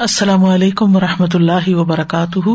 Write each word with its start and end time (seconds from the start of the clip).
السلام 0.00 0.44
علیکم 0.44 0.96
و 0.96 1.00
رحمۃ 1.00 1.34
اللہ 1.34 1.68
وبرکاتہ۔ 1.68 2.48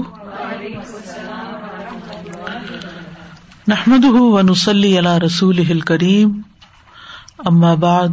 نحمد 3.68 4.06
ونسلی 4.06 5.00
علی 5.00 5.26
رسول 5.26 5.80
کریم 5.80 6.42
اما 7.38 7.74
بعد، 7.74 8.08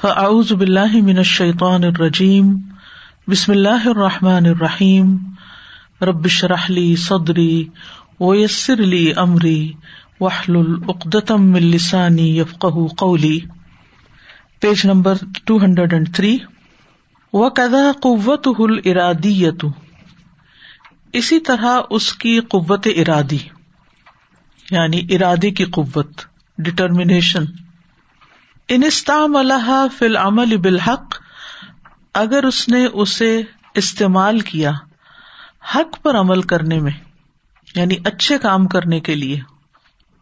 فاعوذ 0.00 0.52
باللہ 0.52 0.96
من 1.02 1.16
الشیطان 1.16 1.84
الرجیم۔ 1.84 2.56
بسم 3.28 3.52
اللہ 3.52 3.88
الرحمٰن 3.88 4.46
الرحیم۔ 4.46 5.16
ربش 6.00 6.44
رحلی 6.44 6.96
صدری 6.96 7.68
ویسر 8.20 8.78
علی 8.78 9.12
عمری 9.12 9.72
وحل 10.20 10.56
العقدم 10.56 11.54
السانی 11.54 12.38
یفق 12.38 12.66
قولی۔ 12.98 13.40
Page 14.60 14.86
number 14.86 15.14
two 15.44 15.58
hundred 15.64 15.92
and 15.92 16.14
three 16.14 16.38
وہ 17.34 17.50
کدا 17.50 17.92
قوت 18.02 18.48
ہل 18.48 18.78
ارادی 18.84 19.46
اسی 21.12 21.40
طرح 21.40 21.80
اس 21.90 22.12
کی 22.12 22.40
قوت 22.40 22.86
ارادی 22.96 23.38
یعنی 24.70 25.06
ارادے 25.10 25.50
کی 25.50 25.64
قوت 25.64 26.20
ڈٹرمنیشن 26.58 27.44
انستام 28.68 29.36
اللہ 29.36 29.86
فل 29.98 30.16
عمل 30.16 30.56
بالحق، 30.56 31.14
اگر 32.14 32.44
اس 32.44 32.68
نے 32.68 32.86
اسے 32.86 33.42
استعمال 33.74 34.40
کیا 34.40 34.72
حق 35.74 36.02
پر 36.02 36.16
عمل 36.16 36.42
کرنے 36.42 36.78
میں 36.78 36.92
یعنی 37.74 37.96
اچھے 38.04 38.38
کام 38.38 38.66
کرنے 38.66 39.00
کے 39.00 39.14
لیے۔ 39.14 39.40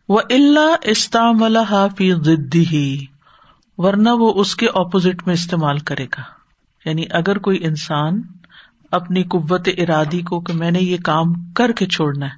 وہ 0.09 0.21
اللہ 0.31 0.77
استعم 0.83 1.45
فی 1.97 2.15
ضدی 2.15 2.67
ہی 2.67 3.05
ورنہ 3.79 4.11
وہ 4.11 4.41
اس 4.41 4.57
کے 4.57 4.67
اپوزٹ 4.75 5.27
میں 5.27 5.35
استعمال 5.35 5.79
کرے 5.79 6.05
گا۔ 6.05 6.42
یعنی 6.85 7.05
اگر 7.11 7.39
کوئی 7.39 7.65
انسان 7.65 8.23
اپنی 8.91 9.23
قوت 9.23 9.69
ارادی 9.79 10.23
کو 10.23 10.41
کہ 10.41 10.53
میں 10.53 10.71
نے 10.71 10.81
یہ 10.81 10.97
کام 11.05 11.53
کر 11.53 11.73
کے 11.73 11.87
چھوڑنا 11.87 12.27
ہے، 12.27 12.33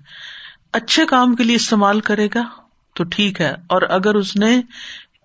اچھے 0.73 1.07
کام 1.07 1.37
کے 1.37 1.45
لیے 1.45 1.57
استعمال 1.57 2.01
کرے 2.01 2.29
گا 2.35 2.43
تو 2.95 3.05
ٹھیک 3.05 3.41
ہے۔ 3.41 3.51
اور 3.51 3.83
اگر 3.83 4.15
اس 4.15 4.37
نے 4.37 4.63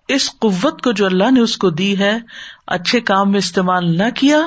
اس 0.08 0.30
قوت 0.38 0.82
کو 0.82 0.92
جو 0.92 1.06
اللہ 1.06 1.30
نے 1.30 1.40
اس 1.40 1.56
کو 1.56 1.70
دی 1.70 1.98
ہے 1.98 2.18
اچھے 2.66 3.00
کام 3.00 3.30
میں 3.30 3.38
استعمال 3.38 3.96
نہ 3.96 4.10
کیا، 4.14 4.38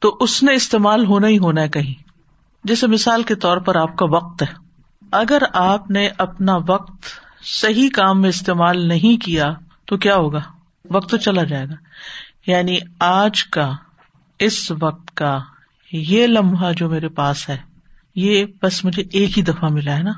تو 0.00 0.16
اس 0.20 0.42
نے 0.42 0.54
استعمال 0.54 1.06
ہونا 1.06 1.28
ہی 1.28 1.38
ہونا 1.38 1.60
ہے 1.60 1.68
کہیں۔ 1.68 2.02
جیسے 2.64 2.86
مثال 2.86 3.22
کے 3.22 3.34
طور 3.34 3.56
پر 3.56 3.76
آپ 3.76 3.96
کا 3.96 4.06
وقت 4.06 4.42
ہے۔ 4.42 4.70
اگر 5.12 5.42
آپ 5.52 5.90
نے 5.90 6.08
اپنا 6.18 6.58
وقت 6.68 7.04
صحیح 7.42 7.88
کام 7.94 8.20
میں 8.20 8.28
استعمال 8.28 8.88
نہیں 8.88 9.24
کیا 9.24 9.54
تو 9.86 9.96
کیا 9.96 10.16
ہوگا؟ 10.16 10.40
وقت 10.90 11.10
تو 11.10 11.16
چلا 11.16 11.44
جائے 11.44 11.66
گا۔ 11.68 11.74
یعنی 12.46 12.78
آج 12.98 13.44
کا 13.44 13.72
اس 14.40 14.72
وقت 14.82 15.16
کا 15.16 15.38
یہ 15.92 16.26
لمحہ 16.26 16.72
جو 16.72 16.88
میرے 16.88 17.08
پاس 17.08 17.48
ہے، 17.48 17.58
یہ 18.14 18.44
بس 18.62 18.84
مجھے 18.84 19.02
ایک 19.12 19.38
ہی 19.38 19.42
دفعہ 19.42 19.68
ملا 19.68 19.96
ہے 19.96 20.02
نا۔ 20.02 20.12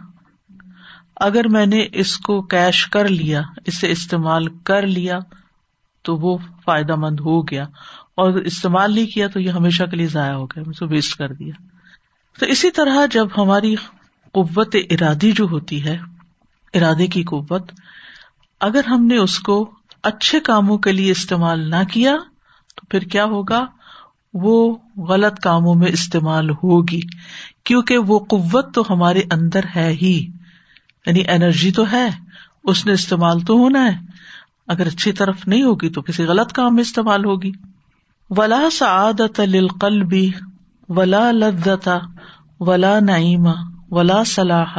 اگر 1.16 1.48
میں 1.48 1.66
نے 1.66 1.86
اس 1.92 2.18
کو 2.18 2.42
کیش 2.42 2.86
کر 2.86 3.08
لیا، 3.08 3.42
اسے 3.66 3.90
استعمال 3.90 4.58
کر 4.58 4.86
لیا، 4.86 5.18
تو 6.02 6.16
وہ 6.16 6.38
فائدہ 6.64 6.96
مند 6.96 7.20
ہو 7.20 7.48
گیا۔ 7.48 7.64
اور 8.14 8.32
استعمال 8.32 8.94
نہیں 8.94 9.06
کیا 9.06 9.28
تو 9.28 9.40
یہ 9.40 9.50
ہمیشہ 9.50 9.84
کے 9.84 9.96
لیے 9.96 10.06
ضائع 10.06 10.32
ہو 10.32 10.46
گیا، 10.46 10.62
مجھے 10.66 10.86
ویسٹ 10.86 11.18
کر 11.18 11.32
دیا۔ 11.32 11.52
تو 12.38 12.46
اسی 12.46 12.70
طرح 12.70 13.06
جب 13.10 13.26
ہماری 13.36 13.74
قوت 14.32 14.76
ارادی 14.90 15.32
جو 15.32 15.44
ہوتی 15.44 15.84
ہے، 15.84 15.98
ارادے 16.74 17.06
کی 17.06 17.22
قوت، 17.22 17.72
اگر 18.60 18.84
ہم 18.84 19.06
نے 19.06 19.16
اس 19.16 19.38
کو 19.38 19.70
اچھے 20.02 20.40
کاموں 20.40 20.78
کے 20.78 20.92
لیے 20.92 21.10
استعمال 21.10 21.70
نہ 21.70 21.84
کیا، 21.92 22.16
تو 22.76 22.86
پھر 22.86 23.00
کیا 23.00 23.24
ہوگا؟ 23.24 23.66
وہ 24.34 24.76
غلط 24.96 25.40
کاموں 25.40 25.74
میں 25.74 25.88
استعمال 25.88 26.50
ہوگی، 26.50 27.00
کیونکہ 27.64 27.98
وہ 27.98 28.18
قوت 28.18 28.74
تو 28.74 28.82
ہمارے 28.90 29.22
اندر 29.32 29.60
ہے 29.76 29.96
ہی۔ 30.02 30.28
یعنی 31.06 31.22
انرجی 31.28 31.70
تو 31.70 31.92
ہے، 31.92 32.08
اس 32.64 32.86
نے 32.86 32.92
استعمال 32.92 33.40
تو 33.40 33.54
ہونا 33.54 33.84
ہے۔ 33.84 34.00
اگر 34.68 34.86
اچھی 34.86 35.12
طرف 35.12 35.48
نہیں 35.48 35.62
ہوگی 35.62 35.88
تو 35.88 36.02
کسی 36.02 36.24
غلط 36.24 36.52
کام 36.52 36.74
میں 36.74 36.82
استعمال 36.82 37.24
ہوگی۔ 37.24 37.52
ولا 38.30 38.60
سعادت 38.72 39.40
للقلب، 39.40 40.14
ولا 40.88 41.30
لذتا 41.30 41.98
ولا 42.60 43.00
نعیم، 43.00 43.48
ولا 43.90 44.22
صلاح 44.26 44.78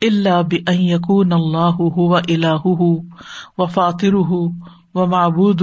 اللہ 0.00 0.42
بن 0.42 0.74
یقون 0.74 1.32
اللہ 1.32 1.80
و 1.80 2.16
الہ 2.16 2.66
و 3.58 3.66
فاطر 3.66 4.14
و 4.14 5.06
معبود 5.06 5.62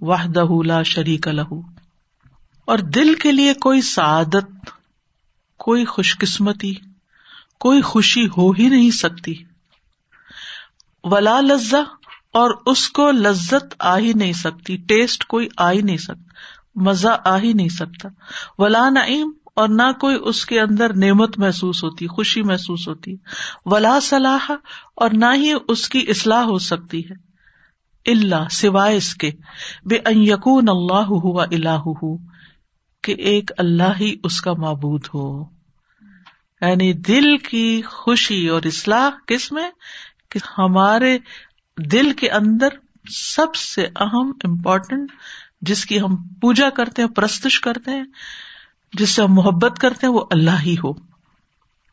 وحدہ 0.00 0.44
لا 0.66 0.82
شریک 0.82 1.28
لہو 1.28 1.71
اور 2.64 2.78
دل 2.78 3.14
کے 3.14 3.32
لیے 3.32 3.54
کوئی 3.54 3.80
سعادت، 3.80 4.70
کوئی 5.58 5.84
خوش 5.84 6.18
قسمتی 6.18 6.74
کوئی 7.60 7.80
خوشی 7.80 8.26
ہو 8.36 8.50
ہی 8.50 8.68
نہیں 8.68 8.90
سکتی۔ 8.90 9.34
ولا 11.04 11.40
لذا 11.40 11.78
اور 12.32 12.50
اس 12.66 12.88
کو 12.88 13.10
لذت 13.10 13.74
آ 13.78 13.98
ہی 13.98 14.12
نہیں 14.12 14.32
سکتی، 14.32 14.76
ٹیسٹ 14.76 15.24
کوئی 15.24 15.48
آ 15.56 15.72
ہی 15.72 15.82
نہیں 15.82 15.96
سکتا، 15.96 16.34
مزہ 16.74 17.16
آ 17.24 17.38
ہی 17.38 17.52
نہیں 17.52 17.68
سکتا۔ 17.68 18.08
ولا 18.58 18.88
نعیم 18.88 19.32
اور 19.56 19.68
نہ 19.68 19.92
کوئی 20.00 20.16
اس 20.24 20.46
کے 20.46 20.60
اندر 20.60 20.96
نعمت 20.96 21.38
محسوس 21.38 21.84
ہوتی، 21.84 22.06
خوشی 22.06 22.42
محسوس 22.42 22.88
ہوتی۔ 22.88 23.16
ولا 23.66 23.98
صلاح، 24.02 24.52
اور 24.94 25.10
نہ 25.12 25.26
ہی 25.34 25.52
اس 25.68 25.88
کی 25.88 26.04
اصلاح 26.08 26.42
ہو 26.42 26.58
سکتی 26.58 27.02
ہے۔ 27.10 27.32
اللہ 28.12 28.48
سوائے 28.50 28.96
اس 28.96 29.14
کے۔ 29.14 29.30
بے 29.84 29.98
یقون 30.10 30.68
اللہ 30.68 31.06
ہوا 31.08 31.44
اللہ 31.44 32.22
کہ 33.02 33.12
ایک 33.12 33.50
اللہ 33.58 34.00
ہی 34.00 34.16
اس 34.24 34.40
کا 34.40 34.52
معبود 34.52 35.06
ہو۔ 35.14 35.44
یعنی 36.60 36.92
دل 36.92 37.38
کی 37.38 37.82
خوشی 37.82 38.48
اور 38.48 38.62
اصلاح 38.64 39.10
کس 39.26 39.52
میں؟ 39.52 39.70
کہ 40.30 40.40
ہمارے 40.58 41.18
دل 41.92 42.12
کے 42.12 42.30
اندر 42.30 42.68
سب 43.10 43.54
سے 43.54 43.86
اہم 43.96 44.32
امپورٹینٹ 44.44 45.12
جس 45.62 45.86
کی 45.86 46.00
ہم 46.00 46.16
پوجا 46.28 46.70
کرتے 46.70 47.02
ہیں، 47.02 47.08
پرستش 47.08 47.60
کرتے 47.60 47.90
ہیں، 47.90 48.04
جس 48.92 49.10
سے 49.10 49.22
ہم 49.22 49.34
محبت 49.34 49.78
کرتے 49.78 50.06
ہیں، 50.06 50.14
وہ 50.14 50.24
اللہ 50.30 50.60
ہی 50.62 50.74
ہو۔ 50.84 50.92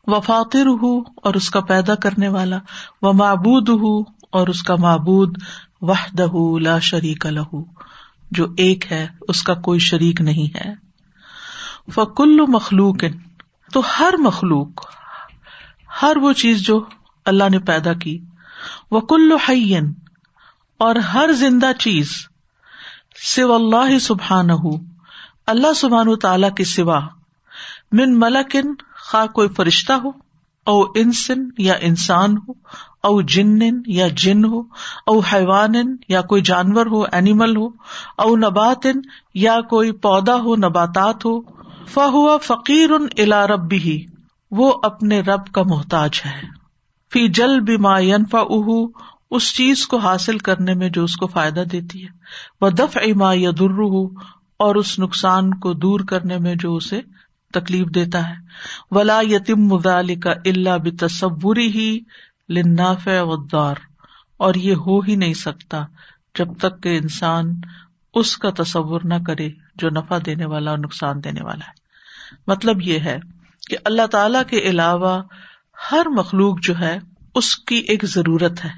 و 0.06 0.20
فاطر 0.20 0.66
ہو 0.66 1.00
اور 1.00 1.34
اس 1.34 1.50
کا 1.50 1.60
پیدا 1.60 1.94
کرنے 1.94 2.28
والا 2.28 2.58
وہ 3.02 3.12
معبود 3.12 3.68
ہو 3.68 4.00
اور 4.30 4.48
اس 4.48 4.62
کا 4.62 4.76
معبود 4.76 5.38
وحدہ 5.80 6.58
لا 6.60 6.78
شریک 6.78 7.26
لہو 7.26 7.64
جو 8.30 8.46
ایک 8.56 8.92
ہے، 8.92 9.06
اس 9.28 9.42
کا 9.42 9.54
کوئی 9.54 9.78
شریک 9.78 10.20
نہیں 10.20 10.56
ہے۔ 10.56 10.89
فکل 11.94 12.40
مخلوق، 12.48 13.04
تو 13.72 13.82
ہر 13.98 14.14
مخلوق، 14.18 14.86
ہر 16.02 16.16
وہ 16.16 16.32
چیز 16.32 16.62
جو 16.62 16.80
اللہ 17.26 17.48
نے 17.48 17.58
پیدا 17.58 17.92
کی 17.92 18.18
وہ 18.90 19.00
کلو 19.00 19.36
حین 19.48 19.92
اور 20.80 20.96
ہر 20.96 21.32
زندہ 21.32 21.70
چیز 21.78 22.12
سو 23.24 23.52
اللہ 23.54 23.98
سبحان 23.98 24.50
اللہ 25.46 25.72
سبحان 25.76 26.14
تعالی 26.16 26.46
کے 26.56 26.64
سوا 26.64 27.00
من 27.92 28.18
ملکن 28.18 28.74
خا 28.96 29.26
کوئی 29.26 29.48
فرشتہ 29.48 29.92
ہو، 29.92 30.10
او 30.66 30.80
انسن 30.94 31.48
یا 31.58 31.74
انسان 31.80 32.36
ہو، 32.36 32.52
او 33.02 33.20
جن 33.22 33.58
یا 33.86 34.08
جن 34.16 34.44
ہو، 34.44 34.60
او 35.06 35.18
حیوان 35.20 35.74
یا 36.08 36.20
کوئی 36.22 36.42
جانور 36.42 36.86
ہو 36.86 37.02
اینیمل 37.02 37.56
ہو، 37.56 37.68
او 38.18 38.36
نبات 38.36 38.86
یا 39.34 39.60
کوئی 39.60 39.92
پودا 39.92 40.36
ہو، 40.36 40.56
نباتات 40.56 41.24
ہو 41.24 41.40
فہو 41.88 42.38
فقیر 42.38 42.90
ان 42.90 43.06
الا 43.18 43.46
رب 43.46 43.68
بھی 43.68 44.06
وہ 44.50 44.72
اپنے 44.82 45.20
رب 45.20 45.46
کا 45.46 45.62
محتاج 45.62 46.10
ہے۔ 46.26 46.42
فی 47.12 47.28
جل 47.28 47.60
بیما 47.60 47.98
ینفا 47.98 48.40
اس 49.30 49.54
چیز 49.54 49.86
کو 49.86 49.96
حاصل 49.96 50.38
کرنے 50.38 50.74
میں 50.74 50.88
جو 50.88 51.04
اس 51.04 51.16
کو 51.16 51.26
فائدہ 51.26 51.64
دیتی 51.72 52.02
ہے۔ 52.02 52.08
وہ 52.60 52.70
دف 52.70 52.96
اما 52.96 53.32
یا 53.34 53.50
در 53.50 53.80
اور 54.58 54.74
اس 54.74 54.98
نقصان 54.98 55.54
کو 55.54 55.72
دور 55.72 56.00
کرنے 56.00 56.38
میں 56.38 56.54
جو 56.54 56.76
اسے 56.76 57.00
تکلیف 57.54 57.86
دیتا 57.94 58.28
ہے۔ 58.28 58.34
ولا 58.90 59.20
یتیم 59.20 59.66
مدال 59.66 60.20
کا 60.20 60.30
اللہ 60.30 60.78
بتصوری 60.84 61.66
ہی 61.66 62.00
لناف 62.48 63.08
ودار 63.20 63.74
اور 64.36 64.54
یہ 64.54 64.74
ہو 64.74 65.00
ہی 65.00 65.16
نہیں 65.16 65.34
سکتا 65.34 65.84
جب 66.38 66.48
تک 66.58 66.82
کہ 66.82 66.98
انسان 67.02 67.60
اس 68.14 68.36
کا 68.36 68.50
تصور 68.50 69.00
نہ 69.04 69.14
کرے 69.26 69.50
جو 69.74 69.90
نفع 69.90 70.18
دینے 70.26 70.46
والا 70.46 70.70
اور 70.70 70.78
نقصان 70.78 71.24
دینے 71.24 71.42
والا 71.42 71.66
ہے۔ 71.66 71.72
مطلب 72.46 72.82
یہ 72.82 72.98
ہے 72.98 73.18
کہ 73.68 73.76
اللہ 73.84 74.06
تعالی 74.06 74.38
کے 74.48 74.58
علاوہ 74.58 75.22
ہر 75.92 76.06
مخلوق 76.08 76.60
جو 76.62 76.78
ہے، 76.78 76.98
اس 77.34 77.56
کی 77.56 77.76
ایک 77.76 78.04
ضرورت 78.04 78.64
ہے۔ 78.64 78.70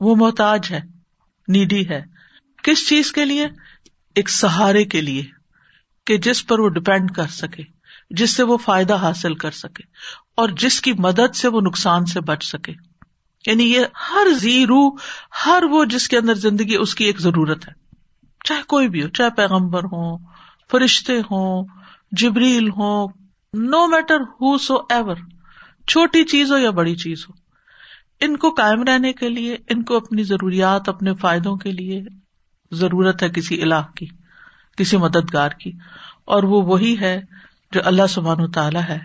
وہ 0.00 0.16
محتاج 0.16 0.66
ہے، 0.70 0.80
نیڈی 1.48 1.88
ہے۔ 1.88 2.04
کس 2.62 2.88
چیز 2.88 3.12
کے 3.12 3.24
لیے؟ 3.24 3.46
ایک 4.14 4.30
سہارے 4.30 4.84
کے 4.84 5.00
لیے 5.00 5.24
کہ 6.06 6.18
جس 6.18 6.46
پر 6.46 6.58
وہ 6.58 6.68
ڈپینڈ 6.68 7.10
کر 7.10 7.26
سکے، 7.26 7.62
جس 8.10 8.36
سے 8.36 8.42
وہ 8.42 8.56
فائدہ 8.56 8.96
حاصل 8.96 9.34
کر 9.34 9.50
سکے 9.50 9.82
اور 10.36 10.48
جس 10.48 10.80
کی 10.80 10.92
مدد 10.92 11.36
سے 11.36 11.48
وہ 11.48 11.60
نقصان 11.60 12.06
سے 12.06 12.20
بچ 12.20 12.44
سکے۔ 12.44 12.72
یعنی 13.46 13.64
یہ 13.64 13.80
ہر 14.10 14.32
زیرو، 14.32 14.96
ہر 15.46 15.62
وہ 15.70 15.84
جس 15.84 16.08
کے 16.08 16.18
اندر 16.18 16.34
زندگی، 16.34 16.76
اس 16.76 16.94
کی 16.94 17.04
ایک 17.04 17.20
ضرورت 17.20 17.68
ہے۔ 17.68 17.85
چاہے 18.46 18.62
کوئی 18.68 18.88
بھی 18.88 19.02
ہو، 19.02 19.08
چاہے 19.08 19.30
پیغمبر 19.36 19.84
ہو 19.84 20.16
فرشتے 20.70 21.18
ہوں، 21.20 21.66
جبریل 22.12 22.68
ہو 22.68 23.06
نو 23.54 23.86
میٹر 23.86 24.20
ہو 24.32 24.56
سو 24.58 24.76
ایور 24.90 25.16
چھوٹی 25.88 26.24
چیز 26.24 26.52
ہو 26.52 26.58
یا 26.58 26.70
بڑی 26.70 26.94
چیز 26.96 27.24
ہو، 27.28 27.32
ان 28.20 28.36
کو 28.36 28.50
قائم 28.50 28.82
رہنے 28.82 29.12
کے 29.12 29.28
لیے، 29.28 29.56
ان 29.68 29.82
کو 29.82 29.96
اپنی 29.96 30.22
ضروریات، 30.22 30.88
اپنے 30.88 31.14
فائدوں 31.14 31.56
کے 31.56 31.72
لیے 31.72 32.02
ضرورت 32.72 33.22
ہے 33.22 33.28
کسی 33.30 33.60
الہ 33.62 33.82
کی، 33.96 34.06
کسی 34.78 34.96
مددگار 34.96 35.50
کی، 35.50 35.72
اور 36.24 36.42
وہ 36.42 36.62
وہی 36.62 36.98
ہے 37.00 37.20
جو 37.72 37.80
اللہ 37.84 38.06
سبحان 38.08 38.40
و 38.40 38.46
تعالی 38.50 38.80
ہے، 38.88 38.98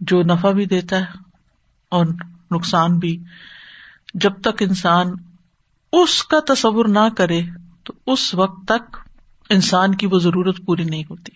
جو 0.00 0.22
نفع 0.22 0.50
بھی 0.50 0.64
دیتا 0.66 0.98
ہے 0.98 1.22
اور 1.92 2.06
نقصان 2.50 2.98
بھی۔ 2.98 3.16
جب 4.14 4.40
تک 4.40 4.62
انسان 4.62 5.12
اس 5.92 6.22
کا 6.24 6.40
تصور 6.46 6.88
نہ 6.88 7.08
کرے 7.16 7.40
تو 7.84 7.92
اس 8.06 8.34
وقت 8.34 8.68
تک 8.68 8.96
انسان 9.50 9.94
کی 9.94 10.06
وہ 10.06 10.18
ضرورت 10.18 10.56
پوری 10.66 10.84
نہیں 10.84 11.04
ہوتی۔ 11.10 11.32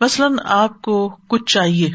مثلاً 0.00 0.36
آپ 0.44 0.82
کو 0.82 1.16
کچھ 1.28 1.52
چاہیے۔ 1.52 1.90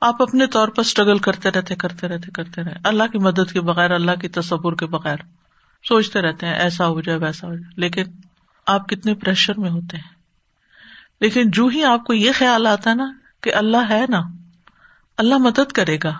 آپ 0.00 0.22
اپنے 0.22 0.46
طور 0.46 0.68
پر 0.68 0.80
اسٹرگل 0.80 1.18
کرتے 1.18 1.50
رہتے 1.50 1.74
کرتے 1.74 2.08
رہتے، 2.08 2.30
کرتے 2.30 2.62
رہے 2.62 2.74
اللہ 2.84 3.02
کی 3.12 3.18
مدد 3.18 3.52
کے 3.52 3.60
بغیر، 3.60 3.90
اللہ 3.90 4.10
کی 4.20 4.28
تصور 4.28 4.72
کے 4.72 4.86
بغیر 4.86 5.16
سوچتے 5.88 6.20
رہتے 6.20 6.46
ہیں، 6.46 6.54
ایسا 6.54 6.86
ہو 6.86 7.00
جائے، 7.00 7.18
ویسا 7.18 7.46
ہو 7.46 7.54
جائے۔ 7.54 7.72
لیکن 7.76 8.02
آپ 8.66 8.88
کتنے 8.88 9.14
پریشر 9.14 9.60
میں 9.60 9.70
ہوتے 9.70 9.96
ہیں۔ 9.96 10.16
لیکن 11.20 11.50
جو 11.50 11.66
ہی 11.66 11.84
آپ 11.84 12.04
کو 12.04 12.12
یہ 12.12 12.30
خیال 12.34 12.66
آتا 12.66 12.90
ہے 12.90 12.94
نا 12.94 13.12
کہ 13.40 13.54
اللہ 13.54 13.90
ہے 13.90 14.04
نا، 14.08 14.22
اللہ 15.18 15.34
مدد 15.38 15.72
کرے 15.72 15.98
گا۔ 16.04 16.12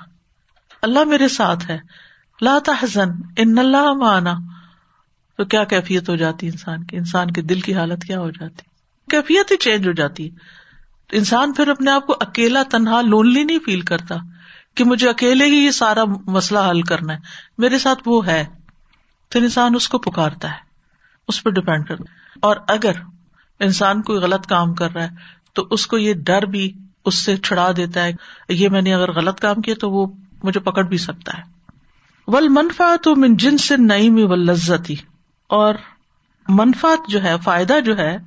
اللہ 0.83 1.05
میرے 1.05 1.29
ساتھ 1.29 1.71
ہے۔ 1.71 1.79
لا 2.43 2.59
تحزن، 2.65 3.09
ان 3.37 3.59
اللہ 3.59 3.93
مانا 3.93 4.37
تو 5.39 5.45
کیا 5.45 5.65
کیفیت 5.65 6.09
ہو 6.09 6.17
جاتی 6.17 6.47
انسان 6.47 6.85
کی؟ 6.85 6.97
انسان 6.97 7.31
کے 7.31 7.43
دل 7.43 7.61
کی 7.61 7.75
حالت 7.75 8.05
کیا 8.05 8.21
ہو 8.21 8.31
جاتی 8.31 8.63
کیفیت 9.11 9.53
ہی 9.53 9.57
چینج 9.57 9.87
ہو 9.87 9.93
جاتی 9.93 10.31
ہے۔ 10.31 10.57
انسان 11.13 11.53
پھر 11.53 11.69
اپنے 11.69 11.91
آپ 11.91 12.07
کو 12.07 12.17
اکیلا 12.21 12.63
تنہا 12.71 13.01
لونلی 13.01 13.45
نہیں 13.45 13.59
فیل 13.59 13.81
کرتا 13.81 14.15
کہ 14.75 14.85
مجھے 14.85 15.09
اکیلے 15.09 15.45
ہی 15.45 15.57
یہ 15.57 15.71
سارا 15.71 16.05
مسئلہ 16.27 16.59
حل 16.71 16.83
کرنا 16.83 17.13
ہے۔ 17.13 17.19
میرے 17.59 17.79
ساتھ 17.79 18.03
وہ 18.07 18.27
ہے۔ 18.27 18.45
پھر 19.31 19.43
انسان 19.43 19.75
اس 19.75 19.89
کو 19.89 19.99
پکارتا 19.99 20.49
ہے۔ 20.49 20.67
اس 21.29 21.43
پہ 21.43 21.51
ڈپینڈ 21.51 21.89
کرتا 21.89 22.05
اور 22.43 22.57
اگر 22.69 22.93
انسان 23.61 24.03
کوئی 24.03 24.19
غلط 24.19 24.47
کام 24.47 24.75
کر 24.75 24.93
رہا 24.95 25.03
ہے 25.03 25.09
تو 25.53 25.67
اس 25.71 25.87
کو 25.87 25.99
یہ 25.99 26.15
ڈر 26.15 26.43
بھی 26.43 26.73
اس 27.05 27.15
سے 27.15 27.37
چھڑا 27.37 27.73
دیتا 27.77 28.05
ہے 28.05 28.13
یہ 28.49 28.69
میں 28.69 28.83
نے 28.83 28.95
اگر 28.95 29.13
غلط 29.13 29.41
کام 29.41 29.61
کیا 29.61 29.75
تو 29.81 29.91
وہ 29.91 30.07
مجھے 30.43 30.61
پکڑ 30.61 30.83
بھی 30.83 30.99
سکتا 30.99 31.39
ہے۔ 31.39 31.43
ول 32.27 32.49
منفا 32.49 32.97
تو 33.03 33.17
من 33.17 33.37
جن 33.37 33.59
سے 33.59 33.77
نئی 33.77 34.11
میں 34.11 34.37
لذتی 34.37 34.97
اور 35.49 35.75
منفات 36.49 37.09
جو 37.09 37.23
ہے، 37.23 37.35
فائدہ 37.45 37.81
جو 37.85 37.99
ہے، 37.99 38.19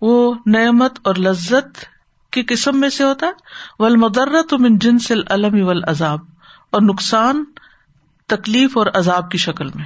وہ 0.00 0.34
نعمت 0.46 0.98
اور 1.02 1.14
لذت 1.14 1.84
کی 2.32 2.42
قسم 2.42 2.80
میں 2.80 2.88
سے 2.88 3.04
ہوتا 3.04 3.26
ہے۔ 3.26 3.32
ول 3.78 3.96
مدرت 3.96 4.54
من 4.54 4.78
جن 4.78 4.98
سے 4.98 5.14
الم 5.26 5.66
ول 5.66 5.84
عذاب 5.86 6.20
اور 6.70 6.82
نقصان 6.82 7.44
تکلیف 8.26 8.78
اور 8.78 8.86
عذاب 8.94 9.30
کی 9.30 9.38
شکل 9.38 9.66
میں۔ 9.74 9.84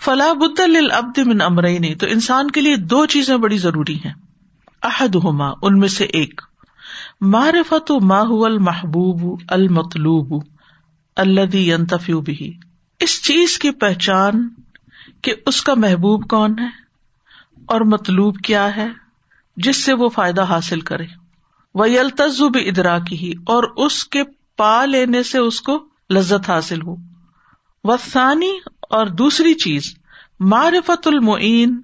فلاح 0.00 0.32
بد 0.32 0.60
العبد 0.60 1.18
من 1.18 1.42
امرئی 1.42 1.94
تو 1.94 2.06
انسان 2.06 2.50
کے 2.50 2.60
لیے 2.60 2.76
دو 2.76 3.06
چیزیں 3.06 3.36
بڑی 3.36 3.58
ضروری 3.58 3.96
ہیں۔ 4.04 4.12
احد 4.82 5.14
ہوما 5.14 5.50
ان 5.62 5.78
میں 5.78 5.88
سے 5.88 6.04
ایک۔ 6.04 6.40
معرفت 7.20 7.90
ماہ 7.90 8.44
المحبوب 8.44 9.40
المطلوب 9.48 10.44
اللہ 11.16 12.20
بھی 12.20 12.58
اس 13.00 13.22
چیز 13.22 13.58
کی 13.58 13.70
پہچان 13.70 14.48
کہ 15.22 15.34
اس 15.46 15.62
کا 15.62 15.74
محبوب 15.74 16.28
کون 16.28 16.58
ہے 16.58 16.68
اور 17.66 17.80
مطلوب 17.80 18.38
کیا 18.44 18.76
ہے 18.76 18.88
جس 19.56 19.84
سے 19.84 19.92
وہ 19.92 20.08
فائدہ 20.08 20.42
حاصل 20.42 20.80
کرے۔ 20.80 21.04
وہ 21.74 21.84
التزب 21.84 22.58
ادرا 22.66 22.98
کی 22.98 23.16
ہی 23.16 23.32
اور 23.46 23.64
اس 23.76 24.04
کے 24.04 24.22
پا 24.56 24.84
لینے 24.84 25.22
سے 25.22 25.38
اس 25.38 25.60
کو 25.60 25.88
لذت 26.10 26.50
حاصل 26.50 26.82
ہو۔ 26.82 26.96
وسانی 27.84 28.58
اور 28.80 29.06
دوسری 29.06 29.54
چیز، 29.54 29.94
معرفت 30.40 31.06
المعین 31.06 31.80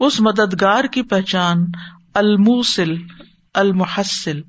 اس 0.00 0.20
مددگار 0.20 0.84
کی 0.84 1.02
پہچان 1.02 1.66
الموسل 2.14 2.94
المحسل 3.54 4.40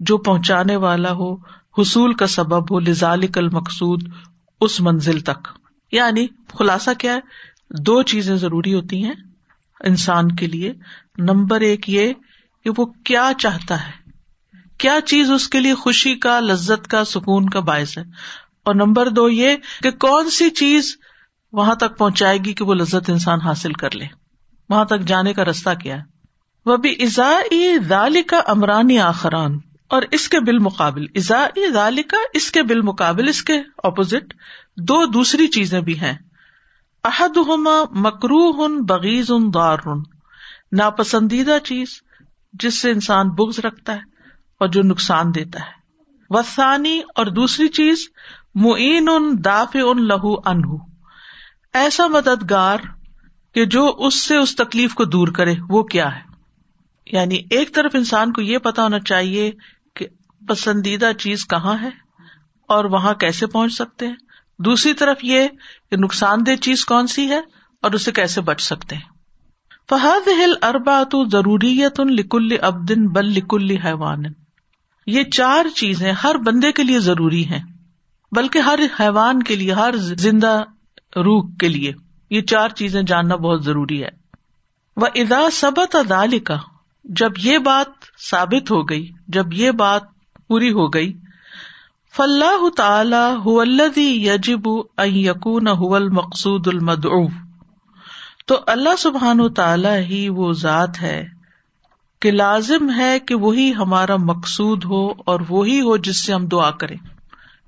جو 0.00 0.18
پہنچانے 0.18 0.76
والا 0.76 1.12
ہو، 1.12 1.34
حصول 1.78 2.14
کا 2.14 2.26
سبب 2.26 2.70
ہو، 2.70 2.80
لذالک 2.80 3.38
المقصود، 3.38 4.02
اس 4.60 4.80
منزل 4.80 5.20
تک۔ 5.20 5.48
یعنی 5.92 6.26
خلاصہ 6.58 6.90
کیا 6.98 7.14
ہے؟ 7.14 7.20
دو 7.70 8.02
چیزیں 8.02 8.36
ضروری 8.36 8.74
ہوتی 8.74 9.04
ہیں 9.04 9.14
انسان 9.80 10.36
کے 10.36 10.46
لیے۔ 10.46 10.72
نمبر 11.18 11.60
ایک 11.60 11.90
یہ 11.90 12.12
کہ 12.64 12.70
وہ 12.76 12.86
کیا 12.86 13.30
چاہتا 13.38 13.86
ہے۔ 13.86 14.10
کیا 14.78 14.98
چیز 15.06 15.30
اس 15.30 15.48
کے 15.48 15.60
لیے 15.60 15.74
خوشی 15.74 16.14
کا، 16.14 16.40
لذت 16.40 16.88
کا، 16.88 17.04
سکون 17.04 17.48
کا 17.48 17.60
باعث 17.60 17.98
ہے۔ 17.98 18.02
اور 18.64 18.74
نمبر 18.74 19.08
دو 19.08 19.28
یہ 19.28 19.56
کہ 19.82 19.90
کون 19.90 20.30
سی 20.30 20.50
چیز 20.50 20.96
وہاں 21.52 21.74
تک 21.74 21.98
پہنچائے 21.98 22.38
گی 22.38 22.52
کہ 22.52 22.64
وہ 22.64 22.74
لذت 22.74 23.10
انسان 23.10 23.40
حاصل 23.40 23.72
کر 23.72 23.96
لے۔ 23.96 24.06
وہاں 24.68 24.84
تک 24.84 25.00
جانے 25.00 25.34
کا 25.34 25.44
رستہ 25.44 25.70
کیا 25.82 25.96
ہے۔ 25.96 26.02
وہ 26.66 26.76
بھی 26.76 26.96
ازا 27.00 27.40
ذالی 27.88 28.22
کا 28.22 28.40
امرانی 28.46 28.98
آخران۔ 28.98 29.58
اور 29.88 30.02
اس 30.12 30.28
کے 30.28 30.40
بالمقابل 30.40 31.04
ازا 31.14 31.46
ذالی 31.72 32.02
کا 32.02 32.16
اس 32.34 32.50
کے 32.50 32.62
بالمقابل، 32.62 33.28
اس 33.28 33.42
کے 33.42 33.52
اپوزٹ 33.82 34.34
دو 34.76 35.06
دوسری 35.06 35.46
چیزیں 35.46 35.80
بھی 35.80 36.00
ہیں۔ 36.00 36.18
احد 37.06 37.36
ہوما 37.36 37.82
مکرو 37.90 38.50
ہن 38.50 38.82
بغیز 38.82 39.30
ان 39.30 39.54
دار۔ 39.54 39.78
ناپسندیدہ 40.72 41.58
چیز 41.64 41.88
جس 42.52 42.80
سے 42.80 42.90
انسان 42.90 43.28
بگز 43.28 43.58
رکھتا 43.58 43.92
ہے 43.92 44.00
اور 44.60 44.68
جو 44.68 44.82
نقصان 44.82 45.34
دیتا 45.34 45.60
ہے۔ 45.60 45.76
وسانی 46.30 47.00
اور 47.14 47.26
دوسری 47.26 47.68
چیز، 47.68 48.08
معین 48.54 49.08
ان 49.08 49.36
داف 49.44 49.76
ان 49.84 50.08
لہو 50.08 50.34
انہ 50.44 50.76
ایسا 51.72 52.06
مددگار 52.06 52.76
کہ 53.54 53.64
جو 53.64 53.94
اس 53.98 54.14
سے 54.24 54.36
اس 54.36 54.56
تکلیف 54.56 54.94
کو 54.94 55.04
دور 55.04 55.28
کرے، 55.28 55.54
وہ 55.68 55.82
کیا 55.82 56.16
ہے؟ 56.16 56.20
یعنی 57.12 57.38
ایک 57.50 57.74
طرف 57.74 57.90
انسان 57.94 58.32
کو 58.32 58.42
یہ 58.42 58.58
پتا 58.58 58.82
ہونا 58.82 58.98
چاہیے 59.00 59.52
کہ 59.96 60.06
پسندیدہ 60.48 61.10
چیز 61.18 61.46
کہاں 61.46 61.78
ہے 61.82 61.90
اور 62.68 62.84
وہاں 62.84 63.14
کیسے 63.14 63.46
پہنچ 63.46 63.72
سکتے 63.72 64.06
ہیں۔ 64.06 64.25
دوسری 64.58 64.94
طرف 64.94 65.16
یہ 65.22 65.48
کہ 65.90 65.96
نقصان 65.96 66.46
دہ 66.46 66.56
چیز 66.56 66.84
کون 66.84 67.06
سی 67.06 67.30
ہے 67.30 67.40
اور 67.82 67.90
اسے 67.90 68.12
کیسے 68.12 68.40
بچ 68.40 68.60
سکتے 68.60 68.96
ہیں۔ 68.96 69.16
فہد 69.88 70.28
ہل 70.28 70.54
اربا 70.62 71.02
تو 71.02 71.24
ضروریت 71.24 72.00
ان 72.00 72.12
لکل 72.12 72.48
ابدن 72.60 73.08
بل 73.08 73.26
لکل 73.26 73.76
حیوان 73.76 74.22
یہ 75.06 75.22
چار 75.22 75.68
چیزیں 75.76 76.12
ہر 76.12 76.34
بندے 76.34 76.72
کے 76.72 76.82
لیے 76.82 77.00
ضروری 77.00 77.46
ہیں، 77.46 77.64
بلکہ 78.32 78.58
ہر 78.58 78.78
حیوان 79.00 79.42
کے 79.42 79.56
لیے، 79.56 79.72
ہر 79.72 79.96
زندہ 79.96 80.62
روح 81.16 81.50
کے 81.60 81.68
لیے۔ 81.68 81.92
یہ 82.30 82.40
چار 82.40 82.68
چیزیں 82.68 83.02
جاننا 83.02 83.36
بہت 83.36 83.64
ضروری 83.64 84.02
ہے۔ 84.02 84.08
وہ 84.96 85.06
ادا 85.14 85.50
سبت 85.52 85.96
ادال 85.96 86.38
کا 86.38 86.56
جب 87.04 87.32
یہ 87.38 87.58
بات 87.58 88.20
ثابت 88.30 88.70
ہو 88.70 88.88
گئی، 88.88 89.10
جب 89.28 89.52
یہ 89.52 89.70
بات 89.70 90.02
پوری 90.48 90.72
ہو 90.72 90.88
گئی 90.88 91.12
فلاح 92.16 92.68
تعالی 92.76 94.28
یجب 94.28 94.68
یقون 95.04 95.66
مقصود 96.12 96.66
المد 96.66 97.06
تو 98.46 98.58
اللہ 98.66 98.96
سبحان 98.98 99.54
تعالی 99.54 99.96
ہی 99.96 100.28
وہ 100.28 100.52
ذات 100.52 101.02
ہے 101.02 101.28
کہ 102.20 102.30
لازم 102.30 102.90
ہے 102.96 103.20
کہ 103.20 103.34
وہی 103.34 103.74
ہمارا 103.74 104.16
مقصود 104.16 104.84
ہو 104.84 105.10
اور 105.10 105.40
وہی 105.48 105.80
ہو 105.80 105.96
جس 105.96 106.24
سے 106.24 106.32
ہم 106.32 106.46
دعا 106.46 106.70
کریں۔ 106.70 106.96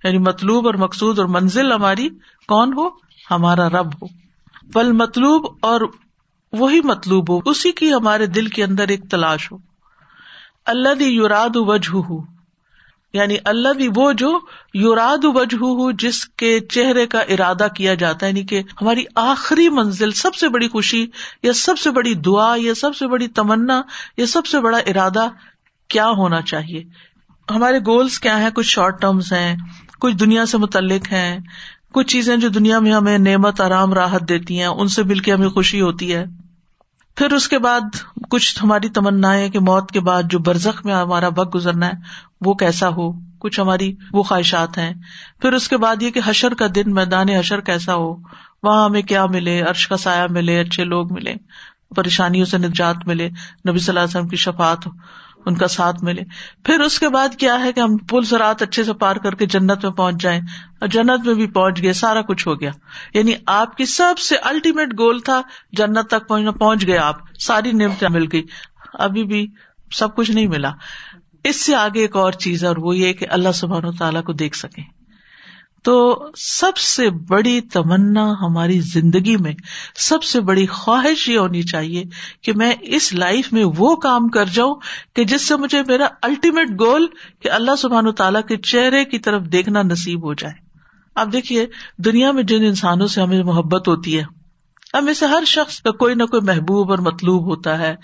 یعنی 0.04 0.18
مطلوب 0.18 0.66
اور 0.66 0.74
مقصود 0.74 1.18
اور 1.18 1.26
منزل 1.26 1.72
ہماری 1.72 2.08
کون 2.48 2.72
ہو؟ 2.72 2.88
ہمارا 3.30 3.68
رب 3.68 4.02
ہو۔ 4.02 4.06
بل 4.74 4.92
مطلوب 4.92 5.46
اور 5.60 5.80
وہی 6.52 6.80
مطلوب 6.84 7.30
ہو، 7.30 7.50
اسی 7.50 7.72
کی 7.72 7.92
ہمارے 7.92 8.26
دل 8.26 8.46
کے 8.46 8.64
اندر 8.64 8.88
ایک 8.88 9.10
تلاش 9.10 9.52
ہو۔ 9.52 9.56
اللہ 10.66 11.02
یوراد 11.02 11.50
وجہ 11.54 11.96
ہو 11.96 12.37
یعنی 13.12 13.36
اللہ 13.44 13.68
بھی 13.68 13.88
وہ 13.96 14.12
جو 14.12 14.38
یوراد 14.74 15.24
وجہ 15.24 15.56
ہو 15.56 15.92
جس 15.92 16.24
کے 16.24 16.60
چہرے 16.60 17.06
کا 17.06 17.18
ارادہ 17.18 17.66
کیا 17.76 17.94
جاتا 17.94 18.26
ہے 18.26 18.30
یعنی 18.30 18.42
کہ 18.42 18.62
ہماری 18.80 19.04
آخری 19.14 19.68
منزل، 19.68 20.10
سب 20.10 20.34
سے 20.34 20.48
بڑی 20.48 20.68
خوشی 20.68 21.06
یا 21.42 21.52
سب 21.52 21.78
سے 21.78 21.90
بڑی 21.90 22.14
دعا 22.14 22.54
یا 22.58 22.74
سب 22.74 22.96
سے 22.96 23.06
بڑی 23.06 23.28
تمنا 23.28 23.82
یا 24.16 24.26
سب 24.26 24.46
سے 24.46 24.60
بڑا 24.60 24.78
ارادہ 24.78 25.28
کیا 25.88 26.10
ہونا 26.10 26.42
چاہیے؟ 26.42 26.84
ہمارے 27.50 27.78
گولس 27.78 28.20
کیا 28.20 28.40
ہیں؟ 28.40 28.50
کچھ 28.54 28.66
شارٹ 28.66 29.00
ٹرمس 29.00 29.32
ہیں، 29.32 29.56
کچھ 30.00 30.14
دنیا 30.14 30.46
سے 30.46 30.58
متعلق 30.58 31.12
ہیں، 31.12 31.38
کچھ 31.92 32.06
چیزیں 32.06 32.36
جو 32.36 32.48
دنیا 32.48 32.78
میں 32.78 32.92
ہمیں 32.92 33.18
نعمت، 33.18 33.60
آرام، 33.60 33.94
راحت 33.94 34.28
دیتی 34.28 34.58
ہیں، 34.58 34.66
ان 34.66 34.88
سے 34.88 35.02
مل 35.02 35.18
کے 35.18 35.32
ہمیں 35.32 35.48
خوشی 35.48 35.80
ہوتی 35.80 36.14
ہے۔ 36.14 36.24
پھر 37.18 37.32
اس 37.32 37.48
کے 37.48 37.58
بعد 37.58 37.80
کچھ 38.30 38.58
ہماری 38.62 38.88
تمنا 38.88 39.34
ہے 39.34 39.50
کہ 39.50 39.60
موت 39.60 39.90
کے 39.90 40.00
بعد 40.00 40.22
جو 40.30 40.38
برزخ 40.38 40.86
میں 40.86 40.94
ہمارا 40.94 41.28
وقت 41.36 41.54
گزرنا 41.54 41.86
ہے، 41.86 41.92
وہ 42.40 42.54
کیسا 42.54 42.88
ہو؟ 42.88 43.12
کچھ 43.38 43.60
ہماری 43.60 43.94
وہ 44.12 44.22
خواہشات 44.22 44.78
ہیں۔ 44.78 44.94
پھر 45.42 45.52
اس 45.52 45.68
کے 45.68 45.76
بعد 45.76 46.02
یہ 46.02 46.10
کہ 46.10 46.20
حشر 46.24 46.54
کا 46.54 46.66
دن، 46.74 46.94
میدان 46.94 47.28
حشر 47.28 47.60
کیسا 47.60 47.94
ہو؟ 47.94 48.16
وہاں 48.62 48.84
ہمیں 48.84 49.02
کیا 49.02 49.26
ملے؟ 49.26 49.62
عرش 49.62 49.88
کا 49.88 49.96
سایہ 49.96 50.26
ملے، 50.30 50.60
اچھے 50.60 50.84
لوگ 50.84 51.12
ملے، 51.12 51.34
پریشانیوں 51.96 52.46
سے 52.46 52.58
نجات 52.58 52.96
ملے، 53.06 53.28
نبی 53.68 53.78
صلی 53.78 53.88
اللہ 53.88 54.00
علیہ 54.00 54.18
وسلم 54.18 54.28
کی 54.28 54.36
شفات 54.36 54.86
ہو۔ 54.86 54.90
ان 55.46 55.54
کا 55.54 55.68
ساتھ 55.68 56.04
ملے۔ 56.04 56.22
پھر 56.64 56.80
اس 56.80 56.98
کے 56.98 57.08
بعد 57.08 57.28
کیا 57.36 57.60
ہے 57.60 57.72
کہ 57.72 57.80
ہم 57.80 57.96
پل 57.96 58.22
سرات 58.22 58.62
اچھے 58.62 58.84
سے 58.84 58.92
پار 58.92 59.16
کر 59.16 59.34
کے 59.34 59.46
جنت 59.46 59.84
میں 59.84 59.92
پہنچ 59.92 60.22
جائیں 60.22 60.40
اور 60.80 60.88
جنت 60.88 61.26
میں 61.26 61.34
بھی 61.34 61.46
پہنچ 61.46 61.82
گئے، 61.82 61.92
سارا 61.92 62.22
کچھ 62.22 62.48
ہو 62.48 62.60
گیا۔ 62.60 62.70
یعنی 63.14 63.32
آپ 63.46 63.76
کی 63.76 63.84
سب 63.84 64.18
سے 64.18 64.36
الٹیمیٹ 64.36 64.88
گول 64.98 65.20
تھا 65.20 65.42
جنت 65.72 66.06
تک 66.10 66.28
پہنچنا، 66.28 66.50
پہنچ 66.50 66.86
گئے 66.86 66.98
آپ۔ 66.98 67.16
ساری 67.38 67.72
نعمتیں 67.72 68.08
مل 68.08 68.26
گئی۔ 68.32 68.42
ابھی 68.94 69.24
بھی 69.24 69.46
سب 69.92 70.16
کچھ 70.16 70.30
نہیں 70.30 70.46
ملا۔ 70.46 70.72
اس 71.44 71.64
سے 71.64 71.74
آگے 71.74 72.00
ایک 72.00 72.16
اور 72.16 72.32
چیز 72.32 72.62
ہے 72.62 72.68
اور 72.68 72.76
وہ 72.76 72.96
یہ 72.96 73.12
کہ 73.12 73.26
اللہ 73.30 73.52
سبحان 73.54 73.84
و 73.84 73.92
تعالیٰ 73.92 74.24
کو 74.24 74.32
دیکھ 74.32 74.56
سکیں۔ 74.56 74.97
تو 75.82 76.26
سب 76.36 76.76
سے 76.76 77.10
بڑی 77.10 77.60
تمنا 77.60 78.32
ہماری 78.40 78.80
زندگی 78.80 79.36
میں 79.36 79.52
سب 79.96 80.22
سے 80.22 80.40
بڑی 80.40 80.66
خواہش 80.66 81.28
یہ 81.28 81.38
ہونی 81.38 81.62
چاہیے 81.62 82.04
کہ 82.42 82.52
میں 82.52 82.74
اس 82.80 83.14
لائف 83.14 83.52
میں 83.52 83.64
وہ 83.76 83.96
کام 83.96 84.28
کر 84.28 84.44
جاؤں 84.44 84.74
کہ 85.16 85.24
جس 85.24 85.48
سے 85.48 85.56
مجھے 85.56 85.82
میرا 85.86 86.06
الٹیمیٹ 86.22 86.70
گول 86.70 87.06
کہ 87.40 87.50
اللہ 87.50 87.76
سبحان 87.76 88.06
و 88.06 88.12
تعالیٰ 88.12 88.42
کے 88.48 88.56
چہرے 88.56 89.04
کی 89.04 89.18
طرف 89.18 89.42
دیکھنا 89.42 89.82
نصیب 89.82 90.24
ہو 90.24 90.34
جائے۔ 90.34 90.54
آپ 91.14 91.28
دیکھیے، 91.32 91.66
دنیا 91.98 92.32
میں 92.32 92.42
جن 92.42 92.64
انسانوں 92.64 93.06
سے 93.06 93.20
ہمیں 93.20 93.42
محبت 93.42 93.88
ہوتی 93.88 94.18
ہے 94.18 94.37
اب 94.92 95.02
میں 95.02 95.14
سے 95.14 95.26
ہر 95.26 95.44
شخص 95.46 95.80
کا 95.80 95.90
کوئی 95.90 96.14
نہ 96.14 96.24
کوئی 96.24 96.42
محبوب 96.42 96.90
اور 96.90 96.98
مطلوب 96.98 97.44
ہوتا 97.44 97.78
ہے۔ 97.78 97.94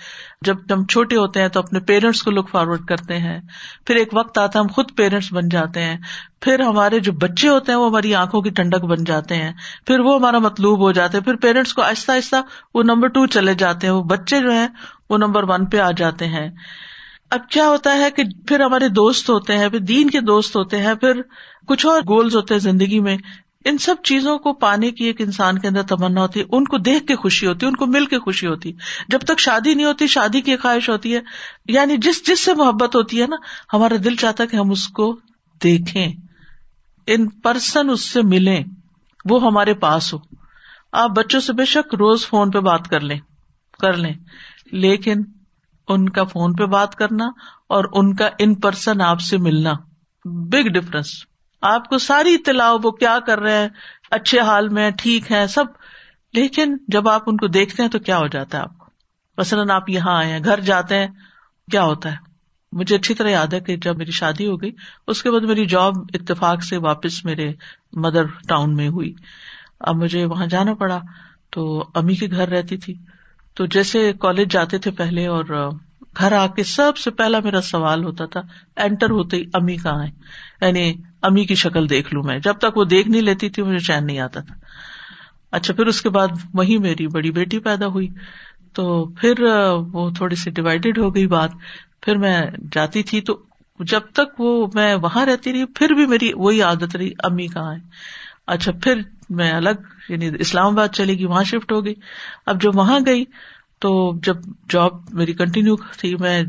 جب 0.43 0.57
ہم 0.73 0.87
چھوٹے 0.87 1.17
ہوتے 1.17 1.41
ہیں 1.41 1.49
تو 1.49 1.61
اپنے 1.61 1.81
پیرنٹس 1.81 2.23
کو 2.23 2.31
لک 2.31 2.49
فارورڈ 2.51 2.85
کرتے 2.85 3.19
ہیں۔ 3.19 3.41
پھر 3.87 3.97
ایک 3.97 4.09
وقت 4.13 4.39
آتا 4.39 4.59
ہے 4.59 4.65
ہم 4.65 4.69
خود 4.69 4.85
پیرنٹس 4.97 5.33
بن 5.33 5.49
جاتے 5.49 5.83
ہیں۔ 5.83 5.97
پھر 6.41 6.61
ہمارے 6.61 7.01
جو 7.01 7.13
بچے 7.13 7.49
ہوتے 7.49 7.73
ہیں 7.73 7.79
وہ 7.79 7.89
ہماری 7.89 8.15
آنکھوں 8.15 8.43
کی 8.43 8.51
ٹنڈک 8.51 8.85
بن 8.85 9.05
جاتے 9.05 9.35
ہیں۔ 9.35 9.53
پھر 9.87 10.01
وہ 10.01 10.17
ہمارا 10.17 10.39
مطلوب 10.39 10.81
ہو 10.81 10.93
جاتے 10.93 11.19
ہیں۔ 11.19 11.25
پھر 11.25 11.37
پیرنٹس 11.37 11.75
کو 11.75 11.83
آہستہ 11.83 12.13
آہستہ 12.13 12.37
وہ 12.75 12.83
نمبر 12.83 13.09
ٹو 13.09 13.27
چلے 13.27 13.55
جاتے 13.55 13.87
ہیں۔ 13.87 13.95
وہ 13.95 14.03
بچے 14.03 14.41
جو 14.41 14.51
ہیں 14.51 14.69
وہ 15.11 15.19
نمبر 15.19 15.43
ون 15.49 15.67
پہ 15.67 15.79
آ 15.79 15.91
جاتے 15.91 16.27
ہیں۔ 16.27 16.51
اب 17.31 17.41
کیا 17.51 17.69
ہوتا 17.69 17.95
ہے 17.99 18.11
کہ 18.11 18.23
پھر 18.49 18.61
ہمارے 18.61 18.89
دوست 18.89 19.31
ہوتے 19.31 19.59
ہیں، 19.59 19.69
پھر 19.69 19.79
دین 19.79 20.11
کے 20.11 20.21
دوست 20.21 20.57
ہوتے 20.57 20.83
ہیں، 20.83 20.95
پھر 20.95 21.21
کچھ 21.69 21.87
اور 21.87 22.01
گولز 22.01 22.37
ہوتے 22.37 22.55
ہیں 22.55 22.61
زندگی 22.61 23.01
میں۔ 23.01 23.17
ان 23.65 23.79
سب 23.79 23.95
چیزوں 24.05 24.39
کو 24.39 24.53
پانے 24.53 24.91
کی 24.91 25.05
ایک 25.05 25.21
انسان 25.21 25.59
کے 25.59 25.69
اندر 25.69 25.83
تمنا 25.83 26.21
ہوتی 26.21 26.41
ہے، 26.41 26.45
ان 26.53 26.65
کو 26.65 26.79
دیکھ 26.79 27.07
کے 27.07 27.17
خوشی 27.17 27.47
ہوتی 27.47 27.67
ہے، 27.67 27.69
ان 27.69 27.77
کو 27.77 27.87
مل 27.87 28.07
کے 28.07 28.19
خوشی 28.19 28.47
ہوتی 28.47 28.69
ہے۔ 28.69 28.75
جب 29.09 29.19
تک 29.19 29.39
شادی 29.39 29.75
نہیں 29.75 29.87
ہوتی، 29.87 30.07
شادی 30.07 30.41
کی 30.41 30.57
خواہش 30.57 30.91
ہوتی 30.91 31.15
ہے۔ 31.15 31.21
یعنی 31.69 31.97
جس 31.97 32.27
جس 32.27 32.45
سے 32.45 32.55
محبت 32.55 32.97
ہوتی 32.97 33.23
ہے 33.23 33.27
نا، 33.27 33.37
ہمارا 33.73 33.95
دل 34.05 34.17
چاہتا 34.17 34.43
ہے 34.43 34.49
کہ 34.49 34.57
ہم 34.57 34.71
اس 34.71 34.89
کو 34.89 35.19
دیکھیں۔ 35.65 36.13
ان 37.07 37.29
پرسن 37.29 37.91
اس 37.91 38.01
سے 38.01 38.23
ملیں، 38.23 38.65
وہ 39.25 39.43
ہمارے 39.43 39.75
پاس 39.75 40.15
ہو۔ 40.15 40.19
آپ 40.93 41.11
بچوں 41.11 41.41
سے 41.41 41.53
بے 41.53 41.65
شک 41.65 41.95
روز 41.95 42.27
فون 42.27 42.51
پہ 42.51 42.59
بات 42.59 42.89
کر 42.89 43.01
لیں 43.01 43.19
کر 43.81 43.93
لیں۔ 43.93 44.15
لیکن 44.73 45.17
ان 45.89 46.09
کا 46.09 46.25
فون 46.25 46.57
پہ 46.57 46.65
بات 46.65 46.95
کرنا 46.95 47.25
اور 47.69 47.85
ان 47.93 48.15
کا 48.15 48.29
ان 48.39 48.55
پرسن 48.55 49.01
آپ 49.01 49.21
سے 49.21 49.37
ملنا 49.37 49.73
بگ 50.25 50.69
ڈفرنس 50.69 51.07
آپ 51.65 51.89
کو 51.89 51.99
ساری 51.99 52.35
اطلاع 52.35 52.77
وہ 52.83 52.91
کیا 52.91 53.19
کر 53.27 53.41
رہے 53.41 53.59
ہیں، 53.59 53.69
اچھے 54.11 54.41
حال 54.41 54.69
میں، 54.69 54.91
ٹھیک 54.91 55.33
ہے 55.33 55.47
سب۔ 55.47 55.65
لیکن 56.33 56.77
جب 56.89 57.09
آپ 57.09 57.23
ان 57.27 57.37
کو 57.37 57.47
دیکھتے 57.47 57.83
ہیں 57.83 57.91
تو 57.91 57.99
کیا 57.99 58.19
ہو 58.19 58.27
جاتا 58.27 58.59
ہے 58.59 58.63
آپ 58.63 58.79
کو؟ 58.79 58.87
مثلاً 59.39 59.71
آپ 59.71 59.91
یہاں 59.91 60.19
آئے 60.19 60.33
ہیں، 60.33 60.41
گھر 60.45 60.61
جاتے 60.61 60.99
ہیں، 60.99 61.07
کیا 61.71 61.85
ہوتا 61.85 62.13
ہے؟ 62.13 62.17
مجھے 62.73 62.97
اچھی 62.97 63.15
طرح 63.15 63.29
یاد 63.29 63.47
ہے 63.47 63.61
کہ 63.61 63.77
جب 63.77 63.97
میری 63.97 64.11
شادی 64.11 64.47
ہو 64.47 64.63
گئی، 64.63 64.73
اس 65.07 65.23
کے 65.23 65.31
بعد 65.31 65.41
میری 65.41 65.67
جاب 65.67 65.93
اتفاق 66.15 66.63
سے 66.63 66.77
واپس 66.77 67.25
میرے 67.25 67.53
مدر 67.93 68.27
ٹاؤن 68.49 68.77
میں 68.77 68.89
ہوئی۔ 68.89 69.15
اب 69.81 69.97
مجھے 69.97 70.25
وہاں 70.25 70.47
جانا 70.47 70.75
پڑا، 70.75 71.01
تو 71.51 71.85
امی 71.95 72.15
کے 72.15 72.27
گھر 72.31 72.49
رہتی 72.49 72.77
تھی۔ 72.77 72.95
تو 73.55 73.67
جیسے 73.67 74.13
کالج 74.21 74.53
جاتے 74.53 74.79
تھے 74.79 74.91
پہلے 74.91 75.27
اور 75.27 75.71
گھر 76.19 76.33
آ 76.33 76.47
کے 76.47 76.63
سب 76.63 76.97
سے 76.97 77.11
پہلا 77.11 77.41
میرا 77.45 77.61
سوال 77.61 78.05
ہوتا 78.05 78.25
تھا 78.27 78.41
اینٹر 78.77 79.11
ہوتے 79.11 79.37
ہی 79.37 79.45
امی 79.55 79.77
کہاں 79.77 80.05
ہے 80.05 80.11
یعنی 80.67 80.95
امی 81.25 81.45
کی 81.45 81.55
شکل 81.55 81.91
دیکھ 81.91 82.15
لوں 82.15 82.23
میں۔ 82.23 82.39
جب 82.39 82.55
تک 82.55 82.77
وہ 82.77 82.85
دیکھ 82.85 83.09
نہیں 83.09 83.23
لیتی 83.23 83.51
تھی، 83.51 83.63
مجھے 83.63 83.79
چین 83.79 84.07
نہیں 84.07 84.19
آتا 84.19 84.41
تھا۔ 84.41 84.55
اچھا 85.53 85.75
پھر 85.75 85.87
اس 85.87 86.03
کے 86.03 86.11
بعد 86.11 86.29
وہی 86.55 86.79
میری 86.79 87.07
بڑی 87.07 87.31
بیٹی 87.31 87.59
پیدا 87.59 87.87
ہوئی۔ 87.87 88.09
تو 88.73 89.05
پھر 89.05 89.43
وہ 89.93 90.11
تھوڑی 90.11 90.37
سی 90.37 90.51
ڈیوائڈیڈ 90.51 90.99
ہو 90.99 91.15
گئی 91.15 91.27
بات۔ 91.27 91.51
پھر 92.03 92.17
میں 92.17 92.43
جاتی 92.73 93.03
تھی 93.03 93.21
تو 93.21 93.43
جب 93.81 94.01
تک 94.13 94.41
وہ 94.41 94.67
میں 94.75 94.95
وہاں 94.95 95.27
رہتی 95.27 95.53
رہی، 95.53 95.65
پھر 95.65 95.95
بھی 95.95 96.07
میری 96.07 96.31
وہی 96.35 96.63
عادت 96.63 96.97
رہی، 96.97 97.11
امی 97.19 97.47
کہاں 97.47 97.75
ہے 97.75 97.79
اچھا 98.47 98.73
پھر 98.83 99.01
میں 99.31 99.53
الگ 99.53 99.83
یعنی 100.09 100.31
اسلام 100.39 100.67
آباد 100.67 100.89
چلے 100.89 101.15
گی 101.15 101.25
وہاں 101.25 101.45
شفٹ 101.45 101.73
ہو 101.73 101.85
گئی۔ 101.85 101.95
اب 102.47 102.63
جب 102.63 102.77
وہاں 102.77 103.01
گئی 103.07 103.25
تو 103.79 104.13
جب 104.23 104.37
جاب 104.71 104.93
میری 105.11 105.33
کنٹینیو 105.33 105.77
تھی، 105.77 106.17
میں 106.17 106.43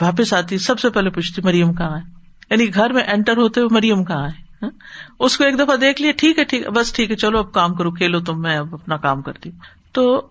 واپس 0.00 0.34
آتی، 0.34 0.58
سب 0.58 0.80
سے 0.80 0.90
پہلے 0.90 1.10
پوچھتی 1.10 1.42
مریم 1.42 1.72
کہاں 1.72 1.96
ہے؟ 1.96 2.21
یعنی 2.52 2.74
گھر 2.74 2.92
میں 2.92 3.02
انٹر 3.02 3.36
ہوتے 3.36 3.60
ہوئے 3.60 3.74
مریم 3.74 4.04
کہاں 4.04 4.28
ہے؟ 4.28 4.42
ہاں؟ 4.62 4.70
اس 5.18 5.36
کو 5.36 5.44
ایک 5.44 5.58
دفعہ 5.58 5.76
دیکھ 5.76 6.02
لیا، 6.02 6.12
ٹھیک 6.16 6.38
ہے 6.38 6.44
ٹھیک 6.44 6.62
ہے، 6.62 6.70
بس 6.70 6.92
ٹھیک 6.92 7.10
ہے، 7.10 7.16
چلو 7.16 7.38
اب 7.38 7.52
کام 7.52 7.74
کرو، 7.74 7.90
کھیلو 7.90 8.20
تم، 8.20 8.42
میں 8.42 8.56
اب 8.56 8.74
اپنا 8.74 8.96
کام 8.96 9.22
کرتی 9.22 9.50
ہوں۔ 9.50 9.58
تو 9.92 10.28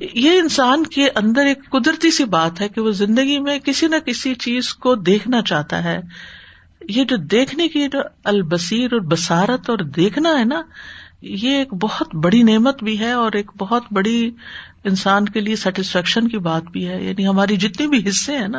یہ 0.00 0.30
انسان 0.30 0.86
کے 0.86 1.08
اندر 1.14 1.46
ایک 1.46 1.70
قدرتی 1.70 2.10
سی 2.10 2.24
بات 2.24 2.60
ہے 2.60 2.68
کہ 2.68 2.80
وہ 2.80 2.90
زندگی 2.90 3.38
میں 3.38 3.58
کسی 3.58 3.86
نہ 3.86 3.96
کسی 3.96 4.34
چیز 4.34 4.74
کو 4.74 4.94
دیکھنا 4.94 5.42
چاہتا 5.42 5.84
ہے۔ 5.84 6.00
یہ 6.88 7.04
جو 7.04 7.16
دیکھنے 7.16 7.68
کی 7.68 7.88
جو 7.88 7.98
البصیر 8.24 8.92
اور 8.92 9.00
بسارت 9.00 9.70
اور 9.70 9.78
دیکھنا 9.78 10.38
ہے 10.38 10.44
نا، 10.44 10.62
یہ 11.22 11.56
ایک 11.56 11.74
بہت 11.74 12.14
بڑی 12.14 12.42
نعمت 12.42 12.82
بھی 12.82 12.98
ہے 12.98 13.12
اور 13.12 13.32
ایک 13.32 13.50
بہت 13.58 13.82
بڑی 13.90 14.30
انسان 14.84 15.24
کے 15.24 15.40
لیے 15.40 15.56
سیٹسفیکشن 15.56 16.28
کی 16.28 16.38
بات 16.38 16.62
بھی 16.62 16.88
ہے۔ 16.88 17.04
یعنی 17.04 17.26
ہماری 17.26 17.56
جتنی 17.56 17.86
بھی 17.86 18.08
حصے 18.08 18.36
ہیں 18.36 18.48
نا 18.48 18.58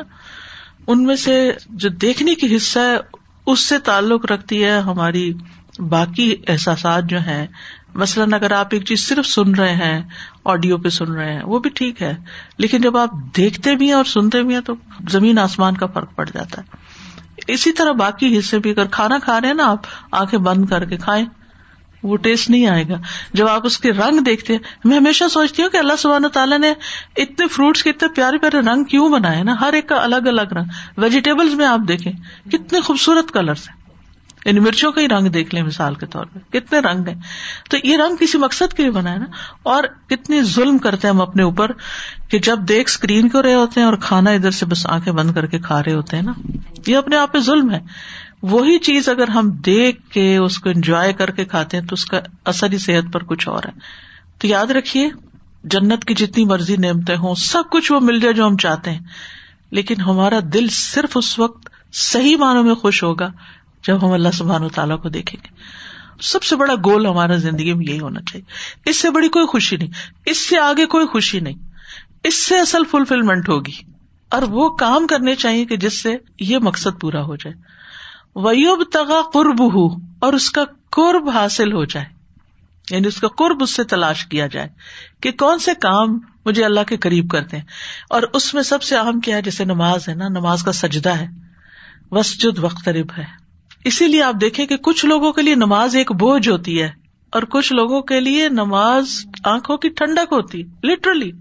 ان 0.88 1.04
میں 1.04 1.16
سے 1.16 1.52
جو 1.70 1.90
دیکھنے 1.90 2.36
کی 2.36 2.56
حصہ 2.56 2.80
ہے، 2.80 2.98
اس 3.46 3.60
سے 3.60 3.80
تعلق 3.80 4.26
رکھتی 4.26 4.64
ہے 4.64 4.80
ہماری 4.80 5.34
باقی 5.80 6.36
احساسات 6.48 7.04
جو 7.04 7.20
ہیں۔ 7.20 7.48
مثلاً 7.94 8.34
اگر 8.34 8.52
آپ 8.52 8.68
ایک 8.72 8.86
چیز 8.86 9.08
صرف 9.08 9.26
سن 9.26 9.56
رہے 9.56 9.74
ہیں، 9.74 10.02
آڈیو 10.46 10.78
پہ 10.78 10.90
سن 10.90 11.12
رہے 11.12 11.34
ہیں، 11.34 11.44
وہ 11.44 11.60
بھی 11.60 11.70
ٹھیک 11.70 12.02
ہے۔ 12.02 12.16
لیکن 12.58 12.82
جب 12.82 12.98
آپ 12.98 13.10
دیکھتے 13.38 13.76
بھی 13.76 13.86
ہیں 13.86 13.94
اور 13.94 14.04
سنتے 14.04 14.44
بھی 14.44 14.54
ہیں 14.54 14.62
تو 14.62 14.74
زمین 15.10 15.40
آسمان 15.40 15.78
کا 15.78 15.86
فرق 15.86 16.16
پڑ 16.16 16.30
جاتا 16.34 16.62
ہے۔ 16.62 16.78
اسی 17.48 17.72
طرح 17.72 17.92
باقی 17.92 18.40
حصے 18.40 18.60
بھی، 18.60 18.70
اگر 18.70 18.86
کھانا 18.86 19.20
کھا 19.24 19.42
رہے 19.42 19.48
ہیں 19.48 19.56
نا 19.56 19.66
آپ، 19.66 19.80
آنکھیں 20.12 20.40
بند 20.40 20.66
کر 20.66 20.86
کے 20.86 20.98
کھائیں۔ 20.98 21.26
وہ 22.04 22.18
ٹیسٹ 22.18 22.50
نہیں 22.50 22.68
آئے 22.68 22.84
گا۔ 22.90 22.96
جب 23.34 23.48
آپ 23.48 23.66
اس 23.66 23.78
کے 23.78 23.92
رنگ 23.92 24.20
دیکھتے 24.20 24.54
ہیں، 24.54 24.60
میں 24.84 24.98
ہمیشہ 24.98 25.24
سوچتی 25.32 25.62
ہوں 25.62 25.70
کہ 25.70 25.78
اللہ 25.78 25.94
سبحانہ 25.98 26.28
تعالیٰ 26.28 26.60
نے 26.60 26.74
اتنے 27.18 27.48
فروٹس 27.48 27.84
کے 27.84 27.90
اتنے 27.90 28.10
پیارے 28.16 28.38
پیارے 28.38 28.60
رنگ 28.60 28.84
کیوں 28.84 29.10
بنائے 29.10 29.44
نا؟ 29.44 29.56
ہر 29.62 29.74
ایک 29.74 29.90
کا 29.90 29.96
الگ 29.96 30.16
الگ 30.16 30.42
رنگ۔ 30.42 30.66
ویجیٹیبلس 30.98 31.54
میں 31.54 31.66
آپ 31.66 31.80
دیکھیں، 31.88 32.14
کتنے 32.50 32.80
خوبصورت 32.80 33.32
کلرس 33.32 33.70
ہیں۔ 33.70 33.82
یعنی 34.46 34.60
مرچوں 34.60 34.92
کا 34.92 35.02
ہی 35.02 35.08
رنگ 35.08 35.28
دیکھ 35.28 35.56
لیں 35.56 35.64
مثال 35.64 35.96
کے 35.96 36.06
طور 36.06 36.26
پہ۔ 36.26 36.60
کتنے 36.60 36.80
رنگ 36.80 37.08
ہیں۔ 37.08 37.20
تو 37.70 37.78
یہ 37.84 37.98
رنگ 37.98 38.16
کسی 38.16 38.38
مقصد 38.38 38.74
کے 38.74 38.84
لیے 38.84 38.92
بنا 38.92 39.12
ہے 39.12 39.18
نا؟ 39.18 39.26
اور 39.64 39.84
کتنی 40.10 40.42
ظلم 40.42 40.78
کرتے 40.78 41.08
ہیں 41.08 41.16
ہم 41.16 41.22
اپنے 41.22 41.44
اوپر 41.44 41.72
کہ 42.30 42.40
جب 42.40 42.60
دیکھ 42.70 42.92
اسکرین 42.92 43.30
کو 43.30 43.42
رہے 43.42 43.54
ہوتے 43.54 43.80
ہیں 43.80 43.88
اور 43.88 43.98
کھانا 44.02 44.32
ادھر 44.32 44.52
سے 44.52 44.66
بس 44.66 44.88
آنکھیں 44.88 45.14
بند 45.14 45.34
کر 45.34 45.46
کے 45.46 45.60
کھا 45.60 45.84
رہے 45.84 45.94
ہوتے 45.94 46.16
ہیں 46.16 46.24
نا؟ 46.24 46.34
یہ 46.88 46.98
اپنے 46.98 47.16
آپ 47.16 47.34
پہ 47.34 47.40
ظلم 47.40 47.72
ہے۔ 47.72 47.80
وہی 48.42 48.80
چیز 48.80 49.10
اگر 49.10 49.28
ہم 49.28 49.52
دیکھ 49.52 50.10
کے 50.10 50.38
اس 50.38 50.58
کو 50.58 50.70
انجوائے 50.70 51.14
کر 51.14 51.32
کے 51.32 51.46
کھاتے 51.46 51.78
ہیں 51.78 51.88
تو 51.88 51.94
اس 51.94 52.06
کا 52.06 52.20
اثر 52.46 52.72
ہی 52.72 52.78
صحت 52.78 53.14
پر 53.14 53.24
کچھ 53.24 53.50
اور 53.50 53.64
ہے۔ 53.66 53.80
تو 54.38 54.48
یاد 54.48 54.66
رکھیے، 54.66 55.10
جنت 55.64 56.06
کی 56.06 56.14
جتنی 56.14 56.46
مرضی 56.46 56.76
نعمتیں 56.76 57.16
ہوں، 57.16 57.36
سب 57.36 57.64
کچھ 57.72 57.92
وہ 57.92 58.00
مل 58.00 58.20
جائے 58.20 58.34
جو 58.34 58.48
ہم 58.48 58.58
چاہتے 58.58 58.92
ہیں۔ 58.92 59.00
لیکن 59.72 60.02
ہمارا 60.02 60.40
دل 60.54 60.68
صرف 60.72 61.18
اس 61.18 61.40
وقت 61.40 61.70
صحیح 61.94 62.38
معنوں 62.38 62.64
میں 62.64 62.76
خوش 62.76 63.04
ہوگا 63.04 63.32
جب 63.88 64.08
ہم 64.08 64.12
اللہ 64.12 64.30
سبحان 64.34 64.64
و 64.64 64.70
تعالیٰ 64.70 65.02
کو 65.02 65.10
دیکھیں 65.10 65.42
گے۔ 65.44 65.62
سب 66.22 66.44
سے 66.44 66.56
بڑا 66.56 66.74
گول 66.86 67.06
ہمارا 67.06 67.36
زندگی 67.36 67.74
میں 67.74 67.86
یہی 67.86 68.00
ہونا 68.00 68.22
چاہیے۔ 68.22 68.52
اس 68.90 69.02
سے 69.02 69.10
بڑی 69.10 69.28
کوئی 69.30 69.46
خوشی 69.46 69.78
نہیں، 69.78 69.88
اس 70.26 70.38
سے 70.50 70.58
آگے 70.60 70.86
کوئی 70.86 71.08
خوشی 71.08 71.40
نہیں۔ 71.40 71.56
اس 72.24 72.44
سے 72.44 72.60
اصل 72.60 72.82
فلفلمنٹ 72.92 73.50
ہوگی۔ 73.50 73.92
اور 74.30 74.42
وہ 74.42 74.70
کام 74.70 75.08
کرنے 75.08 75.36
چاہیے 75.36 75.66
کہ 75.66 75.78
جس 75.78 76.02
سے 76.02 76.18
یہ 76.40 76.58
مقصد 76.58 77.02
پورا 77.02 77.24
ہو 77.24 77.36
جائے۔ 77.36 77.81
ویوب 78.36 78.84
تغا 78.92 79.22
قرب 79.34 79.74
ہو 79.74 79.88
اور 80.20 80.34
اس 80.34 80.52
کا 80.52 80.64
قرب 80.90 81.30
حاصل 81.30 81.74
ہو 81.74 81.86
جائے۔ 81.86 82.06
یعنی 82.92 83.08
اس 83.08 83.22
کا 83.22 83.28
قرب 83.28 83.64
اس 83.64 83.70
سے 83.70 83.84
تلاش 83.84 84.26
کیا 84.26 84.48
جائے 84.48 84.70
کہ 85.22 85.32
کون 85.32 85.60
سے 85.60 85.72
کام 85.82 86.20
مجھے 86.46 86.66
اللہ 86.66 86.80
کے 86.88 86.98
قریب 86.98 87.30
کرتے 87.30 87.58
ہیں۔ 87.58 87.64
اور 88.10 88.24
اس 88.34 88.54
میں 88.54 88.64
سب 88.64 88.84
سے 88.84 88.98
اہم 88.98 89.20
کیا 89.20 89.36
ہے، 89.38 89.42
جیسے 89.42 89.66
نماز 89.66 90.10
ہے 90.10 90.16
نا، 90.16 90.28
نماز 90.28 90.64
کا 90.64 90.72
سجدہ 90.72 91.10
ہے۔ 91.10 91.28
وسجد 92.12 92.60
وقترب 92.60 93.08
ہے۔ 93.18 93.24
اسی 93.84 94.08
لیے 94.08 94.24
آپ 94.24 94.36
دیکھیں 94.42 94.66
کہ 94.66 94.78
کچھ 94.78 95.06
لوگوں 95.06 95.34
کے 95.34 95.42
لیے 95.42 95.56
نماز 95.56 95.96
ایک 95.96 96.12
بوجھ 96.12 96.50
ہوتی 96.50 96.82
ہے، 96.82 96.92
اور 97.32 97.44
کچھ 97.44 97.74
لوگوں 97.74 98.02
کے 98.02 98.20
لیے 98.20 98.50
نماز 98.50 99.26
آنکھوں 99.44 99.78
کی 99.78 99.90
ٹھنڈک 99.90 100.34
ہوتی 100.34 100.64
لٹرلی 100.84 101.32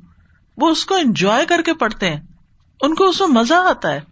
وہ 0.57 0.69
اس 0.69 0.87
کو 0.87 0.95
انجوائے 0.95 1.47
کر 1.47 1.63
کے 1.63 1.75
پڑھتے 1.75 2.11
ہیں۔ 2.11 2.21
ان 2.81 2.95
کو 2.95 3.09
اس 3.09 3.21
میں 3.21 3.29
مزہ 3.29 3.55
آتا 3.55 3.93
ہے۔ 3.93 4.10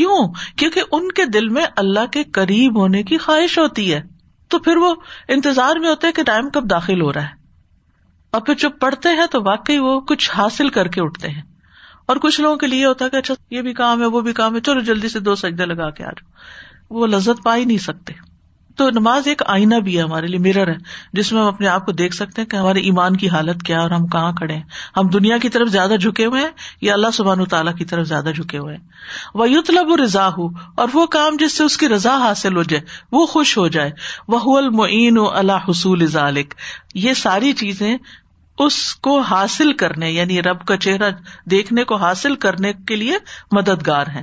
کیوں؟ 0.00 0.32
کیونکہ 0.56 0.82
ان 0.92 1.12
کے 1.12 1.24
دل 1.24 1.48
میں 1.48 1.66
اللہ 1.76 2.06
کے 2.12 2.24
قریب 2.24 2.78
ہونے 2.78 3.02
کی 3.02 3.18
خواہش 3.18 3.58
ہوتی 3.58 3.94
ہے۔ 3.94 4.02
تو 4.48 4.58
پھر 4.58 4.76
وہ 4.76 4.94
انتظار 5.28 5.76
میں 5.76 5.88
ہوتا 5.88 6.06
ہے 6.06 6.12
کہ 6.12 6.22
ٹائم 6.22 6.50
کب 6.50 6.70
داخل 6.70 7.00
ہو 7.00 7.12
رہا 7.12 7.22
ہے۔ 7.22 7.34
اور 8.30 8.40
پھر 8.40 8.54
جب 8.54 8.70
پڑھتے 8.80 9.08
ہیں 9.08 9.26
تو 9.30 9.42
واقعی 9.42 9.78
وہ 9.78 10.00
کچھ 10.00 10.30
حاصل 10.30 10.68
کر 10.68 10.88
کے 10.88 11.00
اٹھتے 11.02 11.28
ہیں۔ 11.28 11.42
اور 12.06 12.16
کچھ 12.16 12.40
لوگوں 12.40 12.56
کے 12.56 12.66
لیے 12.66 12.86
ہوتا 12.86 13.04
ہے 13.04 13.10
کہ 13.10 13.16
اچھا 13.16 13.34
یہ 13.50 13.62
بھی 13.62 13.72
کام 13.72 14.00
ہے، 14.00 14.06
وہ 14.06 14.20
بھی 14.20 14.32
کام 14.32 14.54
ہے، 14.56 14.60
چلو 14.60 14.80
جلدی 14.80 15.08
سے 15.08 15.20
دو 15.20 15.34
سجدے 15.34 15.66
لگا 15.66 15.90
کے 15.90 16.04
آ 16.04 16.10
جاؤ۔ 16.10 16.30
وہ 16.90 17.06
لذت 17.06 17.44
پا 17.44 17.56
ہی 17.56 17.64
نہیں 17.64 17.78
سکتے۔ 17.78 18.29
تو 18.76 18.90
نماز 18.90 19.28
ایک 19.28 19.42
آئینہ 19.46 19.74
بھی 19.74 19.98
ہے 19.98 20.02
ہمارے 20.02 20.26
لیے 20.26 20.38
میرر 20.38 20.68
ہے، 20.68 20.76
جس 21.12 21.32
میں 21.32 21.40
ہم 21.40 21.46
اپنے 21.46 21.66
آپ 21.66 21.86
کو 21.86 21.92
دیکھ 21.92 22.14
سکتے 22.14 22.42
ہیں 22.42 22.48
کہ 22.48 22.56
ہمارے 22.56 22.80
ایمان 22.80 23.16
کی 23.16 23.28
حالت 23.28 23.62
کیا 23.62 23.80
اور 23.80 23.90
ہم 23.90 24.06
کہاں 24.06 24.32
کھڑے 24.32 24.54
ہیں۔ 24.54 24.62
ہم 24.96 25.08
دنیا 25.08 25.38
کی 25.38 25.48
طرف 25.48 25.68
زیادہ 25.68 25.94
جھکے 26.00 26.26
ہوئے 26.26 26.40
ہیں 26.40 26.50
یا 26.80 26.92
اللہ 26.92 27.06
سبحان 27.12 27.44
تعالیٰ 27.44 27.76
کی 27.76 27.84
طرف 27.84 28.06
زیادہ 28.06 28.30
جھکے 28.34 28.58
ہوئے 28.58 28.76
ہیں؟ 28.76 28.84
وہ 29.34 29.50
یو 29.50 29.62
طلب 29.62 30.02
رضا 30.02 30.28
ہو 30.28 30.48
اور 30.74 30.88
وہ 30.92 31.06
کام 31.06 31.36
جس 31.36 31.56
سے 31.56 31.64
اس 31.64 31.76
کی 31.76 31.88
رضا 31.88 32.16
حاصل 32.16 32.56
ہو 32.56 32.62
جائے، 32.62 32.82
وہ 33.12 33.26
خوش 33.26 33.58
ہو 33.58 33.68
جائے۔ 33.68 33.90
وہ 34.28 34.58
المعین 34.58 35.18
و 35.18 35.30
اللہ 35.30 35.52
حصول 35.52 36.06
ذالک 36.06 36.54
یہ 36.94 37.14
ساری 37.14 37.52
چیزیں 37.52 37.96
اس 38.58 38.94
کو 38.94 39.20
حاصل 39.20 39.72
کرنے 39.72 40.10
یعنی 40.10 40.42
رب 40.42 40.64
کا 40.64 40.76
چہرہ 40.76 41.10
دیکھنے 41.44 41.84
کو 41.84 41.96
حاصل 41.96 42.34
کرنے 42.34 42.72
کے 42.72 42.96
لیے 42.96 43.14
مددگار 43.52 44.06
ہیں۔ 44.06 44.22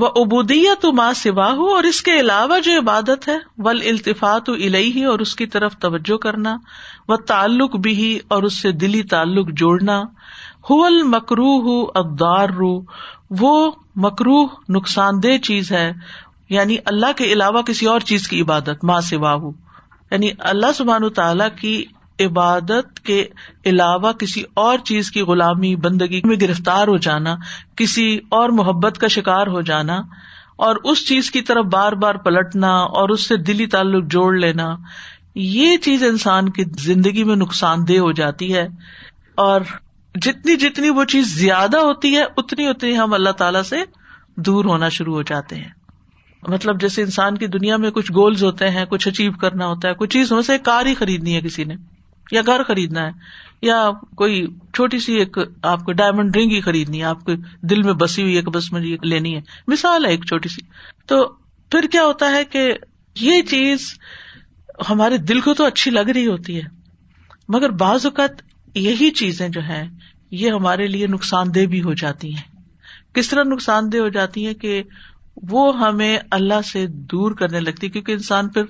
وہ 0.00 0.08
ابودیت 0.16 0.84
ماں 0.84 1.12
سوا 1.12 1.52
ہو 1.52 1.66
اور 1.74 1.84
اس 1.84 2.02
کے 2.02 2.20
علاوہ 2.20 2.58
جو 2.58 2.78
عبادت 2.78 3.28
ہے 3.28 3.36
ول 3.58 3.80
التفاط 3.86 4.48
ہی 4.48 5.04
اور 5.04 5.18
اس 5.18 5.36
کی 5.36 5.46
طرف 5.46 5.76
توجہ 5.76 6.16
کرنا 6.16 6.56
وہ 7.08 7.16
تعلق 7.16 7.76
بھی 7.76 7.94
ہی 7.94 8.18
اور 8.28 8.42
اس 8.42 8.62
سے 8.62 8.72
دلی 8.72 9.02
تعلق 9.02 9.48
جوڑنا، 9.50 10.02
ہو 10.70 11.08
مکرو 11.08 11.60
ہو 11.60 11.90
ابدار 11.94 12.48
رو 12.48 12.80
وہ 13.30 13.70
مکرو 13.96 14.44
نقصان 14.68 15.22
دہ 15.22 15.38
چیز 15.38 15.72
ہے 15.72 15.92
یعنی 16.48 16.76
اللہ 16.84 17.12
کے 17.16 17.24
علاوہ 17.24 17.62
کسی 17.62 17.86
اور 17.86 18.00
چیز 18.00 18.28
کی 18.28 18.40
عبادت 18.40 18.84
ماں 18.84 19.00
سوا 19.00 19.34
ہو 19.34 19.50
یعنی 20.10 20.30
اللہ 20.38 20.72
سبحان 20.74 21.08
تعالی 21.08 21.44
کی 21.60 21.84
عبادت 22.20 23.00
کے 23.00 23.26
علاوہ 23.64 24.12
کسی 24.12 24.42
اور 24.54 24.78
چیز 24.78 25.10
کی 25.10 25.20
غلامی، 25.20 25.76
بندگی 25.76 26.20
میں 26.24 26.36
گرفتار 26.40 26.88
ہو 26.88 26.96
جانا، 26.96 27.36
کسی 27.76 28.18
اور 28.28 28.48
محبت 28.48 28.98
کا 28.98 29.08
شکار 29.08 29.46
ہو 29.46 29.60
جانا، 29.60 30.00
اور 30.56 30.76
اس 30.84 31.08
چیز 31.08 31.30
کی 31.30 31.42
طرف 31.42 31.64
بار 31.64 31.92
بار 31.92 32.14
پلٹنا 32.14 32.70
اور 32.70 33.08
اس 33.08 33.28
سے 33.28 33.36
دلی 33.36 33.66
تعلق 33.66 34.04
جوڑ 34.04 34.36
لینا، 34.36 34.76
یہ 35.34 35.76
چیز 35.76 36.02
انسان 36.02 36.48
کی 36.48 36.64
زندگی 36.78 37.24
میں 37.24 37.36
نقصان 37.36 37.88
دہ 37.88 37.98
ہو 37.98 38.12
جاتی 38.12 38.54
ہے۔ 38.54 38.68
اور 39.34 39.60
جتنی 40.14 40.56
جتنی 40.56 40.90
وہ 40.90 41.04
چیز 41.04 41.26
زیادہ 41.26 41.76
ہوتی 41.76 42.16
ہے، 42.16 42.24
اتنی 42.36 42.66
اتنی 42.66 42.98
ہم 42.98 43.14
اللہ 43.14 43.30
تعالی 43.30 43.62
سے 43.68 43.76
دور 44.36 44.64
ہونا 44.64 44.88
شروع 44.88 45.14
ہو 45.14 45.22
جاتے 45.22 45.56
ہیں۔ 45.56 45.68
مطلب 46.48 46.80
جیسے 46.80 47.02
انسان 47.02 47.38
کی 47.38 47.46
دنیا 47.46 47.76
میں 47.76 47.90
کچھ 47.90 48.12
گولز 48.12 48.44
ہوتے 48.44 48.70
ہیں، 48.70 48.84
کچھ 48.84 49.08
اچیو 49.08 49.32
کرنا 49.32 49.66
ہوتا 49.66 49.88
ہے، 49.88 49.94
کچھ 49.94 50.10
چیز 50.10 50.32
ہو 50.32 50.42
سے 50.42 50.58
کار 50.58 50.86
ہی 50.86 50.94
خریدنی 50.94 51.36
ہے 51.36 51.40
کسی 51.40 51.64
نے۔ 51.64 51.74
یا 52.30 52.40
گھر 52.46 52.62
خریدنا 52.62 53.06
ہے، 53.06 53.10
یا 53.62 53.90
کوئی 54.16 54.46
چھوٹی 54.74 54.98
سی 54.98 55.14
ایک 55.14 55.38
آپ 55.62 55.84
کو 55.84 55.92
ڈائمنڈ 55.92 56.36
رنگ 56.36 56.50
ہی 56.50 56.60
خریدنی 56.60 56.98
ہے، 56.98 57.04
آپ 57.04 57.24
کے 57.24 57.36
دل 57.62 57.82
میں 57.82 57.92
بسی 57.92 58.22
ہوئی 58.22 58.42
بس 58.42 58.72
مجھے 58.72 58.96
لینی 59.02 59.36
ہے۔ 59.36 59.40
مثال 59.68 60.04
ہے 60.04 60.10
ایک 60.10 60.24
چھوٹی 60.24 60.48
سی۔ 60.48 60.60
تو 61.06 61.28
پھر 61.70 61.82
کیا 61.92 62.04
ہوتا 62.04 62.30
ہے 62.30 62.44
کہ 62.44 62.74
یہ 63.20 63.42
چیز 63.42 63.98
ہمارے 64.90 65.16
دل 65.16 65.40
کو 65.40 65.54
تو 65.54 65.64
اچھی 65.64 65.90
لگ 65.90 66.10
رہی 66.14 66.26
ہوتی 66.26 66.56
ہے، 66.56 66.68
مگر 67.48 67.70
بعض 67.70 68.06
اوقات 68.06 68.30
یہی 68.74 69.10
چیزیں 69.10 69.48
جو 69.48 69.62
ہے 69.62 69.86
یہ 70.30 70.50
ہمارے 70.50 70.86
لیے 70.86 71.06
نقصان 71.06 71.54
دہ 71.54 71.66
بھی 71.66 71.82
ہو 71.82 71.94
جاتی 71.94 72.34
ہیں۔ 72.34 72.60
کس 73.12 73.28
طرح 73.28 73.42
نقصان 73.42 73.92
دہ 73.92 73.98
ہو 73.98 74.08
جاتی 74.08 74.46
ہیں 74.46 74.54
کہ 74.54 74.82
وہ 75.36 75.80
ہمیں 75.80 76.18
اللہ 76.30 76.60
سے 76.72 76.86
دور 76.86 77.32
کرنے 77.32 77.60
لگتی 77.60 77.88
کیونکہ 77.88 78.12
انسان 78.12 78.48
پھر 78.48 78.62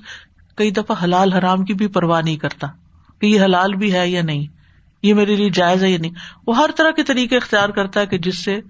کئی 0.55 0.71
دفعہ 0.71 1.05
حلال 1.05 1.33
حرام 1.33 1.65
کی 1.65 1.75
بھی 1.75 1.87
پرواہ 1.87 2.23
نہیں 2.23 2.37
کرتا۔ 2.37 2.67
کہ 3.21 3.27
یہ 3.27 3.41
حلال 3.41 3.75
بھی 3.75 3.93
ہے 3.93 4.09
یا 4.09 4.23
نہیں، 4.23 4.47
یہ 5.03 5.15
میرے 5.15 5.37
لیے 5.37 5.51
جائز 5.51 5.83
ہے 5.83 5.91
یا 5.91 5.99
نہیں۔ 5.99 6.13
وہ 6.47 6.57
ہر 6.57 6.71
طرح 6.77 6.91
کے 6.91 7.03
طریقے 7.03 7.37
اختیار 7.37 7.69
کرتا 7.69 8.01
ہے 8.01 8.07
کہ 8.07 8.19
جس 8.19 8.45
سے 8.45 8.61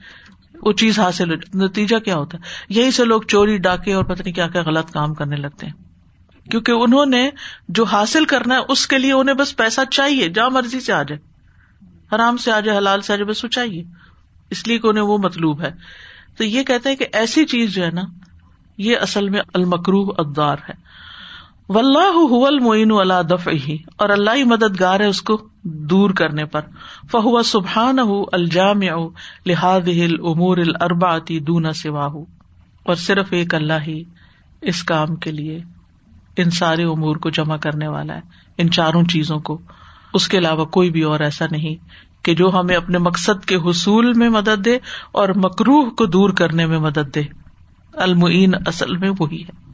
وہ 0.62 0.72
چیز 0.72 0.98
حاصل 0.98 1.30
ہو۔ 1.30 1.64
نتیجہ 1.64 1.96
کیا 1.98 2.16
ہوتا 2.16 2.38
ہے؟ 2.38 2.42
یہی 2.68 2.90
سے 2.90 3.04
لوگ 3.04 3.22
چوری، 3.22 3.58
ڈاکے 3.58 3.92
اور 3.92 4.04
پتہ 4.04 4.22
نہیں 4.22 4.34
کیا 4.34 4.48
کیا 4.48 4.62
غلط 4.62 4.90
کام 4.90 5.14
کرنے 5.14 5.36
لگتے 5.36 5.66
ہیں۔ 5.66 5.72
کیونکہ 6.50 6.72
انہوں 6.72 7.06
نے 7.06 7.30
جو 7.68 7.84
حاصل 7.84 8.24
کرنا 8.24 8.54
ہے، 8.54 8.60
اس 8.68 8.86
کے 8.86 8.98
لیے 8.98 9.12
انہیں 9.12 9.36
بس 9.36 9.56
پیسہ 9.56 9.80
چاہیے، 9.90 10.28
جہاں 10.28 10.50
مرضی 10.50 10.80
سے 10.80 10.92
آ 10.92 11.02
جائے۔ 11.02 11.20
آرام 12.10 12.36
سے 12.36 12.52
آ 12.52 12.60
جائے، 12.60 12.78
حلال 12.78 13.00
سے 13.00 13.12
آ 13.12 13.16
جائے، 13.16 13.26
بس 13.26 13.44
وہ 13.44 13.48
چاہیے۔ 13.48 13.84
اس 14.50 14.68
لیے 14.68 14.78
کہ 14.78 14.86
انہیں 14.86 15.04
وہ 15.04 15.18
مطلوب 15.18 15.62
ہے۔ 15.62 15.70
تو 16.36 16.44
یہ 16.44 16.62
کہتے 16.62 16.88
ہیں 16.88 16.96
کہ 16.96 17.06
ایسی 17.12 17.44
چیز 17.44 17.74
جو 17.74 17.84
ہے 17.84 17.90
نا، 17.90 18.02
یہ 18.78 18.96
اصل 18.96 19.28
میں 19.28 19.40
المکرو 19.54 20.02
ادار 20.18 20.56
ہے۔ 20.68 20.89
المعین 21.74 22.92
اللہ 22.92 23.22
دف 23.22 23.48
اور 23.96 24.08
اللہ 24.08 24.30
ہی 24.36 24.44
مددگار 24.44 25.00
ہے 25.00 25.06
اس 25.06 25.22
کو 25.22 25.48
دور 25.62 26.10
کرنے 26.10 26.44
پر۔ 26.44 26.60
فہو 27.10 27.42
سبحان 27.42 27.98
الجام 28.32 28.80
لحاظ 29.46 29.88
امور 30.24 30.56
الرباتی 30.56 31.38
دون 31.38 31.72
سوا 31.72 32.06
اور 32.82 32.94
صرف 32.94 33.26
ایک 33.30 33.54
اللہ 33.54 33.72
ہی 33.86 34.04
اس 34.60 34.82
کام 34.82 35.16
کے 35.16 35.32
لیے 35.32 35.60
ان 36.36 36.50
سارے 36.50 36.84
امور 36.84 37.16
کو 37.16 37.30
جمع 37.30 37.56
کرنے 37.56 37.88
والا 37.88 38.14
ہے، 38.14 38.20
ان 38.58 38.70
چاروں 38.70 39.04
چیزوں 39.04 39.38
کو۔ 39.38 39.58
اس 40.14 40.28
کے 40.28 40.38
علاوہ 40.38 40.64
کوئی 40.64 40.90
بھی 40.90 41.02
اور 41.02 41.20
ایسا 41.20 41.44
نہیں 41.50 41.76
کہ 42.24 42.34
جو 42.34 42.50
ہمیں 42.54 42.76
اپنے 42.76 42.98
مقصد 42.98 43.44
کے 43.44 43.56
حصول 43.56 44.12
میں 44.12 44.28
مدد 44.28 44.64
دے 44.64 44.78
اور 45.12 45.28
مکروح 45.36 45.90
کو 45.90 46.06
دور 46.06 46.30
کرنے 46.30 46.66
میں 46.66 46.78
مدد 46.78 47.14
دے۔ 47.14 47.22
المعین 47.92 48.54
اصل 48.66 48.96
میں 48.96 49.10
وہی 49.18 49.42
ہے۔ 49.42 49.69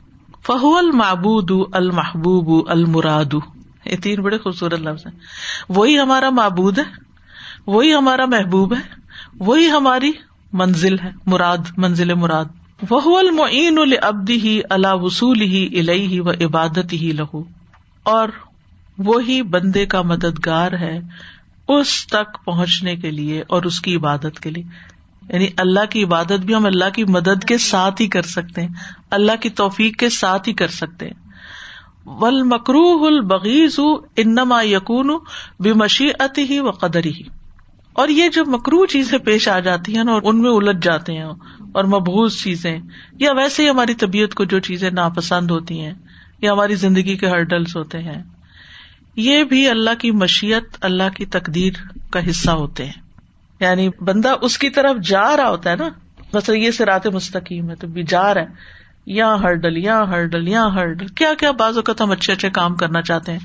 فہو 0.47 0.77
المعبود 0.77 1.51
المحبوب 1.73 2.71
المراد. 2.71 3.35
یہ 3.85 3.97
تین 3.97 4.23
بڑے 4.23 4.39
خوبصورت 4.39 4.81
لفظ 4.81 5.07
ہیں. 5.07 5.15
وہی 5.69 5.99
ہمارا 5.99 6.31
معبود 6.31 6.79
ہے، 6.79 6.85
وہی 7.67 7.95
ہمارا 7.95 8.27
محبوب 8.27 8.75
ہے، 8.75 8.81
وہی 9.39 9.71
ہماری 9.71 10.13
منزل 10.53 10.99
ہے، 10.99 11.11
مراد، 11.27 11.59
منزل 11.77 12.15
مراد. 12.15 12.45
وہ 12.91 13.19
المعین 13.19 13.79
العبدی 13.79 14.41
ہی 14.41 14.61
اللہ 14.71 14.95
وصول 14.95 15.41
ہی 15.41 15.79
الہی 15.79 16.21
و 16.21 16.31
عبادت 16.31 16.93
ہی 16.93 17.13
لہو 17.13 17.43
اور 18.03 18.29
وہی 18.99 19.43
بندے 19.43 19.87
کا 19.87 20.03
مددگار 20.03 20.73
ہے 20.73 21.01
اس 21.69 22.07
تک 22.07 22.45
پہنچنے 22.45 22.97
کے 22.97 23.11
لیے 23.11 23.43
اور 23.47 23.63
اس 23.63 23.81
کی 23.81 23.97
عبادت 23.97 24.41
کے 24.41 24.51
لیے. 24.51 24.65
یعنی 25.29 25.49
اللہ 25.57 25.85
کی 25.91 26.03
عبادت 26.05 26.45
بھی 26.47 26.55
ہم 26.55 26.67
اللہ 26.67 26.91
کی 26.95 27.05
مدد 27.11 27.45
کے 27.45 27.59
ساتھ 27.61 28.03
ہی 28.03 28.07
کر 28.09 28.27
سکتے 28.29 28.63
ہیں، 28.63 28.69
اللہ 29.11 29.41
کی 29.41 29.51
توفیق 29.57 29.99
کے 29.99 30.09
ساتھ 30.09 30.49
ہی 30.49 30.55
کر 30.55 30.69
سکتے 30.73 31.07
ہیں۔ 31.07 31.25
ول 32.21 32.43
مکرو 32.43 33.05
البغیز 33.05 33.79
انما 34.17 34.61
یقون 34.63 35.11
بے 35.61 35.73
ہی 36.39 36.59
و 36.61 36.71
قدر 36.71 37.05
ہی 37.07 37.23
اور 37.97 38.09
یہ 38.09 38.29
جو 38.29 38.45
مکرو 38.47 38.85
چیزیں 38.87 39.19
پیش 39.19 39.49
آ 39.49 39.59
جاتی 39.61 39.97
ہیں 39.97 40.05
نا، 40.05 40.13
اور 40.13 40.23
ان 40.25 40.41
میں 40.43 40.51
الجھ 40.51 40.85
جاتے 40.85 41.13
ہیں، 41.13 41.23
اور 41.73 41.85
مبوض 41.85 42.37
چیزیں، 42.37 42.79
یا 43.19 43.33
ویسے 43.33 43.63
ہی 43.63 43.69
ہماری 43.71 43.95
طبیعت 43.95 44.35
کو 44.35 44.45
جو 44.45 44.59
چیزیں 44.61 44.91
ناپسند 44.91 45.51
ہوتی 45.51 45.81
ہیں، 45.81 45.95
یا 46.43 46.53
ہماری 46.53 46.75
زندگی 46.75 47.17
کے 47.17 47.29
ہرڈلس 47.29 47.77
ہوتے 47.77 48.03
ہیں، 48.03 48.23
یہ 49.17 49.45
بھی 49.45 49.67
اللہ 49.69 49.95
کی 49.99 50.11
مشیت، 50.15 50.77
اللہ 50.81 51.17
کی 51.17 51.27
تقدیر 51.27 51.73
کا 52.11 52.21
حصہ 52.31 52.51
ہوتے 52.53 52.85
ہیں۔ 52.85 53.06
یعنی 53.61 53.89
بندہ 54.01 54.35
اس 54.41 54.59
کی 54.59 54.71
طرف 54.71 55.07
جا 55.07 55.37
رہا 55.37 55.49
ہوتا 55.51 55.71
ہے 55.71 55.77
نا 55.77 55.89
مثلا 56.35 56.57
یہ 56.57 56.71
سرات 56.71 57.07
مستقیم 57.07 57.71
ہے، 57.71 57.75
تو 57.75 57.87
بھی 57.87 58.03
جا 58.03 58.35
رہا 58.35 58.41
ہے۔ 58.41 58.47
یا 59.07 59.35
ہرڈل 59.35 59.77
یا 59.79 60.03
ہرڈل 60.09 60.49
یا 60.49 60.67
ہرڈل۔ 60.67 61.07
کیا 61.07 61.35
کیا 61.39 61.51
بعض 61.51 61.77
اوقات 61.77 62.01
ہم 62.01 62.11
اچھے 62.11 62.33
اچھے 62.33 62.51
کام 62.51 62.75
کرنا 62.75 63.03
چاہتے 63.03 63.33
ہیں۔ 63.33 63.39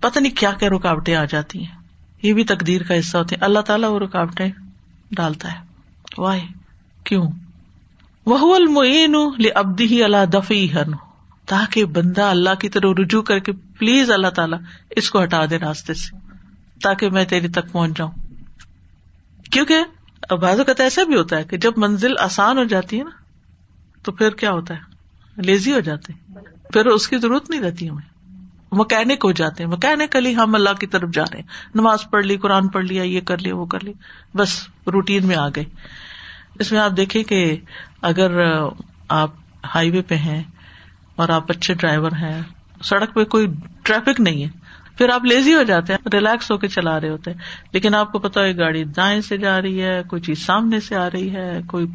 پتہ 0.00 0.18
نہیں 0.18 0.36
کیا 0.36 0.50
کیا 0.58 0.68
رکاوٹیں 0.68 1.16
آ 1.16 1.24
جاتی 1.24 1.58
ہیں۔ 1.58 1.74
یہ 2.22 2.32
بھی 2.32 2.44
تقدیر 2.44 2.82
کا 2.82 2.98
حصہ 2.98 3.18
ہوتی 3.18 3.34
ہے 3.34 3.44
اللہ 3.44 3.58
تعالیٰ 3.58 3.90
وہ 3.90 3.98
رکاوٹیں 3.98 4.50
ڈالتا 5.10 5.52
ہے۔ 5.52 5.58
واہ، 6.18 6.38
کیوں؟ 7.04 7.30
وہ 8.26 8.56
المعین 8.56 9.14
ابدی 9.54 9.84
ہی 9.84 10.04
اللہ 10.04 10.24
دفی 10.34 10.72
ہن 10.72 10.90
تاکہ 11.46 11.84
بندہ 11.84 12.22
اللہ 12.22 12.54
کی 12.54 12.68
طرح 12.68 12.88
رجوع 13.02 13.22
کر 13.22 13.38
کے، 13.38 13.52
پلیز 13.52 14.10
اللہ 14.10 14.28
تعالیٰ 14.28 14.58
اس 14.90 15.10
کو 15.10 15.22
ہٹا 15.22 15.44
دے 15.50 15.58
راستے 15.58 15.94
سے، 15.94 16.16
تاکہ 16.82 17.10
میں 17.10 17.24
تیری 17.24 17.48
تک 17.48 17.72
پہنچ 17.72 17.98
جاؤں۔ 17.98 18.10
کیونکہ 19.50 19.74
بعض 20.34 20.58
اوقات 20.58 20.80
ایسا 20.80 21.04
بھی 21.04 21.16
ہوتا 21.16 21.36
ہے 21.36 21.44
کہ 21.44 21.56
جب 21.56 21.72
منزل 21.76 22.12
آسان 22.18 22.58
ہو 22.58 22.64
جاتی 22.64 22.98
ہے 22.98 23.04
نا، 23.04 23.10
تو 24.02 24.12
پھر 24.12 24.30
کیا 24.30 24.50
ہوتا 24.50 24.74
ہے؟ 24.74 24.80
لیزی 25.36 25.72
ہو 25.72 25.80
جاتے 25.80 26.12
پھر 26.72 26.86
اس 26.86 27.08
کی 27.08 27.18
ضرورت 27.18 27.50
نہیں 27.50 27.60
رہتی 27.60 27.88
ہمیں۔ 27.88 28.10
مکینک 28.72 29.24
ہو 29.24 29.32
جاتے 29.32 29.64
ہیں۔ 29.64 29.70
مکینکلی 29.70 30.36
ہم 30.36 30.54
اللہ 30.54 30.72
کی 30.80 30.86
طرف 30.86 31.10
جا 31.12 31.22
رہے 31.22 31.38
ہیں۔ 31.40 31.46
نماز 31.74 31.98
پڑھ 32.10 32.26
لی، 32.26 32.36
قرآن 32.36 32.68
پڑھ 32.68 32.84
لیا، 32.84 33.02
یہ 33.02 33.20
کر 33.20 33.38
لیا، 33.38 33.56
وہ 33.56 33.66
کر 33.66 33.84
لی 33.84 33.92
بس 34.34 34.68
روٹین 34.86 35.26
میں 35.26 35.36
آ 35.36 35.48
گئے۔ 35.48 35.64
اس 36.58 36.72
میں 36.72 36.80
آپ 36.80 36.90
دیکھیں 36.96 37.24
کہ 37.24 37.56
اگر 38.02 38.42
آپ 39.08 39.30
ہائی 39.74 39.90
وے 39.90 40.02
پہ 40.02 40.14
ہیں 40.14 40.42
اور 41.16 41.28
آپ 41.28 41.50
اچھے 41.50 41.74
ڈرائیور 41.74 42.12
ہیں، 42.12 42.42
سڑک 42.82 43.14
پہ 43.14 43.24
کوئی 43.24 43.46
ٹریفک 43.82 44.20
نہیں 44.20 44.44
ہے۔ 44.44 44.59
پھر 45.00 45.08
آپ 45.08 45.24
لیزی 45.24 45.54
ہو 45.54 45.62
جاتے 45.62 45.92
ہیں، 45.92 46.08
ریلیکس 46.12 46.50
ہو 46.50 46.58
کے 46.58 46.68
چلا 46.68 47.00
رہے 47.00 47.08
ہوتے 47.08 47.30
ہیں۔ 47.30 47.38
لیکن 47.72 47.94
آپ 47.94 48.12
کو 48.12 48.18
پتا 48.18 48.40
ہے 48.40 48.56
گاڑی 48.56 48.84
دائیں 48.84 49.20
سے 49.20 49.36
جا 49.36 49.62
رہی 49.62 49.82
ہے، 49.82 50.02
کوئی 50.08 50.22
چیز 50.22 50.46
سامنے 50.46 50.80
سے 50.80 50.96
آ 50.96 51.08
رہی 51.10 51.34
ہے، 51.34 51.60
کوئی 51.66 51.86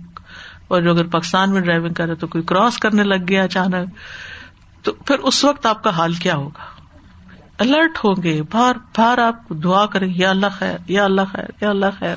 اور 0.67 0.81
جو 0.81 0.91
اگر 0.91 1.07
پاکستان 1.07 1.51
میں 1.51 1.61
ڈرائیونگ 1.61 1.93
کر 1.93 2.05
رہے 2.05 2.15
تو 2.15 2.27
کوئی 2.27 2.43
کراس 2.43 2.77
کرنے 2.77 3.03
لگ 3.03 3.27
گیا 3.29 3.43
اچانک۔ 3.43 3.89
تو 4.83 4.93
پھر 4.93 5.19
اس 5.19 5.43
وقت 5.43 5.65
آپ 5.65 5.83
کا 5.83 5.89
حال 5.89 6.13
کیا 6.13 6.35
ہوگا؟ 6.35 6.63
الرٹ 7.59 7.97
ہوں 7.97 8.23
گے۔ 8.23 8.41
بار 8.51 8.75
بار 8.97 9.17
آپ 9.17 9.49
دعا 9.49 9.85
کریں 9.85 10.13
یا 10.15 10.29
اللہ 10.29 10.47
خیر، 10.59 10.77
یا 10.87 11.03
اللہ 11.03 11.21
خیر، 11.31 11.51
یا 11.61 11.69
اللہ 11.69 11.85
خیر۔ 11.99 12.15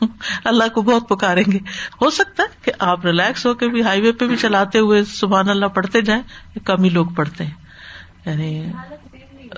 اللہ 0.44 0.64
کو 0.74 0.82
بہت 0.82 1.08
پکاریں 1.08 1.52
گے۔ 1.52 1.58
ہو 2.02 2.10
سکتا 2.10 2.42
ہے 2.42 2.48
کہ 2.64 2.72
آپ 2.78 3.06
ریلیکس 3.06 3.46
ہو 3.46 3.54
کے 3.54 3.68
بھی 3.68 3.82
ہائی 3.82 4.00
وے 4.00 4.12
پہ 4.12 4.26
بھی 4.26 4.36
چلاتے 4.36 4.78
ہوئے 4.78 5.04
سبحان 5.04 5.48
اللہ 5.48 5.66
پڑھتے 5.66 6.00
جائیں 6.00 6.22
کم 6.64 6.84
ہی 6.84 6.88
لوگ 6.88 7.06
پڑھتے 7.06 7.44
ہیں۔ 7.44 7.68
یعنی 8.26 8.64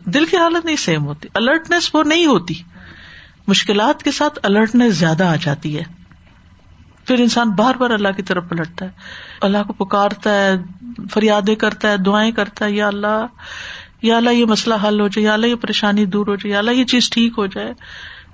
دل 0.04 0.24
کی 0.24 0.36
حالت 0.36 0.64
نہیں 0.64 0.76
سیم 0.76 1.04
ہوتی۔ 1.04 1.28
الرٹنیس 1.34 1.94
وہ 1.94 2.02
نہیں 2.02 2.26
ہوتی۔ 2.26 2.54
مشکلات 3.46 4.02
کے 4.02 4.10
ساتھ 4.10 4.38
الرٹنیس 4.42 4.94
زیادہ 4.94 5.24
آ 5.24 5.36
جاتی 5.36 5.78
ہے۔ 5.78 5.82
پھر 7.04 7.20
انسان 7.20 7.50
بار 7.50 7.74
بار 7.74 7.90
اللہ 7.90 8.08
کی 8.16 8.22
طرف 8.22 8.44
پلٹتا 8.48 8.84
ہے۔ 8.84 8.90
اللہ 9.40 9.58
کو 9.66 9.72
پکارتا 9.72 10.30
ہے، 10.30 10.50
فریادیں 11.10 11.54
کرتا 11.54 11.90
ہے، 11.90 11.96
دعائیں 11.96 12.32
کرتا 12.32 12.64
ہے، 12.64 12.72
یا 12.72 12.86
اللہ 12.86 13.26
یا 14.02 14.16
اللہ 14.16 14.30
یہ 14.30 14.44
مسئلہ 14.44 14.74
حل 14.88 15.00
ہو 15.00 15.08
جائے، 15.08 15.26
یا 15.26 15.34
اللہ 15.34 15.46
یہ 15.46 15.54
پریشانی 15.54 16.06
دور 16.06 16.26
ہو 16.26 16.34
جائے، 16.34 16.52
یا 16.52 16.58
اللہ 16.58 16.70
یہ 16.70 16.84
چیز 16.84 17.10
ٹھیک 17.10 17.32
ہو 17.38 17.46
جائے۔ 17.46 17.72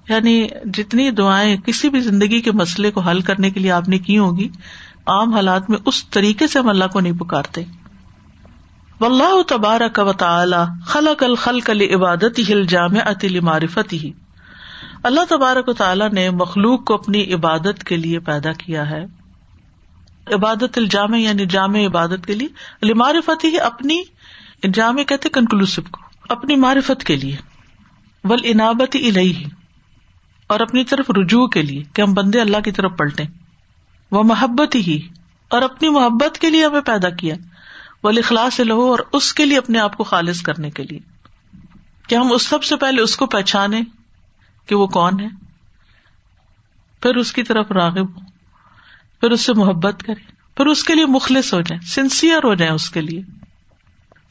یعنی 0.08 0.48
جتنی 0.64 1.10
دعائیں 1.10 1.56
کسی 1.56 1.88
بھی 1.88 2.00
زندگی 2.00 2.40
کے 2.40 2.52
مسئلے 2.52 2.90
کو 2.90 3.00
حل 3.00 3.20
کرنے 3.20 3.50
کے 3.50 3.60
لیے 3.60 3.70
آپ 3.70 3.88
نے 3.88 3.98
کی 3.98 4.18
ہوگی 4.18 4.48
عام 5.06 5.34
حالات 5.34 5.70
میں 5.70 5.78
اس 5.86 6.08
طریقے 6.08 6.46
سے 6.46 6.58
ہم 6.58 6.68
اللہ 6.68 6.84
کو 6.84 7.00
نہیں 7.00 7.12
پکارتے۔ 7.12 7.64
اللہ 9.00 9.42
تبارک 9.48 9.98
و 10.02 10.12
تعالی 10.12 10.56
خلق 10.86 11.22
الخلق 11.22 11.70
عبادت 11.94 12.38
ہل 12.48 12.64
جامع 12.64 13.00
اتل 13.06 13.40
معرفت 13.40 13.92
ہی 13.92 14.10
اللہ 15.02 15.24
تبارک 15.28 15.68
و 15.68 15.72
تعالیٰ 15.72 16.10
نے 16.10 16.30
مخلوق 16.30 16.84
کو 16.84 16.94
اپنی 16.94 17.34
عبادت 17.34 17.84
کے 17.84 17.96
لیے 17.96 18.18
پیدا 18.18 18.52
کیا 18.52 18.90
ہے۔ 18.90 19.04
عبادت 20.34 20.78
الجامع 20.78 21.16
یعنی 21.16 21.46
جامع 21.46 21.86
عبادت 21.86 22.26
کے 22.26 22.34
لیے 22.34 22.94
معرفت 22.94 23.44
ہی 23.44 23.58
اپنی 23.60 24.02
جامع 24.74 25.02
کہتے 25.02 25.28
کنکلوسو 25.28 25.82
کو، 25.82 26.00
اپنی 26.28 26.56
معرفت 26.56 27.04
کے 27.04 27.16
لیے۔ 27.16 27.36
ول 28.24 28.40
انابت 28.44 28.96
الہی 28.96 29.44
اور 30.46 30.60
اپنی 30.60 30.84
طرف 30.84 31.10
رجوع 31.10 31.46
کے 31.46 31.62
لیے، 31.62 31.82
کہ 31.92 32.02
ہم 32.02 32.14
بندے 32.14 32.40
اللہ 32.40 32.60
کی 32.60 32.72
طرف 32.72 32.92
پلٹے 32.98 33.24
وہ 34.10 34.22
محبت 34.22 34.74
ہی 34.74 35.08
اور 35.50 35.62
اپنی 35.62 35.88
محبت 35.88 36.38
کے 36.38 36.50
لیے 36.50 36.66
ہمیں 36.66 36.80
پیدا 36.80 37.10
کیا۔ 37.10 37.34
وہ 38.06 38.10
اخلاص 38.10 38.60
لہو 38.60 38.90
اور 38.90 38.98
اس 39.12 39.34
کے 39.34 39.44
لیے 39.44 39.58
اپنے 39.58 39.78
آپ 39.78 39.96
کو 39.96 40.04
خالص 40.04 40.42
کرنے 40.42 40.70
کے 40.70 40.82
لیے۔ 40.82 40.98
کہ 42.08 42.14
ہم 42.14 42.32
اس 42.32 42.42
سب 42.46 42.64
سے 42.64 42.76
پہلے 42.76 43.02
اس 43.02 43.16
کو 43.16 43.26
پہچانے 43.26 43.80
کہ 44.66 44.74
وہ 44.74 44.86
کون 44.86 45.20
ہے، 45.20 45.28
پھر 47.02 47.16
اس 47.16 47.32
کی 47.32 47.42
طرف 47.42 47.72
راغب 47.72 48.16
ہو 48.16 48.20
پھر 49.20 49.30
اس 49.30 49.40
سے 49.40 49.52
محبت 49.52 50.02
کرے 50.02 50.32
پھر 50.56 50.66
اس 50.66 50.84
کے 50.84 50.94
لیے 50.94 51.06
مخلص 51.06 51.54
ہو 51.54 51.60
جائیں 51.60 51.80
سنسیئر 51.80 52.38
ہو 52.44 52.54
جائیں 52.54 52.72
اس 52.72 52.90
کے 52.90 53.00
لیے۔ 53.00 53.22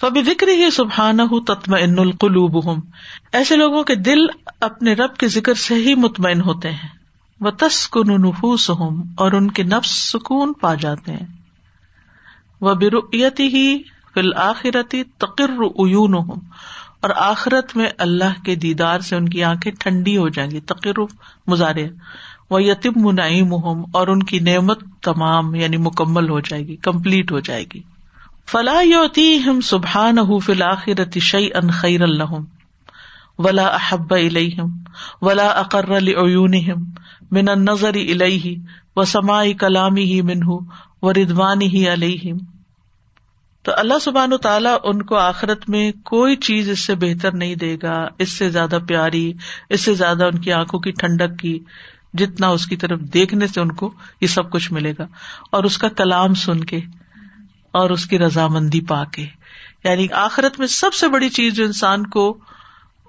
فبی 0.01 0.23
ذکر 0.23 0.47
ہی 0.47 0.71
سبحان 0.71 1.19
ہوں 1.19 1.39
تتم 1.39 1.73
ان 1.73 1.99
القلوب 1.99 2.65
ہوں 2.65 2.81
ایسے 3.31 3.55
لوگوں 3.55 3.83
کے 3.83 3.95
دل 3.95 4.19
اپنے 4.59 4.93
رب 4.93 5.15
کے 5.15 5.27
ذکر 5.27 5.53
سے 5.53 5.75
ہی 5.75 5.95
مطمئن 5.95 6.41
ہوتے 6.41 6.71
ہیں۔ 6.71 6.89
وہ 7.39 7.51
تسکن 7.51 8.21
نفوس 8.21 8.69
ہوں 8.69 9.03
اور 9.17 9.31
ان 9.31 9.51
کے 9.51 9.63
نفس 9.63 9.91
سکون 9.91 10.53
پا 10.53 10.73
جاتے 10.73 11.11
ہیں۔ 11.11 11.44
وہ 12.61 12.73
برتی 12.73 13.47
ہی 13.47 13.83
فی 14.13 14.19
الآخرتی 14.19 15.03
تقر 15.03 15.51
اون 15.75 16.13
اور 17.01 17.09
آخرت 17.15 17.77
میں 17.77 17.87
اللہ 17.97 18.43
کے 18.45 18.55
دیدار 18.55 18.99
سے 18.99 19.15
ان 19.15 19.29
کی 19.29 19.43
آنکھیں 19.43 19.71
ٹھنڈی 19.79 20.17
ہو 20.17 20.29
جائیں 20.29 20.51
گی 20.51 20.59
تقر 20.59 20.99
مظاہرے۔ 21.47 21.87
وہ 22.49 22.63
یتیم 22.63 22.93
منعیم 22.95 23.53
اور 23.93 24.07
ان 24.07 24.23
کی 24.23 24.39
نعمت 24.39 24.83
تمام 25.01 25.55
یعنی 25.55 25.77
مکمل 25.77 26.29
ہو 26.29 26.39
جائے 26.39 26.67
گی، 26.67 26.75
کمپلیٹ 26.75 27.31
ہو 27.31 27.39
جائے 27.39 27.65
گی۔ 27.73 27.81
فلاح 28.45 28.81
یوتی 28.81 29.37
ہم 29.45 29.61
سبحان 29.61 30.39
فل 30.39 30.61
آخرت 30.61 31.17
شعی 31.17 31.47
ان 31.53 31.69
خیر 31.69 32.01
الحم 32.01 32.43
ولا 33.37 33.67
احب 33.67 34.13
الم 34.13 34.77
ولا 35.21 35.47
اقر 35.47 35.89
العین 35.89 36.71
من 37.31 37.45
نظر 37.45 37.93
الہ 37.93 38.47
و 38.95 39.03
سماعی 39.03 39.53
کلامی 39.53 40.03
ہی 40.03 40.21
منہ 40.21 40.51
و 41.05 41.53
ہی 41.61 41.93
علیہم۔ 41.93 42.37
تو 43.63 43.71
اللہ 43.77 43.99
سبحان 44.01 44.33
و 44.33 44.37
تعالیٰ 44.37 44.77
ان 44.83 45.01
کو 45.01 45.15
آخرت 45.15 45.69
میں 45.69 45.91
کوئی 46.05 46.35
چیز 46.35 46.69
اس 46.69 46.79
سے 46.79 46.95
بہتر 46.95 47.33
نہیں 47.33 47.55
دے 47.55 47.77
گا، 47.83 48.07
اس 48.19 48.29
سے 48.29 48.49
زیادہ 48.49 48.77
پیاری، 48.87 49.33
اس 49.69 49.81
سے 49.81 49.93
زیادہ 49.93 50.23
ان 50.23 50.39
کی 50.39 50.51
آنکھوں 50.51 50.79
کی 50.79 50.91
ٹھنڈک 50.91 51.39
کی، 51.39 51.59
جتنا 52.13 52.47
اس 52.47 52.65
کی 52.65 52.75
طرف 52.75 52.99
دیکھنے 52.99 53.47
سے 53.47 53.61
ان 53.61 53.71
کو 53.71 53.93
یہ 54.21 54.27
سب 54.27 54.51
کچھ 54.51 54.73
ملے 54.73 54.93
گا۔ 54.99 55.07
اور 55.51 55.63
اس 55.63 55.77
کا 55.77 55.89
کلام 55.89 56.33
سن 56.33 56.63
کے، 56.63 56.79
اور 57.71 57.89
اس 57.89 58.05
کی 58.05 58.19
رضامندی 58.19 58.81
پا 58.81 59.03
کے۔ 59.03 59.25
یعنی 59.83 60.07
آخرت 60.11 60.59
میں 60.59 60.67
سب 60.67 60.93
سے 60.93 61.07
بڑی 61.07 61.29
چیز 61.29 61.53
جو 61.53 61.65
انسان 61.65 62.07
کو 62.07 62.37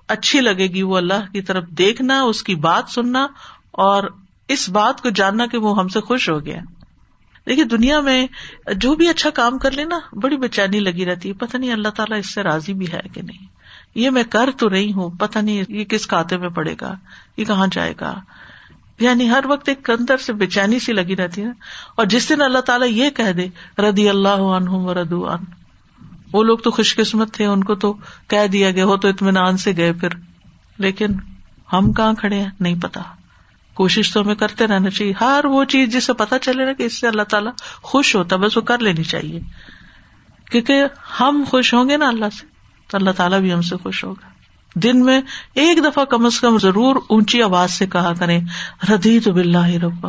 اچھی 0.09 0.41
لگے 0.41 0.67
گی، 0.67 0.83
وہ 0.83 0.97
اللہ 0.97 1.33
کی 1.33 1.43
طرف 1.43 1.69
دیکھنا، 1.69 2.23
اس 2.23 2.43
کی 2.43 2.55
بات 2.55 2.85
سننا، 2.89 3.27
اور 3.73 4.05
اس 4.49 4.69
بات 4.69 5.01
کو 5.01 5.11
جاننا 5.11 5.47
کہ 5.47 5.59
وہ 5.59 5.79
ہم 5.79 5.89
سے 5.89 6.01
خوش 6.01 6.31
ہو 6.31 6.45
گیا۔ 6.45 6.61
دیکھیے، 7.47 7.65
دنیا 7.65 8.01
میں 8.01 8.27
جو 8.77 8.95
بھی 8.95 9.09
اچھا 9.09 9.31
کام 9.31 9.59
کر 9.59 9.71
لینا 9.71 9.99
بڑی 10.13 10.37
بے 10.37 10.49
چینی 10.49 10.81
لگی 10.81 11.05
رہتی 11.05 11.29
ہے۔ 11.29 11.35
پتہ 11.35 11.57
نہیں 11.57 11.73
اللہ 11.73 11.89
تعالیٰ 11.89 12.19
اس 12.19 12.35
سے 12.35 12.43
راضی 12.43 12.73
بھی 12.73 12.93
ہے 12.93 13.01
کہ 13.13 13.23
نہیں۔ 13.23 13.47
یہ 13.95 14.11
میں 14.11 14.23
کر 14.31 14.51
تو 14.59 14.71
رہی 14.71 14.93
ہوں، 14.93 15.11
پتہ 15.11 15.39
نہیں 15.39 15.65
یہ 15.69 15.85
کس 15.85 16.07
کھاتے 16.07 16.37
میں 16.37 16.49
پڑے 16.49 16.75
گا، 16.81 16.95
یہ 17.37 17.45
کہاں 17.45 17.67
جائے 17.73 17.95
گا۔ 18.01 18.21
یعنی 19.01 19.31
ہر 19.31 19.45
وقت 19.49 19.69
ایک 19.69 19.91
اندر 19.91 20.17
سے 20.17 20.33
بے 20.33 20.47
چینی 20.47 20.79
سی 20.79 20.93
لگی 20.93 21.17
رہتی 21.17 21.43
ہے۔ 21.43 21.49
اور 21.97 22.07
جس 22.07 22.29
دن 22.29 22.43
اللہ 22.43 22.59
تعالیٰ 22.59 22.89
یہ 22.89 23.11
کہہ 23.11 23.33
دے 23.33 23.49
ردی 23.79 24.09
اللہ 24.09 24.29
عنہ 24.29 24.93
ردو 24.93 25.29
ان 25.29 25.45
وہ 26.33 26.43
لوگ 26.43 26.59
تو 26.59 26.71
خوش 26.71 26.97
قسمت 26.97 27.33
تھے، 27.33 27.47
ان 27.47 27.65
کو 27.65 27.75
تو 27.75 27.93
کہہ 28.29 28.47
دیا 28.47 28.71
گیا 28.71 28.85
ہو 28.85 28.97
تو 28.97 29.09
اطمینان 29.09 29.57
سے 29.57 29.73
گئے 29.77 29.93
پھر۔ 29.93 30.09
لیکن 30.79 31.07
ہم 31.73 31.93
کہاں 31.93 32.15
کھڑے 32.15 32.41
ہیں؟ 32.41 32.51
نہیں 32.61 32.81
پتا۔ 32.83 33.03
کوشش 33.77 34.13
تو 34.13 34.21
ہمیں 34.21 34.35
کرتے 34.35 34.67
رہنا 34.67 34.91
چاہیے۔ 34.91 35.13
ہر 35.21 35.45
وہ 35.45 35.65
چیز 35.65 35.93
جسے 35.93 36.13
پتا 36.13 36.39
چلے 36.39 36.65
نا 36.65 36.73
کہ 36.73 36.83
اس 36.83 37.01
سے 37.01 37.09
اللہ 37.09 37.23
تعالیٰ 37.23 37.53
خوش 37.83 38.17
ہوتا 38.17 38.37
بس 38.37 38.57
وہ 38.57 38.63
کر 38.63 38.79
لینی 38.79 39.05
چاہیے۔ 39.05 39.41
کیونکہ 40.51 40.83
ہم 41.21 41.45
خوش 41.49 41.75
ہوں 41.75 41.89
گے 41.89 41.97
نا 41.97 42.09
اللہ 42.09 42.25
سے، 42.41 42.47
تو 42.91 42.97
اللہ 42.97 43.11
تعالیٰ 43.11 43.41
بھی 43.41 43.53
ہم 43.53 43.63
سے 43.63 43.77
خوش 43.77 44.05
ہوگا۔ 44.05 44.27
دن 44.75 45.05
میں 45.05 45.21
ایک 45.55 45.79
دفعہ 45.85 46.05
کم 46.05 46.27
از 46.27 46.41
کم 46.41 46.59
ضرور 46.59 46.97
اونچی 47.09 47.43
آواز 47.43 47.71
سے 47.71 47.87
کہا 47.87 48.13
کریں 48.19 48.41
ردی 48.93 49.21
تو 49.21 49.33
بلّہ 49.33 49.67
رب 49.67 50.07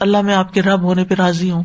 اللہ 0.00 0.20
میں 0.20 0.34
آپ 0.34 0.54
کے 0.54 0.62
رب 0.62 0.82
ہونے 0.82 1.04
پہ 1.04 1.14
راضی 1.14 1.50
ہوں۔ 1.50 1.64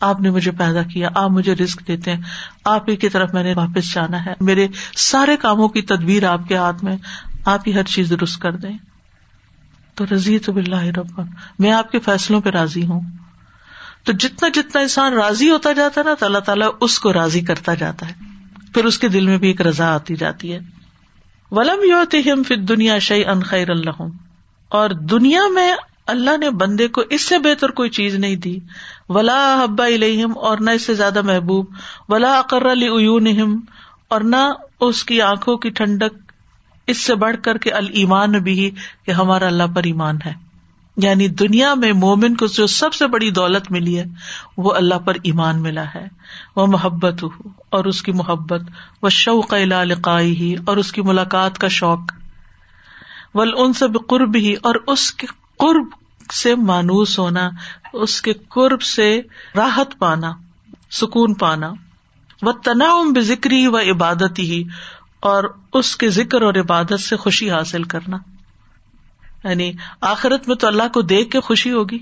آپ 0.00 0.20
نے 0.20 0.30
مجھے 0.30 0.50
پیدا 0.50 0.82
کیا، 0.82 1.08
آپ 1.14 1.30
مجھے 1.30 1.54
رسک 1.54 1.88
دیتے 1.88 2.12
ہیں۔ 2.12 2.20
آپ 2.64 2.88
ہی 2.88 2.96
کی 2.96 3.08
طرف 3.08 3.34
میں 3.34 3.42
نے 3.42 3.54
واپس 3.54 3.94
جانا 3.94 4.24
ہے۔ 4.24 4.32
میرے 4.40 4.68
سارے 4.96 5.36
کاموں 5.36 5.68
کی 5.68 5.82
تدبیر 5.82 6.28
آپ 6.28 6.40
کے 6.48 6.56
ہاتھ 6.56 6.84
میں، 6.84 6.96
آپ 7.44 7.60
ہی 7.66 7.74
ہر 7.74 7.82
چیز 7.82 8.10
درست 8.10 8.40
کر 8.40 8.52
دیں۔ 8.52 8.78
تو 9.94 10.04
رضی 10.14 10.38
تو 10.38 10.52
بلّہ 10.52 10.76
رب 10.76 11.20
میں 11.58 11.72
آپ 11.72 11.92
کے 11.92 11.98
فیصلوں 11.98 12.40
پہ 12.40 12.50
راضی 12.50 12.86
ہوں۔ 12.86 13.00
تو 14.04 14.12
جتنا 14.12 14.48
جتنا 14.48 14.80
انسان 14.80 15.12
راضی 15.12 15.50
ہوتا 15.50 15.72
جاتا 15.72 16.00
ہے 16.00 16.06
نا، 16.06 16.14
تو 16.14 16.26
اللہ 16.26 16.38
تعالیٰ 16.38 16.68
اس 16.80 16.98
کو 16.98 17.12
راضی 17.12 17.40
کرتا 17.40 17.74
جاتا 17.74 18.08
ہے۔ 18.08 18.14
پھر 18.74 18.84
اس 18.84 18.98
کے 18.98 19.08
دل 19.08 19.26
میں 19.26 19.38
بھی 19.38 19.48
ایک 19.48 19.60
رضا 19.60 19.94
آتی 19.94 20.16
جاتی 20.16 20.52
ہے۔ 20.52 20.58
ولم 21.50 21.84
یو 21.84 22.42
فر 22.42 22.56
دنیا 22.56 22.98
شعی 22.98 23.24
ان 23.24 23.42
خیر 23.42 23.70
اللہ 23.70 24.02
اور 24.68 24.90
دنیا 24.90 25.40
میں 25.50 25.74
اللہ 26.06 26.36
نے 26.36 26.50
بندے 26.50 26.88
کو 26.88 27.00
اس 27.10 27.22
سے 27.22 27.38
بہتر 27.38 27.70
کوئی 27.70 27.90
چیز 27.90 28.14
نہیں 28.14 28.36
دی۔ 28.36 28.58
ولا 29.08 29.64
حبا 29.64 29.86
الہم 29.86 30.38
اور 30.38 30.58
نہ 30.58 30.70
اس 30.70 30.82
سے 30.82 30.94
زیادہ 30.94 31.22
محبوب۔ 31.22 31.66
ولا 32.08 32.38
اقر 32.38 32.72
علیون 32.72 33.60
اور 34.08 34.20
نہ 34.20 34.52
اس 34.80 35.04
کی 35.04 35.20
آنکھوں 35.20 35.56
کی 35.56 35.70
ٹھنڈک 35.70 36.23
اس 36.86 37.04
سے 37.04 37.14
بڑھ 37.14 37.36
کر 37.42 37.58
کے 37.58 37.70
المان 37.70 38.32
بھی 38.32 38.70
کہ 39.06 39.10
ہمارا 39.10 39.46
اللہ 39.46 39.74
پر 39.74 39.82
ایمان 39.84 40.18
ہے۔ 40.26 40.32
یعنی 40.96 41.28
دنیا 41.28 41.74
میں 41.74 41.92
مومن 41.92 42.36
کو 42.36 42.46
جو 42.46 42.66
سب 42.66 42.94
سے 42.94 43.06
بڑی 43.06 43.30
دولت 43.30 43.70
ملی 43.70 43.98
ہے، 43.98 44.04
وہ 44.56 44.72
اللہ 44.72 44.94
پر 44.94 45.14
ایمان 45.22 45.62
ملا 45.62 45.84
ہے۔ 45.94 46.06
وہ 46.56 46.66
محبت 46.66 47.22
ہو 47.22 47.28
اور 47.70 47.84
اس 47.84 48.02
کی 48.02 48.12
محبت، 48.12 48.60
وہ 49.02 49.08
شوق 49.08 49.54
لقائی 49.84 50.36
ہی 50.36 50.54
اور 50.64 50.76
اس 50.76 50.92
کی 50.92 51.02
ملاقات 51.02 51.58
کا 51.58 51.68
شوق۔ 51.68 51.98
ول 53.34 53.54
ان 53.56 53.72
سے 53.72 53.84
قرب 54.08 54.36
ہی 54.36 54.54
اور 54.62 54.74
اس 54.86 55.12
کے 55.12 55.26
قرب 55.58 55.86
سے 56.32 56.54
مانوس 56.54 57.18
ہونا، 57.18 57.50
اس 57.92 58.22
کے 58.22 58.32
قرب 58.32 58.82
سے 58.82 59.20
راحت 59.56 59.98
پانا، 59.98 60.32
سکون 60.90 61.34
پانا۔ 61.34 61.72
وہ 62.42 62.52
تناؤ 62.52 63.02
ذکری 63.20 63.66
و 63.66 63.78
عبادت 63.78 64.38
ہی 64.38 64.64
اور 65.24 65.44
اس 65.72 65.96
کے 65.96 66.08
ذکر 66.08 66.42
اور 66.42 66.54
عبادت 66.54 67.00
سے 67.00 67.16
خوشی 67.16 67.50
حاصل 67.50 67.82
کرنا۔ 67.82 68.16
یعنی 69.44 69.72
آخرت 70.00 70.48
میں 70.48 70.56
تو 70.56 70.66
اللہ 70.66 70.88
کو 70.94 71.02
دیکھ 71.02 71.30
کے 71.30 71.40
خوشی 71.40 71.70
ہوگی 71.70 71.98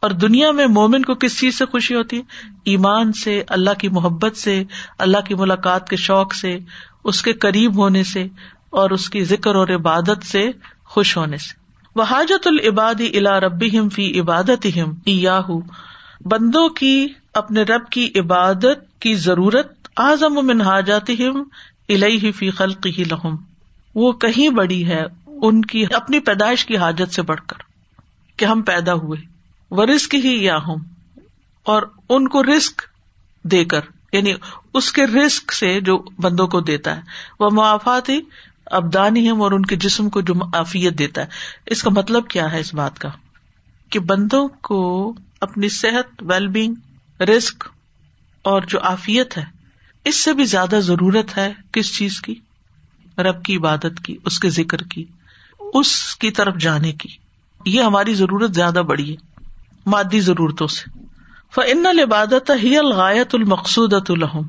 اور 0.00 0.10
دنیا 0.10 0.50
میں 0.50 0.66
مومن 0.66 1.02
کو 1.02 1.14
کس 1.14 1.40
چیز 1.40 1.58
سے 1.58 1.66
خوشی 1.66 1.94
ہوتی 1.94 2.16
ہے؟ 2.16 2.22
ایمان 2.64 3.12
سے، 3.12 3.42
اللہ 3.48 3.70
کی 3.78 3.88
محبت 3.88 4.36
سے، 4.36 4.64
اللہ 4.98 5.20
کی 5.26 5.34
ملاقات 5.34 5.88
کے 5.88 5.96
شوق 5.96 6.34
سے، 6.34 6.58
اس 7.04 7.22
کے 7.22 7.32
قریب 7.32 7.76
ہونے 7.76 8.04
سے 8.04 8.26
اور 8.70 8.90
اس 8.90 9.10
کی 9.10 9.24
ذکر 9.24 9.54
اور 9.54 9.68
عبادت 9.68 10.26
سے 10.26 10.50
خوش 10.84 11.16
ہونے 11.16 11.36
سے۔ 11.36 11.54
وہ 11.94 12.02
حاجت 12.02 12.46
العبادی 12.46 13.18
الا 13.18 13.40
ربی 13.40 13.78
ہم 13.78 13.88
فی 13.88 14.20
عبادت 14.20 14.66
ہم 14.76 14.94
بندوں 16.24 16.68
کی، 16.68 17.08
اپنے 17.34 17.62
رب 17.62 17.88
کی 17.90 18.12
عبادت 18.16 19.00
کی 19.00 19.14
ضرورت 19.14 19.80
اعظم 19.96 20.34
من 20.46 20.60
حاجات 20.60 21.10
ہم 21.10 21.42
الہی 21.90 22.32
فی 22.32 22.50
خلق 22.50 22.86
ہی 22.86 23.04
لہم۔ 23.04 23.36
وہ 23.94 24.12
کہیں 24.12 24.48
بڑی 24.48 24.86
ہے، 24.86 25.02
ان 25.26 25.62
کی 25.62 25.84
اپنی 25.94 26.20
پیدائش 26.20 26.66
کی 26.66 26.76
حاجت 26.76 27.14
سے 27.14 27.22
بڑھ 27.22 27.40
کر 27.46 27.62
کہ 28.36 28.44
ہم 28.44 28.62
پیدا 28.62 28.94
ہوئے۔ 28.94 29.20
وہ 29.70 29.84
رسک 29.84 30.14
ہی 30.14 30.44
یا 30.44 30.56
ہوں 30.56 30.76
اور 31.62 31.82
ان 32.08 32.28
کو 32.28 32.42
رسک 32.42 32.82
دے 33.42 33.64
کر 33.64 33.80
یعنی 34.12 34.34
اس 34.74 34.92
کے 34.92 35.06
رسک 35.06 35.52
سے 35.52 35.80
جو 35.80 36.04
بندوں 36.18 36.46
کو 36.46 36.60
دیتا 36.60 36.96
ہے۔ 36.96 37.00
وہ 37.40 37.50
موافات 37.50 38.08
ہی 38.08 38.20
ابدانی 38.66 39.30
ہم 39.30 39.42
اور 39.42 39.50
ان 39.50 39.66
کے 39.66 39.76
جسم 39.76 40.10
کو 40.10 40.20
جو 40.20 40.34
معافیت 40.34 40.98
دیتا 40.98 41.20
ہے۔ 41.20 41.26
اس 41.66 41.82
کا 41.82 41.90
مطلب 41.90 42.28
کیا 42.28 42.52
ہے 42.52 42.60
اس 42.60 42.74
بات 42.74 42.98
کا؟ 42.98 43.08
کہ 43.90 43.98
بندوں 43.98 44.48
کو 44.48 45.12
اپنی 45.40 45.68
صحت 45.68 46.22
ویل 46.22 46.48
بینگ 46.48 46.74
رسک 47.22 47.68
اور 48.42 48.62
جو 48.62 48.80
آفیت 48.80 49.38
ہے 49.38 49.59
اس 50.04 50.16
سے 50.16 50.32
بھی 50.32 50.44
زیادہ 50.44 50.76
ضرورت 50.80 51.38
ہے 51.38 51.52
کس 51.72 51.96
چیز 51.96 52.20
کی؟ 52.20 52.34
رب 53.18 53.42
کی 53.42 53.56
عبادت 53.56 54.04
کی، 54.04 54.16
اس 54.24 54.38
کے 54.38 54.50
ذکر 54.50 54.78
کی، 54.78 55.04
اس 55.74 56.16
کی 56.16 56.30
طرف 56.30 56.56
جانے 56.56 56.92
کی۔ 56.92 57.08
یہ 57.64 57.82
ہماری 57.82 58.14
ضرورت 58.14 58.54
زیادہ 58.54 58.82
بڑی 58.86 59.14
ہے، 59.14 59.44
مادی 59.86 60.20
ضرورتوں 60.20 60.66
سے۔ 60.66 60.98
فن 61.54 61.86
العبادت 61.86 62.50
ہی 62.62 62.78
الغایت 62.78 63.34
المقصود 63.34 63.94
الحم 64.08 64.42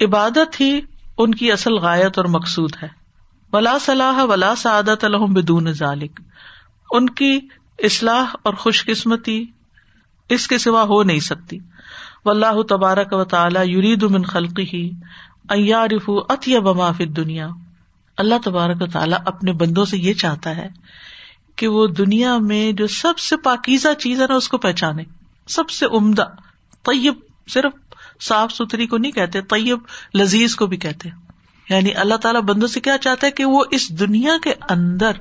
عبادت 0.00 0.60
ہی 0.60 0.80
ان 1.18 1.34
کی 1.34 1.52
اصل 1.52 1.74
غایت 1.74 2.18
اور 2.18 2.24
مقصود 2.24 2.72
ہے۔ 2.82 2.88
ولا 3.52 3.78
صلاح 3.80 4.24
ولا 4.24 4.54
سعادت 4.54 5.04
الحم 5.04 5.32
بدون 5.32 5.72
ذالک 5.72 6.20
ان 6.90 7.10
کی 7.10 7.40
اصلاح 7.78 8.24
اور 8.42 8.54
خوش 8.54 8.84
قسمتی 8.84 9.44
اس 10.28 10.48
کے 10.48 10.58
سوا 10.58 10.82
ہو 10.82 11.02
نہیں 11.02 11.20
سکتی۔ 11.20 11.58
و 12.24 12.30
اللہ 12.30 12.62
تبارک 12.68 13.12
و 13.12 13.24
تعالیٰ 13.24 13.68
یرید 13.68 14.02
من 14.02 14.22
خلقی 14.22 14.66
ہی 14.72 14.90
ایارف 15.48 16.10
اتیا 16.28 16.60
بمافی 16.60 17.04
دنیا 17.04 17.48
اللہ 18.16 18.34
تبارک 18.44 18.82
و 18.82 18.86
تعالیٰ 18.86 19.18
اپنے 19.24 19.52
بندوں 19.52 19.84
سے 19.84 19.98
یہ 19.98 20.14
چاہتا 20.14 20.56
ہے 20.56 20.68
کہ 21.56 21.68
وہ 21.68 21.86
دنیا 21.86 22.38
میں 22.38 22.72
جو 22.72 22.86
سب 22.86 23.18
سے 23.18 23.36
پاکیزہ 23.36 23.88
چیز 23.98 24.20
ہے 24.20 24.26
نا، 24.26 24.34
اس 24.34 24.48
کو 24.48 24.58
پہچانے۔ 24.58 25.02
سب 25.48 25.70
سے 25.70 25.86
عمدہ، 25.86 26.24
طیب، 26.82 27.14
صرف 27.48 27.72
صاف 28.20 28.52
ستھری 28.52 28.86
کو 28.86 28.98
نہیں 28.98 29.12
کہتے، 29.12 29.40
طیب، 29.40 29.78
لذیذ 30.14 30.54
کو 30.54 30.66
بھی 30.66 30.76
کہتے۔ 30.76 31.08
یعنی 31.70 31.94
اللہ 31.94 32.14
تعالیٰ 32.14 32.42
بندوں 32.42 32.68
سے 32.68 32.80
کیا 32.80 32.98
چاہتا 32.98 33.26
ہے 33.26 33.32
کہ 33.32 33.44
وہ 33.44 33.64
اس 33.70 34.00
دنیا 34.00 34.32
کے 34.42 34.54
اندر 34.70 35.12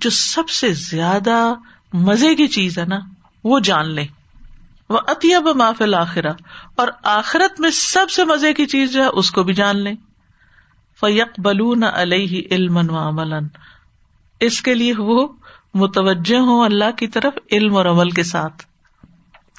جو 0.00 0.10
سب 0.10 0.48
سے 0.48 0.72
زیادہ 0.72 1.54
مزے 1.92 2.34
کی 2.34 2.46
چیز 2.46 2.78
ہے 2.78 2.84
نا، 2.84 2.98
وہ 3.44 3.60
جان 3.60 3.94
لیں۔ 3.94 4.06
وہ 4.92 5.00
اتیب 5.06 5.48
مافل 5.48 5.94
آخرا 5.94 6.32
اور 6.76 6.88
آخرت 7.02 7.60
میں 7.60 7.70
سب 7.70 8.10
سے 8.10 8.24
مزے 8.24 8.54
کی 8.54 8.66
چیز 8.66 8.92
جو 8.92 9.02
ہے 9.02 9.06
اس 9.06 9.30
کو 9.30 9.42
بھی 9.42 9.54
جان 9.54 9.76
لیں۔ 9.76 9.94
فیق 11.00 11.40
بلون 11.40 11.82
علیہ 11.82 12.42
علم 12.50 12.76
و 12.76 13.08
عمل 13.08 13.34
اس 14.40 14.62
کے 14.62 14.74
لیے 14.74 14.94
وہ 14.98 15.28
متوجہ 15.74 16.36
ہوں 16.36 16.64
اللہ 16.64 16.90
کی 16.90 17.06
طرف 17.06 17.32
علم 17.52 17.76
اور 17.76 17.86
عمل 17.86 18.10
کے 18.10 18.22
ساتھ۔ 18.22 18.62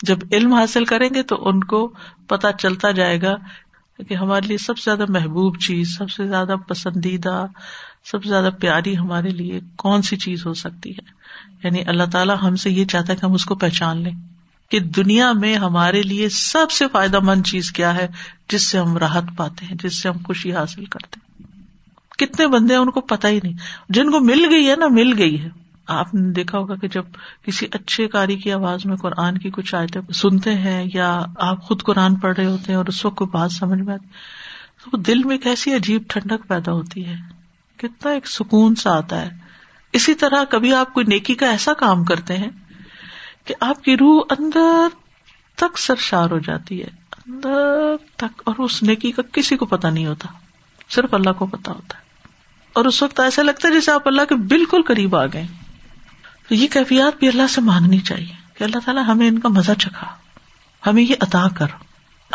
جب 0.02 0.18
علم 0.32 0.54
حاصل 0.54 0.86
کریں 0.86 1.10
گے 1.14 1.24
تو 1.24 1.50
ان 1.50 1.64
کو 1.64 1.94
پتا 2.28 2.52
چلتا 2.52 2.92
جائے 2.92 3.22
گا 3.22 3.36
کہ 4.08 4.14
ہمارے 4.14 4.48
لیے 4.48 4.58
سب 4.58 4.78
سے 4.78 4.96
زیادہ 4.96 5.12
محبوب 5.12 5.58
چیز، 5.60 5.98
سب 5.98 6.10
سے 6.10 6.28
زیادہ 6.28 6.56
پسندیدہ، 6.68 7.46
سب 8.06 8.24
سے 8.24 8.30
زیادہ 8.30 8.50
پیاری 8.60 8.98
ہمارے 8.98 9.30
لیے 9.30 9.60
کون 9.78 10.02
سی 10.02 10.18
چیز 10.18 10.46
ہو 10.46 10.54
سکتی 10.54 10.92
ہے؟ 10.92 11.12
یعنی 11.64 11.84
اللہ 11.88 12.04
تعالیٰ 12.12 12.36
ہم 12.44 12.56
سے 12.56 12.70
یہ 12.70 12.86
چاہتا 12.86 13.14
ہے 13.14 13.18
کہ 13.18 13.26
ہم 13.26 13.34
اس 13.34 13.46
کو 13.46 13.56
پہچان 13.56 13.98
لیں۔ 13.98 14.33
کہ 14.74 14.80
دنیا 14.80 15.32
میں 15.32 15.56
ہمارے 15.56 16.02
لیے 16.02 16.30
سب 16.30 16.72
سے 16.72 16.86
فائدہ 16.88 17.20
مند 17.20 17.44
چیز 17.46 17.72
کیا 17.72 17.96
ہے 17.96 18.08
جس 18.50 18.68
سے 18.68 18.80
ہم 18.80 18.98
راحت 18.98 19.24
پاتے 19.38 19.66
ہیں، 19.66 19.76
جس 19.84 20.02
سے 20.02 20.10
ہم 20.10 20.18
خوشی 20.28 20.54
حاصل 20.54 20.86
کرتے 20.86 21.20
ہیں۔ 21.20 21.52
کتنے 22.18 22.48
بندے 22.48 22.74
ہیں 22.74 22.82
ان 22.82 22.92
کو 22.92 23.02
پتا 23.02 23.28
ہی 23.28 23.40
نہیں۔ 23.44 23.54
جن 23.90 24.12
کو 24.12 24.20
مل 24.20 24.46
گئی 24.50 24.70
ہے 24.70 24.76
نا، 24.76 24.88
مل 24.88 25.18
گئی 25.18 25.42
ہے۔ 25.42 25.50
آپ 25.88 26.14
نے 26.14 26.32
دیکھا 26.32 26.58
ہوگا 26.58 26.76
کہ 26.76 26.88
جب 26.88 27.04
کسی 27.46 27.68
اچھے 27.72 28.08
کاری 28.08 28.36
کی 28.36 28.52
آواز 28.52 28.86
میں 28.86 28.96
قرآن 28.96 29.38
کی 29.38 29.50
کچھ 29.50 29.76
آیتیں 29.76 30.14
سنتے 30.14 30.54
ہیں 30.54 30.90
یا 30.94 31.26
آپ 31.38 31.62
خود 31.62 31.84
قرآن 31.84 32.16
پڑھ 32.16 32.36
رہے 32.38 32.46
ہوتے 32.46 32.64
ہیں 32.68 32.78
اور 32.78 32.86
اس 32.86 33.06
وقت 33.06 33.16
کوئی 33.16 33.30
بات 33.30 33.52
سمجھ 33.52 33.82
میں 33.82 33.94
آتی 33.94 34.08
تو 34.92 34.98
دل 34.98 35.24
میں 35.24 35.38
کیسی 35.38 35.74
عجیب 35.74 36.04
ٹھنڈک 36.08 36.48
پیدا 36.48 36.72
ہوتی 36.72 37.06
ہے۔ 37.06 37.16
کتنا 37.78 38.12
ایک 38.12 38.28
سکون 38.28 38.76
سا 38.76 38.98
آتا 38.98 39.22
ہے۔ 39.22 39.30
اسی 39.94 40.14
طرح 40.14 40.44
کبھی 40.50 40.74
آپ 40.74 40.94
کوئی 40.94 41.06
نیکی 41.10 41.34
کا 41.34 41.50
ایسا 41.50 41.74
کام 41.74 42.04
کرتے 42.04 42.38
ہیں 42.38 42.50
کہ 43.46 43.56
آپ 43.60 43.84
کی 43.84 43.98
روح 43.98 44.22
اندر 44.40 44.88
تک 45.56 45.80
سرشار 45.80 46.32
ہو 46.32 46.40
جاتی 46.40 46.84
ہے، 46.84 46.88
اندر 47.28 47.96
تک، 48.16 48.42
اور 48.46 48.56
اس 48.58 48.84
نیکی 48.84 49.12
کا 49.12 49.22
کسی 49.34 49.58
کو 49.58 49.66
پتا 49.66 49.90
نہیں 49.90 50.06
ہوتا، 50.06 50.28
صرف 50.90 51.14
اللہ 51.14 51.30
کو 51.30 51.46
پتا 51.46 51.72
ہوتا 51.72 51.98
ہے۔ 51.98 52.04
اور 52.74 52.86
اس 52.86 53.04
وقت 53.04 53.20
ایسا 53.20 53.42
لگتا 53.42 53.68
ہے 53.68 53.74
جیسے 53.74 53.92
آپ 53.92 54.08
اللہ 54.08 54.22
کے 54.30 54.36
بالکل 54.36 54.82
قریب 54.88 55.16
آ 55.16 55.26
گئے۔ 55.26 55.48
تو 56.50 56.56
یہ 56.56 56.68
کیفیات 56.68 57.20
بھی 57.20 57.28
اللہ 57.28 57.48
سے 57.48 57.62
مانگنی 57.62 58.00
چاہیے 58.00 58.34
کہ 58.54 58.64
اللہ 58.64 58.80
تعالیٰ 58.86 59.06
ہمیں 59.08 59.28
ان 59.28 59.40
کا 59.40 59.50
مزہ 59.50 59.72
چکھا۔ 59.80 60.08
ہمیں 60.88 61.04
یہ 61.04 61.16
عطا 61.20 61.48
کر۔ 61.58 61.68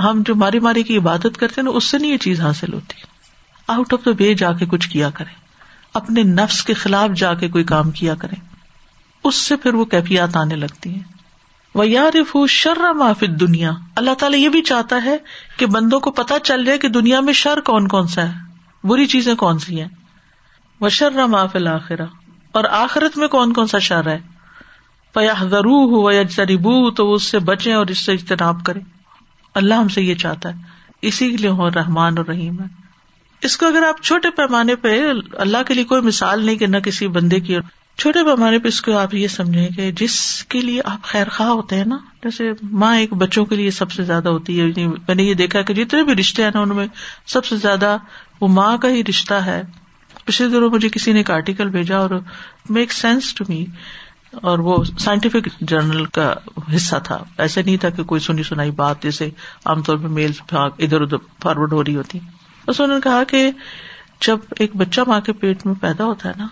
ہم 0.01 0.23
جو 0.27 0.35
ماری 0.35 0.61
ماری 0.61 0.83
کی 0.83 0.99
عبادت 0.99 1.39
کرتے 1.39 1.63
نا، 1.63 1.71
اس 1.71 1.85
سے 1.85 1.99
نہیں 1.99 2.13
یہ 2.13 2.17
چیز 2.17 2.41
حاصل 2.41 2.73
ہوتی۔ 2.73 2.95
آؤٹ 3.67 3.93
آف 3.93 4.05
دا 4.05 4.11
وے 4.19 4.35
جا 4.35 4.53
کے 4.53 4.67
کچھ 4.67 4.89
کیا 4.89 5.11
کرے 5.11 5.35
اپنے 5.95 6.23
نفس 6.23 6.65
کے 6.65 6.75
خلاف 6.75 7.11
جا 7.17 7.35
کے 7.35 7.49
کوئی 7.49 7.65
کام 7.65 7.91
کیا 7.91 8.15
کرے 8.15 8.48
اس 9.29 9.35
سے 9.35 9.57
پھر 9.57 9.75
وہ 9.75 9.85
کیفیات 9.85 10.37
آنے 10.37 10.57
لگتی 10.57 10.91
ہیں۔ 10.91 11.03
وہ 11.75 11.89
یار 11.89 12.47
شر 12.49 12.95
معافت 12.95 13.41
دنیا 13.41 13.71
اللہ 13.97 14.15
تعالیٰ 14.15 14.39
یہ 14.39 14.49
بھی 14.49 14.63
چاہتا 14.63 15.05
ہے 15.05 15.17
کہ 15.57 15.67
بندوں 15.67 16.01
کو 16.01 16.11
پتا 16.11 16.39
چل 16.39 16.65
جائے 16.65 16.79
کہ 16.79 16.89
دنیا 16.89 17.21
میں 17.21 17.33
شر 17.33 17.61
کون 17.61 17.89
کون 17.89 18.07
سا 18.07 18.29
ہے۔ 18.29 18.33
بری 18.85 19.07
چیزیں 19.07 19.35
کون 19.35 19.59
سی 19.59 19.81
ہیں۔ 19.81 19.89
وہ 20.81 20.89
شر 20.89 21.27
معافل 21.27 21.67
آخرا 21.67 22.05
اور 22.53 22.65
آخرت 22.71 23.19
میں 23.19 23.29
کون 23.29 23.53
کون 23.53 23.67
سا 23.67 23.79
شر 23.79 24.09
ہے۔ 24.09 24.19
پیا 25.15 25.35
ضرو 25.51 26.03
ہو 26.03 26.13
یا 26.13 26.23
جریبو 26.23 26.91
تو 26.91 27.15
اس 27.15 27.23
سے 27.23 27.39
بچے 27.39 27.73
اور 27.73 27.87
اس 27.87 27.99
سے 27.99 28.13
اجتناب 28.13 28.65
کرے 28.65 28.81
اللہ 29.55 29.75
ہم 29.75 29.89
سے 29.89 30.03
یہ 30.03 30.15
چاہتا 30.15 30.49
ہے۔ 30.49 30.55
اسی 31.03 31.29
لیے 31.29 31.51
ہو 31.51 31.71
رحمان 31.71 32.19
اور 32.19 32.27
رحیم 32.27 32.61
ہے 32.61 32.67
اس 33.43 33.57
کو 33.57 33.67
اگر 33.67 33.83
آپ 33.83 34.03
چھوٹے 34.03 34.31
پیمانے 34.31 34.77
پہ 34.77 35.13
اللہ 35.33 35.59
کے 35.67 35.75
لیے 35.75 35.85
کوئی 35.85 36.03
مثال 36.03 36.47
نہیں 36.47 36.57
کہ 36.57 36.67
نہ 36.67 36.77
کسی 36.77 37.09
بندے 37.09 37.41
کی 37.41 37.57
چھوٹے 37.99 38.25
پیمانے 38.25 38.59
پہ 38.59 38.69
اس 38.69 38.83
کو 38.83 38.99
آپ 38.99 39.15
یہ 39.15 39.29
سمجھیں 39.29 39.69
کہ 39.69 39.93
جس 39.93 40.45
کے 40.45 40.61
لیے 40.61 40.81
آپ 40.85 41.03
خیر 41.03 41.29
خواہ 41.29 41.49
ہوتے 41.49 41.77
ہیں 41.77 41.85
نا، 41.85 41.99
جیسے 42.23 42.51
ماں 42.63 42.97
ایک 42.97 43.13
بچوں 43.13 43.45
کے 43.45 43.57
لیے 43.57 43.71
سب 43.71 43.91
سے 43.91 44.03
زیادہ 44.03 44.29
ہوتی 44.29 44.61
ہے 44.61 44.67
یعنی 44.67 44.87
میں 44.87 45.15
نے 45.15 45.23
یہ 45.23 45.35
دیکھا 45.35 45.63
کہ 45.63 45.75
جتنے 45.75 46.03
بھی 46.03 46.13
رشتے 46.13 46.43
ہیں 46.43 46.51
نا 46.55 46.61
ان 46.61 46.69
میں 46.69 46.87
سب 47.27 47.45
سے 47.45 47.57
زیادہ 47.57 47.97
وہ 48.41 48.49
ماں 48.49 48.77
کا 48.79 48.89
ہی 48.89 49.05
رشتہ 49.05 49.35
ہے۔ 49.35 49.63
پچھلے 50.25 50.49
دنوں 50.49 50.71
مجھے 50.71 50.89
کسی 50.89 51.13
نے 51.13 51.19
ایک 51.19 51.31
آرٹیکل 51.31 51.69
بھیجا 51.69 51.99
اور 51.99 52.11
میک 52.71 52.93
سینس 52.93 53.35
ٹو 53.35 53.45
می 53.49 53.65
اور 54.33 54.59
وہ 54.59 54.85
سائنٹیفک 54.85 55.49
جرنل 55.61 56.05
کا 56.05 56.35
حصہ 56.77 56.97
تھا۔ 57.05 57.25
ایسا 57.39 57.61
نہیں 57.67 57.77
تھا 57.77 57.91
کہ 57.91 58.03
کوئی 58.03 58.21
سنی 58.21 58.43
سنائی 58.43 58.71
بات، 58.71 59.03
جیسے 59.03 59.31
عام 59.65 59.83
طور 59.83 59.97
پہ 59.97 60.07
میل 60.07 60.33
ادھر 60.51 61.01
ادھر 61.01 61.17
فارورڈ 61.43 61.73
ہو 61.73 61.85
رہی 61.85 61.97
ہوتی۔ 61.97 62.19
بس 62.67 62.81
انہوں 62.81 62.97
نے 62.97 63.01
کہا 63.01 63.25
کہ 63.25 63.51
جب 64.27 64.39
ایک 64.59 64.77
بچہ 64.77 65.01
ماں 65.07 65.21
کے 65.21 65.33
پیٹ 65.33 65.67
میں 65.67 65.75
پیدا 65.81 66.05
ہوتا 66.05 66.29
ہے 66.29 66.35
نا 66.39 66.47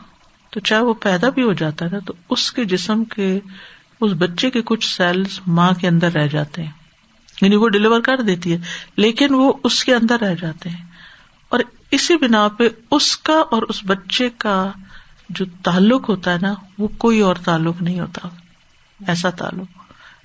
تو 0.57 0.61
چاہے 0.61 0.83
وہ 0.83 0.95
پیدا 0.95 1.29
بھی 1.29 1.43
ہو 1.43 1.53
جاتا 1.53 1.85
ہے 1.85 1.91
نا، 1.91 1.99
تو 1.99 2.15
اس 2.31 2.53
کے 2.53 2.65
جسم 2.65 3.05
کے، 3.05 3.41
اس 4.01 4.13
بچے 4.19 4.51
کے 4.51 4.63
کچھ 4.65 4.97
سیلس 4.97 5.41
ماں 5.47 5.73
کے 5.73 5.89
اندر 5.89 6.13
رہ 6.13 6.27
جاتے 6.27 6.63
ہیں۔ 6.63 6.71
یعنی 7.43 7.57
وہ 7.57 7.69
ڈلیور 7.69 8.01
کر 8.01 8.23
دیتی 8.23 8.53
ہے، 8.53 8.59
لیکن 8.97 9.35
وہ 9.35 9.53
اس 9.65 9.85
کے 9.85 9.95
اندر 9.95 10.21
رہ 10.21 10.35
جاتے 10.35 10.69
ہیں۔ 10.69 10.85
اور 11.49 11.61
اسی 11.91 12.17
بنا 12.17 12.49
پہ 12.49 12.69
اس 12.91 13.17
کا 13.17 13.43
اور 13.51 13.63
اس 13.63 13.81
بچے 13.87 14.31
کا 14.39 14.71
جو 15.29 15.45
تعلق 15.63 16.09
ہوتا 16.09 16.33
ہے 16.33 16.39
نا، 16.43 16.55
وہ 16.79 16.89
کوئی 16.89 17.21
اور 17.21 17.35
تعلق 17.35 17.83
نہیں 17.83 18.01
ہوتا۔ 18.01 18.29
ایسا 19.07 19.31
تعلق۔ 19.31 19.67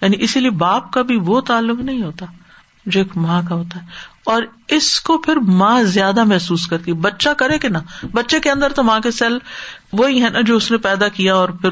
یعنی 0.02 0.18
اسی 0.20 0.40
لیے 0.40 0.50
باپ 0.50 0.92
کا 0.92 1.02
بھی 1.02 1.16
وہ 1.16 1.42
تعلق 1.42 1.80
نہیں 1.80 2.04
ہوتا 2.04 2.26
جو 2.86 3.00
ایک 3.00 3.18
ماں 3.18 3.42
کا 3.50 3.56
ہوتا 3.56 3.82
ہے۔ 3.82 3.88
اور 4.24 4.44
اس 4.68 5.02
کو 5.02 5.18
پھر 5.18 5.36
ماں 5.36 5.84
زیادہ 5.84 6.24
محسوس 6.24 6.68
کرتی، 6.68 6.94
بچہ 6.94 7.30
کرے 7.30 7.60
کہ 7.60 7.70
نا 7.70 7.80
بچے 8.12 8.40
کے 8.40 8.52
اندر 8.52 8.70
تو 8.70 8.84
ماں 8.84 9.00
کے 9.00 9.12
سیل 9.12 9.38
وہی 9.94 10.24
ہے 10.24 10.30
نا 10.30 10.42
جو 10.42 10.56
اس 10.56 10.72
نے 10.72 10.78
پیدا 10.78 11.08
کیا 11.08 11.36
اور 11.36 11.50
پھر 11.50 11.70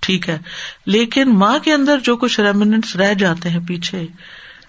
ٹھیک 0.00 0.28
ہے۔ 0.28 0.38
لیکن 0.86 1.38
ماں 1.38 1.58
کے 1.58 1.72
اندر 1.72 1.98
جو 1.98 2.16
کچھ 2.16 2.40
ریمنٹس 2.40 2.96
رہ 2.96 3.14
جاتے 3.14 3.50
ہیں 3.50 3.60
پیچھے، 3.66 4.06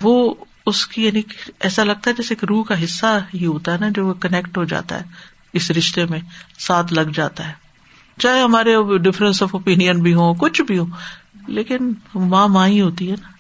وہ 0.02 0.34
اس 0.66 0.88
کی 0.88 1.06
یعنی 1.06 1.22
ایسا 1.60 1.84
لگتا 1.84 2.10
ہے 2.10 2.16
جیسے 2.16 2.36
کہ 2.36 2.46
روح 2.46 2.64
کا 2.64 2.84
حصہ 2.84 3.20
ہی 3.34 3.46
ہوتا 3.46 3.74
ہے 3.74 3.78
نا، 3.80 3.88
جو 3.96 4.08
وہ 4.08 4.14
کنیکٹ 4.14 4.58
ہو 4.58 4.64
جاتا 4.64 5.00
ہے۔ 5.00 5.04
اس 5.54 5.72
رشتے 5.72 6.06
میں 6.06 6.20
ساتھ 6.60 6.94
لگ 6.94 7.10
جاتا 7.14 7.48
ہے۔ 7.48 7.54
چاہے 8.20 8.42
ہمارے 8.42 8.76
ڈفرینس 8.98 9.44
آف 9.44 9.50
اوپین 9.56 10.02
بھی 10.02 10.14
ہو 10.14 10.34
کچھ 10.34 10.62
بھی 10.62 10.80
ہو 10.80 10.86
لیکن 11.48 11.94
ماں 12.16 12.48
ماں 12.48 12.68
ہی 12.68 12.82
ہوتی 12.82 13.12
ہے 13.12 13.16
نا۔ 13.22 13.37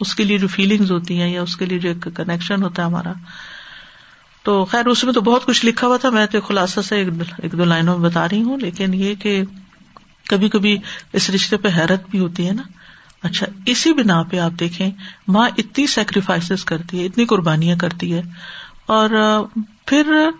اس 0.00 0.14
کے 0.14 0.24
لیے 0.24 0.38
جو 0.38 0.48
فیلنگز 0.48 0.92
ہوتی 0.92 1.20
ہیں 1.20 1.30
یا 1.30 1.42
اس 1.42 1.56
کے 1.56 1.66
لیے 1.66 1.78
جو 1.78 1.88
ایک 1.88 2.08
کنیکشن 2.16 2.62
ہوتا 2.62 2.82
ہے 2.82 2.86
ہمارا۔ 2.86 3.12
تو 4.42 4.64
خیر، 4.64 4.86
اس 4.86 5.04
میں 5.04 5.12
تو 5.12 5.20
بہت 5.20 5.46
کچھ 5.46 5.66
لکھا 5.66 5.86
ہوا 5.86 5.96
تھا، 5.96 6.10
میں 6.10 6.26
تو 6.26 6.40
خلاصہ 6.40 6.80
سے 6.80 7.04
ایک 7.38 7.52
دو 7.52 7.64
لائنوں 7.64 7.98
میں 7.98 8.10
بتا 8.10 8.28
رہی 8.28 8.42
ہوں، 8.42 8.58
لیکن 8.58 8.94
یہ 8.94 9.14
کہ 9.14 9.42
کبھی 10.28 10.48
کبھی 10.48 10.78
اس 11.12 11.30
رشتے 11.30 11.56
پہ 11.56 11.68
حیرت 11.76 12.08
بھی 12.10 12.18
ہوتی 12.18 12.48
ہے 12.48 12.52
نا۔ 12.52 12.62
اچھا 13.22 13.46
اسی 13.66 13.92
بنا 13.92 14.22
پہ 14.22 14.38
آپ 14.38 14.60
دیکھیں، 14.60 14.90
ماں 15.28 15.50
اتنی 15.58 15.86
سیکریفائس 15.86 16.64
کرتی 16.64 17.00
ہے، 17.00 17.06
اتنی 17.06 17.24
قربانیاں 17.24 17.76
کرتی 17.76 18.14
ہے۔ 18.14 18.22
اور 18.86 19.10
پھر 19.86 20.30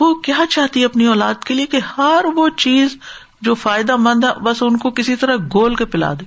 وہ 0.00 0.14
کیا 0.14 0.38
چاہتی 0.50 0.80
ہے 0.80 0.84
اپنی 0.84 1.06
اولاد 1.06 1.34
کے 1.44 1.54
لیے 1.54 1.66
کہ 1.66 1.80
ہر 1.98 2.24
وہ 2.34 2.48
چیز 2.48 2.96
جو 3.40 3.54
فائدہ 3.54 3.96
مند 3.96 4.24
ہے، 4.24 4.42
بس 4.42 4.56
ان 4.60 4.76
کو 4.76 4.90
کسی 4.90 5.16
طرح 5.16 5.36
گول 5.54 5.74
کے 5.74 5.84
پلا 5.84 6.14
دے، 6.14 6.24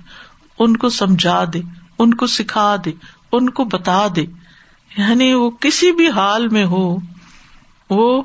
ان 0.60 0.78
کو 0.78 0.90
سمجھا 0.90 1.44
دے۔ 1.54 1.62
ان 2.02 2.14
کو 2.14 2.28
سکھا 2.28 2.76
دے، 2.86 2.92
ان 3.32 3.50
کو 3.50 3.64
بتا 3.64 4.08
دے۔ 4.16 4.26
یعنی 4.98 5.34
وہ 5.34 5.50
کسی 5.50 5.92
بھی 5.92 6.10
حال 6.10 6.48
میں 6.48 6.66
ہو، 6.66 6.98
وہ 7.90 8.22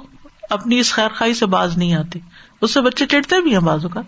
اپنی 0.50 0.78
اس 0.78 0.92
خیر 0.92 1.08
خائی 1.08 1.34
سے 1.34 1.46
باز 1.46 1.78
نہیں 1.78 1.94
آتی 1.94 2.18
اس 2.60 2.74
سے 2.74 2.80
بچے 2.80 3.06
چڑھتے 3.06 3.40
بھی 3.40 3.52
ہیں 3.52 3.62
بعض 3.62 3.84
اوقات، 3.84 4.04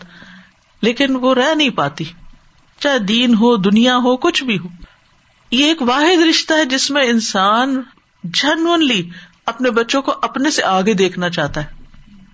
لیکن 0.83 1.17
وہ 1.17 1.35
رہ 1.35 1.55
نہیں 1.55 1.71
پاتی۔ 1.71 2.05
چاہے 2.79 2.99
دین 2.99 3.35
ہو، 3.35 3.57
دنیا 3.57 3.97
ہو، 3.97 4.17
کچھ 4.17 4.45
بھی 4.45 4.59
ہو۔ 4.59 4.69
یہ 5.51 5.67
ایک 5.67 5.83
واحد 5.83 6.23
رشتہ 6.31 6.55
ہے 6.55 6.65
جس 6.65 6.91
میں 6.91 7.03
انسان 7.03 7.83
جنونلی 8.25 9.11
اپنے 9.47 9.71
بچوں 9.71 10.03
کو 10.03 10.13
اپنے 10.23 10.51
سے 10.51 10.63
آگے 10.63 10.95
دیکھنا 10.95 11.29
چاہتا 11.29 11.65
ہے۔ 11.65 11.78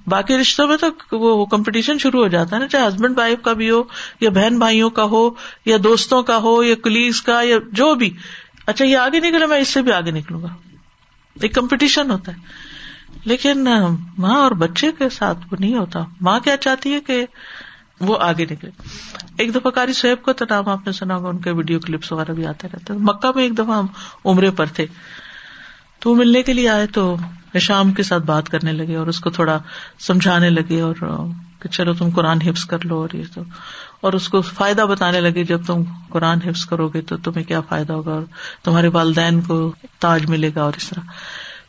باقی 0.06 0.38
رشتوں 0.38 0.68
میں 0.68 0.76
تو 0.76 1.18
وہ 1.18 1.46
کمپٹیشن 1.46 1.98
شروع 1.98 2.22
ہو 2.22 2.28
جاتا 2.28 2.56
ہے 2.56 2.60
نا، 2.60 2.68
چاہے 2.68 2.88
ہسبینڈ 2.88 3.18
وائف 3.18 3.38
کا 3.42 3.52
بھی 3.52 3.70
ہو 3.70 3.82
یا 4.20 4.30
بہن 4.30 4.58
بھائیوں 4.58 4.90
کا 4.90 5.04
ہو 5.04 5.30
یا 5.64 5.76
دوستوں 5.84 6.22
کا 6.22 6.36
ہو 6.36 6.62
یا 6.62 6.74
کلیگس 6.74 7.22
کا 7.22 7.42
یا 7.42 7.56
جو 7.72 7.94
بھی۔ 7.94 8.10
اچھا 8.66 8.84
یہ 8.84 8.96
آگے 8.96 9.20
نکلا 9.20 9.46
میں 9.46 9.58
اس 9.58 9.68
سے 9.68 9.82
بھی 9.82 9.92
آگے 9.92 10.10
نکلوں 10.10 10.42
گا۔ 10.42 10.48
ایک 11.40 11.54
کمپٹیشن 11.54 12.10
ہوتا 12.10 12.32
ہے۔ 12.32 12.38
لیکن، 13.24 13.66
ماں 14.18 14.34
اور 14.34 14.50
بچے 14.50 14.92
کے 14.98 15.08
ساتھ 15.08 15.38
وہ 15.50 15.56
نہیں 15.60 15.76
ہوتا۔ 15.76 16.00
ماں 16.20 16.40
کیا 16.40 16.56
چاہتی 16.56 16.92
ہے 16.92 17.00
کہ 17.00 17.26
وہ 18.00 18.18
آگے 18.20 18.44
نکلے۔ 18.44 18.70
ایک 19.38 19.54
دفعہ 19.54 19.70
کاری 19.70 19.92
سہیب 19.92 20.24
کا 20.24 20.32
تو 20.32 20.44
نام 20.50 20.68
آپ 20.68 20.86
نے 20.86 20.92
سنا 20.92 21.16
ہوگا، 21.16 21.28
ان 21.28 21.38
کے 21.38 21.50
ویڈیو 21.50 21.80
کلپس 21.80 22.12
وغیرہ 22.12 22.32
بھی 22.32 22.46
آتے 22.46 22.68
رہتے۔ 22.72 22.92
مکہ 22.92 23.30
میں 23.34 23.42
ایک 23.42 23.54
دفعہ 23.54 23.78
ہم 23.78 23.86
عمرے 24.24 24.50
پر 24.50 24.66
تھے۔ 24.66 24.86
تو 26.04 26.10
وہ 26.10 26.14
ملنے 26.14 26.42
کے 26.42 26.52
لیے 26.52 26.68
آئے 26.68 26.86
تو 26.86 27.16
شام 27.60 27.92
کے 27.92 28.02
ساتھ 28.02 28.22
بات 28.22 28.48
کرنے 28.48 28.72
لگے 28.72 28.96
اور 28.96 29.06
اس 29.06 29.20
کو 29.20 29.30
تھوڑا 29.30 29.58
سمجھانے 29.98 30.50
لگے 30.50 30.80
اور 30.80 30.94
کہ 31.62 31.68
چلو 31.68 31.94
تم 31.94 32.10
قرآن 32.10 32.38
حفظ 32.42 32.64
کر 32.64 32.78
لو 32.84 32.96
اور 32.96 33.08
یہ 33.12 33.22
تو 33.34 33.42
اور 34.00 34.12
اس 34.12 34.28
کو 34.28 34.40
فائدہ 34.40 34.82
بتانے 34.82 35.20
لگے 35.20 35.44
جب 35.44 35.60
تم 35.66 35.82
قرآن 36.08 36.38
حفظ 36.46 36.64
کرو 36.64 36.88
گے 36.88 37.00
تو 37.00 37.16
تمہیں 37.16 37.44
کیا 37.44 37.60
فائدہ 37.60 37.92
ہوگا 37.92 38.12
اور 38.12 38.22
تمہارے 38.64 38.88
والدین 38.88 39.40
کو 39.40 39.74
تاج 39.98 40.30
ملے 40.30 40.50
گا 40.54 40.62
اور 40.62 40.72
اس 40.76 40.88
طرح۔ 40.88 41.00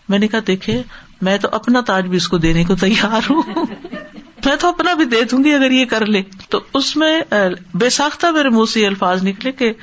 میں 0.09 0.19
نے 0.19 0.27
کہا، 0.27 0.39
دیکھے، 0.47 0.81
میں 1.21 1.37
تو 1.37 1.47
اپنا 1.51 1.81
تاج 1.81 2.05
بھی 2.05 2.17
اس 2.17 2.27
کو 2.27 2.37
دینے 2.37 2.63
کو 2.63 2.75
تیار 2.75 3.21
ہوں۔ 3.29 3.41
میں 4.45 4.55
تو 4.59 4.67
اپنا 4.67 4.93
بھی 4.93 5.05
دے 5.05 5.23
دوں 5.23 5.43
گی 5.43 5.53
اگر 5.53 5.71
یہ 5.71 5.85
کر 5.85 6.05
لے۔ 6.05 6.21
تو 6.49 6.59
اس 6.73 6.97
میں 6.97 7.21
بے 7.73 7.89
ساختہ 7.89 8.27
میرے 8.27 8.49
منہ 8.49 8.71
سے 8.73 8.87
الفاظ 8.87 9.23
نکلے 9.23 9.51
کہ 9.51 9.73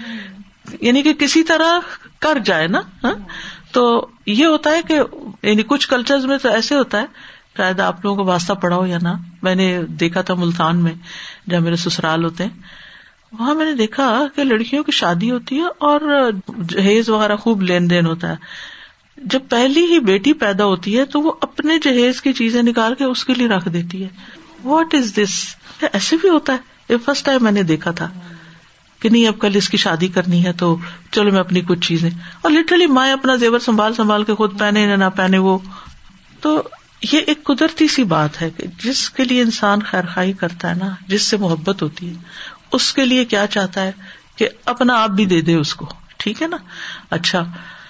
یعنی 0.80 1.02
کہ 1.02 1.12
کسی 1.12 1.42
طرح 1.42 1.78
کر 2.18 2.38
جائے 2.38 2.66
نا 2.66 2.80
ہاں؟ 3.04 3.14
تو 3.72 4.06
یہ 4.26 4.46
ہوتا 4.46 4.70
ہے 4.70 4.80
کہ 4.88 5.00
یعنی 5.42 5.62
کچھ 5.66 5.88
کلچر 5.88 6.18
میں 6.18 6.38
تو 6.38 6.48
ایسے 6.48 6.74
ہوتا 6.74 7.00
ہے، 7.00 7.04
شاید 7.56 7.80
آپ 7.80 8.04
لوگوں 8.04 8.24
کو 8.24 8.30
واسطہ 8.30 8.52
پڑا 8.52 8.76
ہو 8.76 8.86
یا 8.86 8.98
نہ۔ 9.02 9.08
میں 9.42 9.54
نے 9.54 9.82
دیکھا 9.86 10.22
تھا 10.22 10.34
ملتان 10.34 10.76
میں، 10.76 10.92
جہاں 11.50 11.60
میرے 11.60 11.76
سسرال 11.76 12.24
ہوتے 12.24 12.44
ہیں۔ 12.44 12.50
وہاں 13.32 13.54
میں 13.54 13.66
نے 13.66 13.72
دیکھا 13.72 14.24
کہ 14.36 14.44
لڑکیوں 14.44 14.84
کی 14.84 14.92
شادی 14.92 15.30
ہوتی 15.30 15.58
ہے 15.58 15.64
اور 15.78 16.30
جہیز 16.68 17.08
وغیرہ 17.08 17.36
خوب 17.36 17.62
لین 17.62 17.90
دین 17.90 18.06
ہوتا 18.06 18.28
ہے۔ 18.28 18.36
جب 19.16 19.40
پہلی 19.48 19.84
ہی 19.84 19.98
بیٹی 19.98 20.32
پیدا 20.32 20.64
ہوتی 20.64 20.98
ہے 20.98 21.04
تو 21.04 21.20
وہ 21.20 21.32
اپنے 21.40 21.78
جہیز 21.78 22.22
کی 22.22 22.32
چیزیں 22.32 22.62
نکال 22.62 22.94
کے 22.94 23.04
اس 23.04 23.24
کے 23.24 23.34
لیے 23.34 23.48
رکھ 23.48 23.68
دیتی 23.68 24.04
ہے۔ 24.04 24.08
واٹ 24.64 24.94
از 24.94 25.12
دس 25.16 25.56
ایسے 25.92 26.16
بھی 26.16 26.28
ہوتا 26.28 26.52
ہے۔ 26.52 26.58
یہ 26.88 26.96
فرسٹ 27.04 27.24
ٹائم 27.24 27.44
میں 27.44 27.52
نے 27.52 27.62
دیکھا 27.62 27.90
تھا۔ 27.90 28.10
کہ 29.02 29.08
نہیں، 29.08 29.28
اب 29.28 29.38
کل 29.38 29.50
اس 29.54 29.68
کی 29.68 29.76
شادی 29.76 30.08
کرنی 30.08 30.44
ہے 30.44 30.52
تو 30.52 30.76
چلو 31.10 31.30
میں 31.30 31.40
اپنی 31.40 31.60
کچھ 31.60 31.88
چیزیں 31.88 32.10
اور 32.42 32.50
لٹرلی 32.50 32.86
مائیں 32.86 33.12
اپنا 33.12 33.34
زیور 33.34 33.58
سنبھال 33.58 33.94
سنبھال 33.94 34.24
کے 34.24 34.34
خود 34.34 34.58
پہنے 34.58 34.96
نہ 34.96 35.04
پہنے 35.16 35.38
وہ 35.38 35.58
تو 36.40 36.62
یہ 37.12 37.20
ایک 37.26 37.44
قدرتی 37.44 37.88
سی 37.88 38.04
بات 38.04 38.42
ہے 38.42 38.50
کہ 38.50 38.66
جس 38.84 39.10
کے 39.10 39.24
لیے 39.24 39.42
انسان 39.42 39.82
خیر 39.82 40.04
خائی 40.14 40.32
کرتا 40.32 40.70
ہے 40.70 40.74
نا، 40.74 40.94
جس 41.08 41.22
سے 41.22 41.36
محبت 41.36 41.82
ہوتی 41.82 42.08
ہے، 42.08 42.14
اس 42.72 42.92
کے 42.92 43.04
لیے 43.04 43.24
کیا 43.24 43.46
چاہتا 43.46 43.82
ہے 43.82 43.92
کہ 44.36 44.48
اپنا 44.64 45.02
آپ 45.02 45.10
بھی 45.10 45.24
دے 45.24 45.40
دے 45.40 45.54
اس 45.54 45.74
کو، 45.74 45.86
ٹھیک 46.16 46.42
ہے 46.42 46.46
نا؟ 46.46 46.56
اچھا 47.10 47.44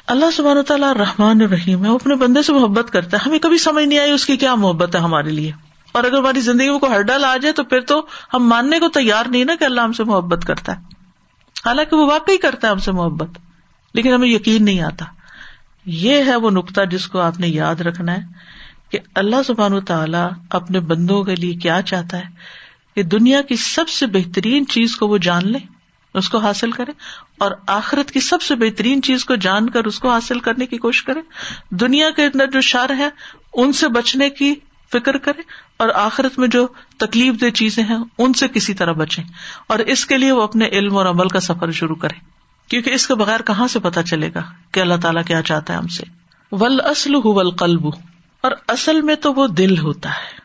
اللہ 0.07 0.31
سبحان 0.31 0.63
تعالیٰ 0.63 0.93
رحمان 0.93 1.41
الرحیم 1.41 1.85
ہے، 1.85 1.91
وہ 1.91 1.95
اپنے 1.95 2.15
بندے 2.15 2.43
سے 2.43 2.53
محبت 2.53 2.91
کرتا 2.91 3.17
ہے، 3.17 3.29
ہمیں 3.29 3.39
کبھی 3.39 3.59
سمجھ 3.59 3.85
نہیں 3.85 3.99
آئی 3.99 4.11
اس 4.11 4.27
کی 4.27 4.37
کیا 4.37 4.55
محبت 4.55 4.95
ہے 4.95 5.01
ہمارے 5.01 5.31
لیے۔ 5.31 5.53
اور 5.93 6.05
اگر 6.05 6.19
ہماری 6.19 6.41
زندگی 6.41 6.71
میں 6.71 6.79
کوئی 6.79 6.93
ہرڈل 6.93 7.25
آ 7.25 7.37
جائے 7.37 7.53
تو 7.53 7.65
پھر 7.65 7.81
تو 7.81 8.07
ہم 8.35 8.49
ماننے 8.49 8.79
کو 8.79 8.89
تیار 8.89 9.27
نہیں 9.27 9.45
نا 9.45 9.55
کہ 9.59 9.65
اللہ 9.65 9.81
ہم 9.81 9.93
سے 9.93 10.05
محبت 10.05 10.45
کرتا 10.45 10.77
ہے۔ 10.77 10.92
حالانکہ 11.67 11.97
وہ 11.97 12.07
واقعی 12.07 12.37
کرتا 12.37 12.67
ہے 12.67 12.73
ہم 12.73 12.79
سے 12.79 12.93
محبت، 12.93 13.39
لیکن 13.95 14.13
ہمیں 14.13 14.29
یقین 14.29 14.65
نہیں 14.65 14.81
آتا۔ 14.81 15.05
یہ 15.87 16.25
ہے 16.25 16.37
وہ 16.37 16.51
نقطہ 16.51 16.85
جس 16.91 17.07
کو 17.07 17.21
آپ 17.21 17.41
نے 17.41 17.49
یاد 17.49 17.81
رکھنا 17.81 18.13
ہے 18.13 18.41
کہ 18.91 18.99
اللہ 19.15 19.43
سبحان 19.47 19.81
تعالیٰ 19.81 20.29
اپنے 20.51 20.81
بندوں 20.81 21.23
کے 21.25 21.35
لیے 21.35 21.55
کیا 21.55 21.81
چاہتا 21.83 22.19
ہے 22.19 22.29
کہ 22.95 23.03
دنیا 23.03 23.43
کی 23.43 23.57
سب 23.57 23.89
سے 23.89 24.07
بہترین 24.07 24.67
چیز 24.67 24.97
کو 24.97 25.09
وہ 25.09 25.19
جان 25.19 25.53
لے، 25.53 25.59
اس 26.15 26.29
کو 26.29 26.39
حاصل 26.39 26.71
کرے، 26.71 26.93
اور 27.39 27.53
آخرت 27.67 28.11
کی 28.11 28.21
سب 28.21 28.43
سے 28.43 28.55
بہترین 28.55 29.03
چیز 29.03 29.25
کو 29.25 29.37
جان 29.37 29.71
کر 29.71 29.85
اس 29.85 29.99
کو 29.99 30.11
حاصل 30.11 30.41
کرنے 30.41 30.67
کی 30.67 30.79
کوشش 30.79 31.03
کرے۔ 31.03 31.21
دنیا 31.71 32.11
کے 32.11 32.25
اندر 32.25 32.51
جو 32.51 32.61
شر 32.61 32.95
ہے، 32.99 33.09
ان 33.55 33.73
سے 33.73 33.89
بچنے 33.89 34.31
کی 34.31 34.55
فکر 34.93 35.17
کرے 35.17 35.43
اور 35.77 35.89
آخرت 35.95 36.39
میں 36.39 36.49
جو 36.49 36.67
تکلیف 36.99 37.35
دہ 37.41 37.51
چیزیں 37.51 37.85
ہیں، 37.85 37.99
ان 38.19 38.33
سے 38.33 38.49
کسی 38.49 38.75
طرح 38.75 38.93
بچے 38.93 39.23
اور 39.67 39.79
اس 39.79 40.07
کے 40.07 40.19
لیے 40.19 40.33
وہ 40.33 40.43
اپنے 40.43 40.67
علم 40.67 40.97
اور 40.97 41.07
عمل 41.07 41.29
کا 41.29 41.41
سفر 41.41 41.71
شروع 41.71 41.97
کرے 41.97 42.21
کیونکہ 42.69 42.91
اس 42.91 43.07
کے 43.07 43.15
بغیر 43.15 43.43
کہاں 43.43 43.69
سے 43.69 43.79
پتا 43.79 44.03
چلے 44.03 44.31
گا 44.35 44.41
کہ 44.73 44.81
اللہ 44.81 44.95
تعالیٰ 45.03 45.25
کیا 45.25 45.43
چاہتا 45.43 45.73
ہے 45.73 45.79
ہم 45.79 45.87
سے۔ 45.87 46.03
ول 46.53 46.81
اصل 46.85 47.51
قلب 47.51 47.87
اور 48.41 48.53
اصل 48.69 49.03
میں 49.03 49.15
تو 49.15 49.33
وہ 49.33 49.47
دل 49.47 49.79
ہوتا 49.79 50.11
ہے۔ 50.11 50.43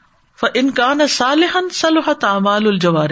انکان 0.53 1.07
صالحن 1.09 1.69
صلحت 1.73 2.23
اعمال 2.23 2.67
الجوار۔ 2.67 3.09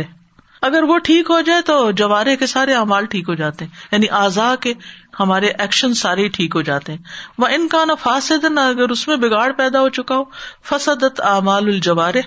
اگر 0.61 0.83
وہ 0.83 0.97
ٹھیک 0.97 1.29
ہو 1.29 1.41
جائے 1.41 1.61
تو 1.61 1.91
جوارے 1.91 2.35
کے 2.35 2.45
سارے 2.45 2.73
امال 2.73 3.05
ٹھیک 3.05 3.29
ہو 3.29 3.33
جاتے 3.33 3.65
ہیں۔ 3.65 3.71
یعنی 3.91 4.09
آزا 4.09 4.55
کے 4.59 4.73
ہمارے 5.19 5.47
ایکشن 5.47 5.93
سارے 5.93 6.27
ٹھیک 6.27 6.55
ہو 6.55 6.61
جاتے 6.61 6.91
ہیں۔ 6.91 6.99
وہ 7.37 7.47
ان 7.47 7.67
کا 7.67 7.85
نا 7.85 7.95
فاسد 7.95 8.57
اگر 8.57 8.89
اس 8.89 9.07
میں 9.07 9.15
بگاڑ 9.15 9.51
پیدا 9.51 9.81
ہو 9.81 9.89
چکا 9.89 10.17
ہو، 10.17 10.23
فسدت 10.63 11.21
اعمال 11.21 11.67
الجوارے 11.67 12.21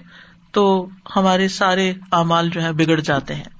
تو 0.53 0.89
ہمارے 1.17 1.49
سارے 1.49 1.93
اعمال 2.13 2.51
جو 2.51 2.63
ہے 2.63 2.73
بگڑ 2.73 3.01
جاتے 3.01 3.35
ہیں۔ 3.35 3.58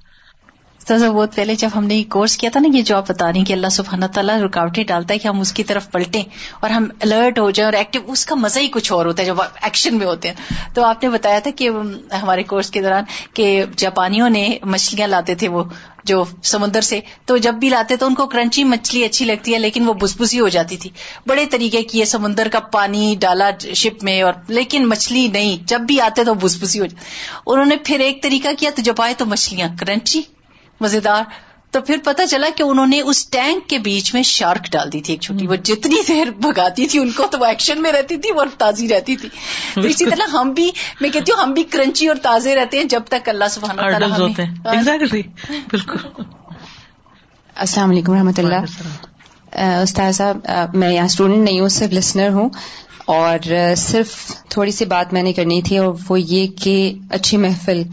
بہت 0.97 1.35
پہلے 1.35 1.55
جب 1.55 1.69
ہم 1.75 1.85
نے 1.85 1.95
یہ 1.95 2.03
کورس 2.09 2.37
کیا 2.37 2.49
تھا 2.49 2.59
نا، 2.59 2.77
یہ 2.77 2.81
جو 2.81 2.97
آپ 2.97 3.09
بتا 3.09 3.31
رہی 3.33 3.43
کہ 3.43 3.53
اللہ 3.53 3.69
سبحانہ 3.71 4.05
تعالیٰ 4.05 4.39
رکاوٹیں 4.41 4.83
ڈالتا 4.83 5.13
ہے 5.13 5.19
کہ 5.19 5.27
ہم 5.27 5.39
اس 5.39 5.51
کی 5.53 5.63
طرف 5.63 5.91
پلٹیں 5.91 6.23
اور 6.59 6.69
ہم 6.69 6.87
الرٹ 7.01 7.39
ہو 7.39 7.51
جائیں 7.51 7.65
اور 7.65 7.73
ایکٹیو 7.73 8.01
اس 8.07 8.25
کا 8.25 8.35
مزہ 8.35 8.59
ہی 8.59 8.67
کچھ 8.67 8.91
اور 8.91 9.05
ہوتا 9.05 9.21
ہے 9.21 9.27
جب 9.27 9.41
ایکشن 9.41 9.97
میں 9.97 10.05
ہوتے 10.05 10.27
ہیں۔ 10.27 10.35
تو 10.75 10.83
آپ 10.83 11.03
نے 11.03 11.09
بتایا 11.09 11.39
تھا 11.39 11.51
کہ 11.51 11.69
ہمارے 12.21 12.43
کورس 12.43 12.69
کے 12.69 12.81
دوران 12.81 13.03
کہ 13.33 13.63
جاپانیوں 13.77 14.29
نے 14.29 14.57
مچھلیاں 14.63 15.07
لاتے 15.07 15.35
تھے 15.35 15.49
وہ، 15.49 15.63
جو 16.03 16.23
سمندر 16.43 16.81
سے۔ 16.81 16.99
تو 17.25 17.37
جب 17.37 17.53
بھی 17.53 17.69
لاتے 17.69 17.95
تو 17.95 18.05
ان 18.05 18.15
کو 18.15 18.25
کرنچی 18.27 18.63
مچھلی 18.63 19.03
اچھی 19.03 19.25
لگتی 19.25 19.53
ہے، 19.53 19.59
لیکن 19.59 19.87
وہ 19.87 19.93
بسبسی 19.93 20.39
ہو 20.39 20.47
جاتی 20.47 20.77
تھی۔ 20.77 20.89
بڑے 21.27 21.45
طریقے 21.45 21.83
کی 21.83 21.99
یہ 21.99 22.05
سمندر 22.05 22.47
کا 22.51 22.59
پانی 22.59 23.15
ڈالا 23.19 23.49
شپ 23.75 24.03
میں 24.03 24.21
اور، 24.21 24.33
لیکن 24.47 24.87
مچھلی 24.89 25.27
نہیں۔ 25.27 25.57
جب 25.67 25.79
بھی 25.79 26.01
آتے 26.01 26.23
تو 26.23 26.33
بسبسی 26.33 26.79
ہو 26.79 26.85
جاتی 26.85 27.05
انہوں 27.45 27.65
نے 27.65 27.75
پھر 27.75 27.99
ایک 27.99 28.23
طریقہ 28.23 28.47
کیا، 28.59 28.69
تو 28.75 28.81
جب 28.81 29.01
آئے 29.01 29.13
تو 29.17 29.25
مچھلیاں 29.25 29.69
کرنچی 29.79 30.21
مزیدار۔ 30.79 31.23
تو 31.71 31.81
پھر 31.81 31.97
پتا 32.03 32.27
چلا 32.27 32.47
کہ 32.55 32.63
انہوں 32.63 32.87
نے 32.87 33.01
اس 33.01 33.29
ٹینک 33.29 33.69
کے 33.69 33.77
بیچ 33.77 34.13
میں 34.13 34.23
شارک 34.23 34.71
ڈال 34.71 34.93
دی 34.93 35.01
تھی 35.01 35.13
ایک 35.13 35.21
چھوٹی۔ 35.21 35.47
وہ 35.47 35.55
جتنی 35.55 35.95
دیر 36.07 36.31
بگاتی 36.31 36.87
تھی 36.87 36.99
ان 36.99 37.11
کو 37.11 37.27
تو 37.31 37.39
وہ 37.39 37.45
ایکشن 37.45 37.81
میں 37.81 37.91
رہتی 37.91 38.17
تھی 38.17 38.31
وہ 38.31 38.43
تازی 38.57 38.89
رہتی 38.89 39.15
تھی۔ 39.15 39.29
تو 39.73 39.81
اسی 39.81 40.05
طرح 40.05 40.29
ہم 40.29 40.53
بھی 40.53 40.71
میں 41.01 41.09
کہتی 41.09 41.31
ہوں 41.31 41.41
ہم 41.43 41.53
بھی 41.53 41.63
کرنچی 41.63 42.07
اور 42.07 42.15
تازے 42.15 42.55
رہتے 42.55 42.77
ہیں 42.77 42.83
جب 42.83 43.01
تک 43.09 43.29
اللہ 43.29 43.45
سبحانہ 43.51 43.81
بالکل۔ 45.71 46.23
السلام 47.55 47.89
علیکم 47.89 48.13
رحمۃ 48.13 48.31
اللہ۔ 48.37 48.55
استاد 49.81 50.11
صاحب 50.11 50.37
میں 50.73 50.93
یہاں 50.93 51.05
اسٹوڈینٹ 51.05 51.43
نہیں 51.43 51.59
ہوں 51.59 51.69
صرف 51.69 51.93
لسنر 51.93 52.29
ہوں۔ 52.29 52.49
اور 53.05 53.37
صرف 53.77 54.15
تھوڑی 54.49 54.71
سی 54.71 54.85
بات 54.85 55.13
میں 55.13 55.23
نے 55.23 55.33
کرنی 55.33 55.61
تھی 55.61 55.77
اور 55.77 55.93
وہ 56.09 56.21
یہ 56.21 56.47
کہ 56.47 56.93
اچھی 57.09 57.37
محفل 57.37 57.83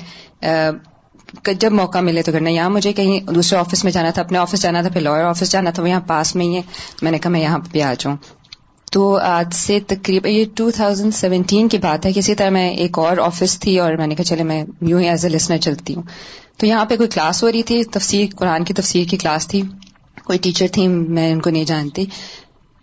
جب 1.60 1.72
موقع 1.72 1.98
ملے 1.98 2.22
تو 2.22 2.32
کرنا 2.32 2.50
یہاں 2.50 2.70
مجھے 2.70 2.92
کہیں 2.92 3.20
دوسرے 3.20 3.58
آفس 3.58 3.84
میں 3.84 3.92
جانا 3.92 4.10
تھا، 4.10 4.22
اپنے 4.22 4.38
آفس 4.38 4.62
جانا 4.62 4.80
تھا، 4.80 4.90
پھر 4.90 5.00
لائر 5.00 5.24
آفس 5.24 5.52
جانا 5.52 5.70
تھا، 5.70 5.82
وہ 5.82 5.88
یہاں 5.88 6.00
پاس 6.06 6.36
میں 6.36 6.46
ہی 6.46 6.56
ہے۔ 6.56 6.62
میں 7.02 7.10
نے 7.10 7.18
کہا، 7.18 7.30
میں 7.30 7.40
یہاں 7.40 7.58
پہ 7.72 7.82
آ 7.82 7.94
جاؤں۔ 7.98 8.16
تو 8.92 9.18
آج 9.18 9.54
سے 9.54 9.80
تقریباً 9.80 10.32
یہ 10.32 10.44
ٹو 10.54 10.70
تھاؤزینڈ 10.70 11.14
سیونٹین 11.14 11.68
کی 11.68 11.78
بات 11.78 12.06
ہے 12.06 12.12
کسی 12.12 12.34
طرح 12.34 12.50
میں 12.50 12.70
ایک 12.70 12.98
اور 12.98 13.16
آفس 13.16 13.60
تھی 13.60 13.78
اور 13.78 13.92
میں 13.92 14.06
نے 14.06 14.14
کہا، 14.14 14.24
چلے، 14.24 14.42
میں 14.42 14.64
یوں 14.80 15.00
ہی 15.00 15.08
ایز 15.08 15.24
اے 15.24 15.30
لسنر 15.30 15.56
چلتی 15.56 15.94
ہوں۔ 15.94 16.02
تو 16.56 16.66
یہاں 16.66 16.84
پہ 16.84 16.96
کوئی 16.96 17.08
کلاس 17.08 17.42
ہو 17.42 17.52
رہی 17.52 17.62
تھی، 17.62 17.84
تفسیر، 17.84 18.26
قرآن 18.36 18.64
کی 18.64 18.74
تفسیر 18.74 19.04
کی 19.10 19.16
کلاس 19.16 19.48
تھی۔ 19.48 19.62
کوئی 20.24 20.38
ٹیچر 20.38 20.66
تھی، 20.72 20.88
میں 20.88 21.32
ان 21.32 21.40
کو 21.40 21.50
نہیں 21.50 21.64
جانتی۔ 21.64 22.04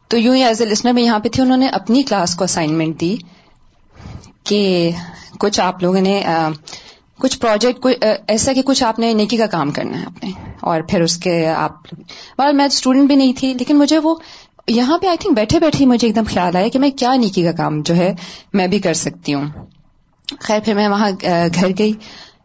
تو 0.07 0.17
یوں 0.17 0.35
ہی 0.35 0.43
ایز 0.43 0.61
اے 0.61 0.67
لسنر 0.67 0.91
میں 0.91 1.03
یہاں 1.03 1.19
پہ 1.19 1.29
تھی، 1.29 1.43
انہوں 1.43 1.57
نے 1.57 1.67
اپنی 1.67 2.03
کلاس 2.03 2.35
کو 2.35 2.43
اسائنمنٹ 2.43 3.01
دی 3.01 3.17
کہ 4.43 4.91
کچھ 5.39 5.59
آپ 5.59 5.83
لوگوں 5.83 6.01
نے 6.01 6.23
کچھ 7.19 7.39
پروجیکٹ 7.39 7.85
ایسا 8.27 8.53
کہ 8.53 8.61
کچھ 8.61 8.83
آپ 8.83 8.99
نے 8.99 9.13
نیکی 9.13 9.37
کا 9.37 9.45
کام 9.47 9.71
کرنا 9.71 9.99
ہے 9.99 10.05
آپ 10.05 10.23
نے 10.23 10.31
اور 10.61 10.81
پھر 10.81 11.01
اس 11.01 11.17
کے 11.17 11.45
آپ 11.47 11.93
میں 12.53 12.65
اسٹوڈینٹ 12.65 13.07
بھی 13.07 13.15
نہیں 13.15 13.33
تھی، 13.33 13.53
لیکن 13.53 13.77
مجھے 13.77 13.97
وہ 13.97 14.15
یہاں 14.67 14.97
پہ 14.97 15.07
آئی 15.07 15.17
تھنک 15.17 15.35
بیٹھے 15.35 15.59
بیٹھے 15.59 15.85
مجھے 15.85 16.07
ایک 16.07 16.15
دم 16.15 16.23
خیال 16.27 16.55
آیا 16.55 16.67
کہ 16.67 16.79
میں 16.79 16.89
کیا 16.89 17.15
نیکی 17.15 17.43
کا 17.43 17.51
کام 17.51 17.81
جو 17.81 17.95
ہے 17.95 18.13
میں 18.53 18.67
بھی 18.67 18.79
کر 18.79 18.93
سکتی 18.95 19.33
ہوں۔ 19.33 19.45
خیر، 20.39 20.59
پھر 20.65 20.73
میں 20.73 20.87
وہاں 20.87 21.09
گھر 21.21 21.67
گئی۔ 21.79 21.93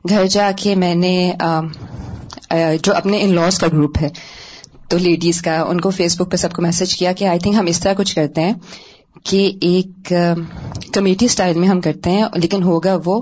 گھر 0.09 0.27
جا 0.27 0.51
کے 0.57 0.75
میں 0.75 0.95
نے 0.95 1.33
جو 2.83 2.95
اپنے 2.95 3.23
ان 3.23 3.35
لاس 3.35 3.59
کا 3.59 3.67
گروپ 3.67 3.99
ہے، 4.01 4.09
تو 4.89 4.99
لیڈیز 4.99 5.41
کا، 5.43 5.61
ان 5.63 5.81
کو 5.81 5.91
فیس 5.91 6.21
بک 6.21 6.31
پہ 6.31 6.37
سب 6.37 6.53
کو 6.53 6.63
میسج 6.63 6.95
کیا 6.97 7.13
کہ 7.13 7.25
آئی 7.25 7.39
تھنک 7.39 7.55
ہم 7.55 7.67
اس 7.67 7.81
طرح 7.81 7.95
کچھ 7.97 8.15
کرتے 8.17 8.43
ہیں 8.43 8.53
کہ 9.25 9.51
ایک 9.61 10.13
کمیٹی 10.93 11.27
اسٹائل 11.27 11.59
میں 11.59 11.69
ہم 11.69 11.81
کرتے 11.81 12.11
ہیں، 12.11 12.25
لیکن 12.35 12.63
ہوگا 12.63 12.97
وہ 13.05 13.21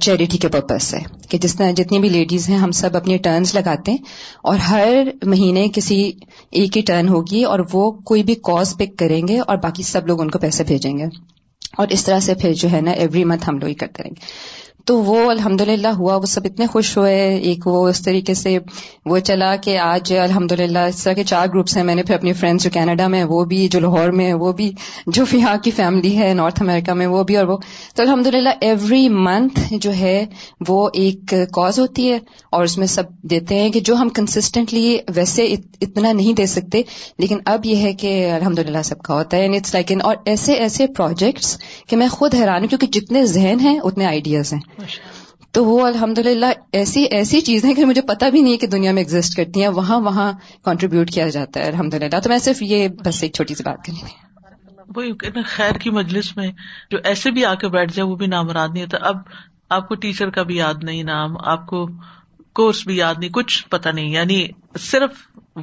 چیریٹی 0.00 0.38
کے 0.38 0.48
پرپز 0.48 0.82
سے 0.82 0.96
کہ 1.28 1.38
جس 1.38 1.56
طرح 1.56 1.70
جتنی 1.70 1.98
بھی 1.98 2.08
لیڈیز 2.08 2.48
ہیں، 2.48 2.58
ہم 2.58 2.70
سب 2.70 2.96
اپنی 2.96 3.16
ٹرنز 3.16 3.54
لگاتے 3.54 3.90
ہیں 3.90 3.98
اور 4.42 4.56
ہر 4.56 5.08
مہینے 5.22 5.68
کسی 5.74 6.12
ایک 6.50 6.76
ہی 6.76 6.82
ٹرن 6.82 7.08
ہوگی 7.08 7.44
اور 7.44 7.58
وہ 7.72 7.90
کوئی 7.90 8.22
بھی 8.22 8.34
کاز 8.34 8.76
پک 8.76 8.98
کریں 8.98 9.28
گے 9.28 9.40
اور 9.40 9.56
باقی 9.56 9.82
سب 9.82 10.06
لوگ 10.06 10.20
ان 10.20 10.30
کو 10.30 10.38
پیسے 10.38 10.64
بھیجیں 10.64 10.98
گے۔ 10.98 11.04
اور 11.78 11.88
اس 11.88 12.04
طرح 12.04 12.20
سے 12.20 12.34
پھر 12.34 12.52
جو 12.52 12.72
ہے 12.72 12.80
نا 12.80 12.90
ایوری 12.90 13.24
منتھ 13.24 13.48
ہم 13.48 13.58
لوگ 13.58 13.68
ہی 13.68 13.74
کرتے 13.74 14.02
رہیں 14.02 14.10
گے۔ 14.10 14.20
تو 14.84 15.02
وہ 15.02 15.30
الحمد 15.30 15.60
للہ 15.60 15.88
ہوا، 15.88 16.16
وہ 16.16 16.26
سب 16.26 16.40
اتنے 16.44 16.66
خوش 16.66 16.96
ہوئے۔ 16.98 17.34
ایک 17.34 17.66
وہ 17.66 17.88
اس 17.88 18.02
طریقے 18.02 18.34
سے 18.34 18.58
وہ 19.06 19.18
چلا 19.18 19.56
کہ 19.56 19.78
آج 19.78 20.12
الحمد 20.12 20.52
للہ 20.52 20.78
اس 20.78 21.04
طرح 21.04 21.12
کے 21.12 21.24
چار 21.24 21.46
گروپس 21.46 21.76
ہیں۔ 21.76 21.84
میں 21.84 21.94
نے 21.94 22.02
پھر 22.02 22.14
اپنی 22.14 22.32
فرینڈس 22.32 22.64
جو 22.64 22.70
کینیڈا 22.70 23.08
میں 23.08 23.24
وہ 23.24 23.44
بھی، 23.44 23.68
جو 23.68 23.80
لاہور 23.80 24.08
میں 24.08 24.34
وہ 24.34 24.52
بھی، 24.52 24.72
جو 25.06 25.24
یہاں 25.32 25.56
کی 25.56 25.70
فیملی 25.70 26.18
ہے، 26.18 26.34
نارتھ 26.34 26.62
امیرکا 26.62 26.94
میں، 26.94 27.06
وہ 27.06 27.22
بھی 27.22 27.36
اور 27.36 27.46
وہ۔ 27.46 27.56
تو 27.94 28.02
الحمد 28.02 28.26
للہ 28.26 28.48
ایوری 28.60 29.08
منتھ 29.08 29.60
جو 29.70 29.92
ہے 29.92 30.26
وہ 30.68 30.90
ایک 30.92 31.30
کاز 31.30 31.78
ہوتی 31.78 32.12
ہے 32.12 32.18
اور 32.50 32.64
اس 32.64 32.78
میں 32.78 32.86
سب 32.86 33.02
دیتے 33.22 33.54
ہیں 33.54 33.70
کہ 33.70 33.80
جو 33.80 33.94
ہم 33.96 34.08
کنسسٹنٹلی 34.08 34.98
ویسے 35.14 35.54
اتنا 35.80 36.12
نہیں 36.12 36.32
دے 36.32 36.46
سکتے۔ 36.46 36.82
لیکن 37.18 37.38
اب 37.44 37.66
یہ 37.66 37.76
ہے 37.76 37.92
کہ 37.92 38.30
الحمد 38.30 38.58
للہ 38.58 38.82
سب 38.84 38.98
کا 38.98 39.14
ہوتا 39.14 39.36
ہے۔ 39.36 39.56
اٹس 39.56 39.74
لائک 39.74 39.92
اور 40.02 40.16
ایسے 40.24 40.52
ایسے 40.52 40.86
پروجیکٹس 40.86 41.58
کہ 41.88 41.96
میں 41.96 42.08
خود 42.08 42.34
حیران 42.34 42.60
ہوں 42.60 42.68
کیونکہ 42.68 42.86
جتنے 42.86 43.26
ذہن 43.26 43.60
ہیں، 43.60 43.78
اتنے 43.78 44.06
آئیڈیاز 44.06 44.52
ہیں۔ 44.52 44.60
تو 45.52 45.64
وہ 45.64 45.86
الحمد 45.86 46.18
للہ 46.18 46.46
ایسی 46.72 47.04
ایسی 47.04 47.40
چیزیں 47.40 47.74
کہ 47.74 47.84
مجھے 47.84 48.02
پتا 48.02 48.28
بھی 48.28 48.40
نہیں 48.40 48.56
کہ 48.56 48.66
دنیا 48.66 48.92
میں 48.92 49.02
ایگزٹ 49.02 49.36
کرتی 49.36 49.60
ہیں 49.60 49.68
وہاں 49.68 50.00
وہاں 50.00 50.32
کانٹریبیوٹ 50.64 51.10
کیا 51.10 51.28
جاتا 51.28 51.60
ہے 51.60 51.66
الحمد 51.66 51.94
للہ 51.94 52.20
تو 52.20 52.28
میں 52.28 52.38
صرف 52.38 52.62
یہ 52.62 52.88
بس 52.88 53.22
ایک 53.22 53.32
چھوٹی 53.34 53.54
سی 53.54 53.62
بات 53.62 53.84
کرنی 53.86 54.00
تھی 54.00 54.34
وہی 54.96 55.42
خیر 55.46 55.72
کی 55.72 55.90
مجلس 55.90 56.36
میں 56.36 56.52
جو 56.90 56.98
ایسے 57.04 57.30
بھی 57.30 57.44
آ 57.44 57.54
کے 57.54 57.68
بیٹھ 57.68 57.92
جائے 57.94 58.08
وہ 58.08 58.16
بھی 58.16 58.26
نام 58.26 58.48
یاد 58.48 58.68
نہیں 58.72 58.82
ہوتا۔ 58.82 58.98
اب 59.00 59.16
آپ 59.70 59.88
کو 59.88 59.94
ٹیچر 59.94 60.30
کا 60.30 60.42
بھی 60.42 60.56
یاد 60.56 60.74
نہیں 60.82 61.02
نام 61.02 61.36
آپ 61.44 61.66
کو 61.66 61.88
کورس 62.52 62.86
بھی 62.86 62.96
یاد 62.96 63.14
نہیں 63.18 63.30
کچھ 63.30 63.68
پتا 63.68 63.90
نہیں۔ 63.90 64.08
یعنی 64.08 64.48
صرف 64.78 65.10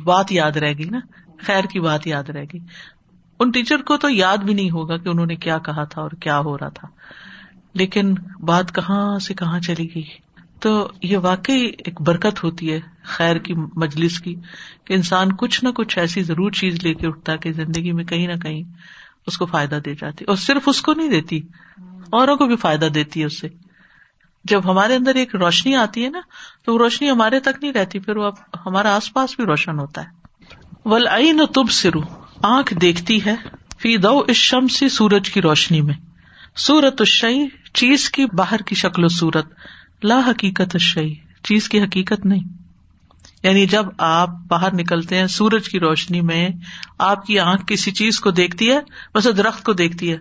بات 0.04 0.32
یاد 0.32 0.52
رہے 0.52 0.74
گی 0.74 0.84
نا 0.84 1.00
خیر 1.46 1.64
کی 1.64 1.80
بات 1.80 2.08
یاد 2.08 2.30
رہے 2.30 2.44
گی 2.54 2.60
ان 3.40 3.52
ٹیچر 3.52 3.82
کو 3.82 3.98
تو 3.98 4.10
یاد 4.10 4.38
بھی 4.38 4.54
نہیں 4.54 4.72
ہوگا 4.72 4.98
کہ 4.98 5.10
انہوں 5.10 5.26
نے 5.26 5.36
کیا 5.36 5.58
کہا 5.58 5.84
تھا 5.84 6.02
اور 6.02 6.12
کیا 6.12 6.40
ہو 6.40 6.58
رہا 6.58 6.70
تھا۔ 6.70 6.88
لیکن 7.74 8.14
بات 8.40 8.74
کہاں 8.76 9.20
سے 9.20 9.34
کہاں 9.34 9.60
چلی 9.60 9.88
گئی؟ 9.96 10.04
تو 10.60 10.90
یہ 11.02 11.18
واقعی 11.18 11.66
ایک 11.78 12.02
برکت 12.02 12.44
ہوتی 12.44 12.72
ہے 12.74 12.80
خیر 13.04 13.38
کی 13.38 13.54
مجلس 13.54 14.20
کی 14.20 14.36
کہ 14.86 14.94
انسان 14.94 15.36
کچھ 15.36 15.64
نہ 15.64 15.70
کچھ 15.70 15.98
ایسی 16.00 16.24
ضرور 16.24 16.52
چیز 16.52 16.84
لے 16.84 16.94
کے 16.94 17.08
اٹھتا 17.08 17.36
کہ 17.36 17.52
زندگی 17.52 17.92
میں 17.92 18.04
کہیں 18.04 18.28
نہ 18.28 18.34
کہیں 18.34 18.62
اس 19.28 19.38
کو 19.38 19.46
فائدہ 19.46 19.80
دے 19.86 19.94
جاتی، 19.96 20.26
اور 20.26 20.36
صرف 20.36 20.70
اس 20.70 20.82
کو 20.82 20.94
نہیں 20.94 21.10
دیتی، 21.10 21.40
اوروں 22.12 22.36
کو 22.36 22.46
بھی 22.46 22.56
فائدہ 22.56 22.86
دیتی 22.86 23.20
ہے 23.20 23.26
اس 23.26 23.40
سے۔ 23.40 23.48
جب 24.46 24.70
ہمارے 24.72 24.96
اندر 24.96 25.16
ایک 25.16 25.36
روشنی 25.36 25.76
آتی 25.76 26.04
ہے 26.06 26.10
نا، 26.10 26.22
تو 26.66 26.74
وہ 26.74 26.78
روشنی 26.78 27.10
ہمارے 27.10 27.40
تک 27.40 27.62
نہیں 27.62 27.74
رہتی، 27.74 28.00
پھر 28.00 28.18
وہ 28.18 28.32
ہمارا 28.66 28.96
آس 28.96 29.14
پاس 29.14 29.36
بھی 29.36 29.46
روشن 29.46 29.80
ہوتا 29.80 30.04
ہے۔ 30.04 30.10
ول 30.86 31.08
نہ 31.36 31.46
تب 31.46 31.72
سرو 31.72 32.02
آنکھ 32.44 32.74
دیکھتی 32.74 33.26
ہے 33.26 33.36
فی 33.80 33.98
دو 33.98 34.20
اس 34.28 34.38
شم 34.38 34.68
سی 34.68 34.90
سورج 34.90 35.30
کی 35.30 35.42
روشنی 35.42 35.82
میں۔ 35.82 35.94
سورت 36.56 36.96
الشعی 37.00 37.46
چیز 37.74 38.10
کی 38.10 38.26
باہر 38.26 38.58
کی 38.58 38.76
شکل 38.76 39.04
و 39.04 39.08
صورت، 39.08 39.46
لا 40.04 40.20
حقیقت 40.28 40.78
شعی 40.78 41.14
چیز 41.44 41.70
کی 41.70 41.82
حقیقت 41.82 42.26
نہیں۔ 42.26 42.44
یعنی 43.44 43.66
جب 43.66 43.86
آپ 43.98 44.30
باہر 44.48 44.74
نکلتے 44.74 45.18
ہیں، 45.18 45.28
سورج 45.28 45.70
کی 45.70 45.80
روشنی 45.80 46.22
میں 46.22 46.50
آپ 46.98 47.26
کی 47.26 47.40
آنکھ 47.40 47.64
کسی 47.68 47.92
چیز 47.92 48.20
کو 48.20 48.32
دیکھتی 48.32 48.72
ہے، 48.72 48.80
بس 49.16 49.28
درخت 49.38 49.64
کو 49.64 49.74
دیکھتی 49.74 50.12
ہے۔ 50.12 50.18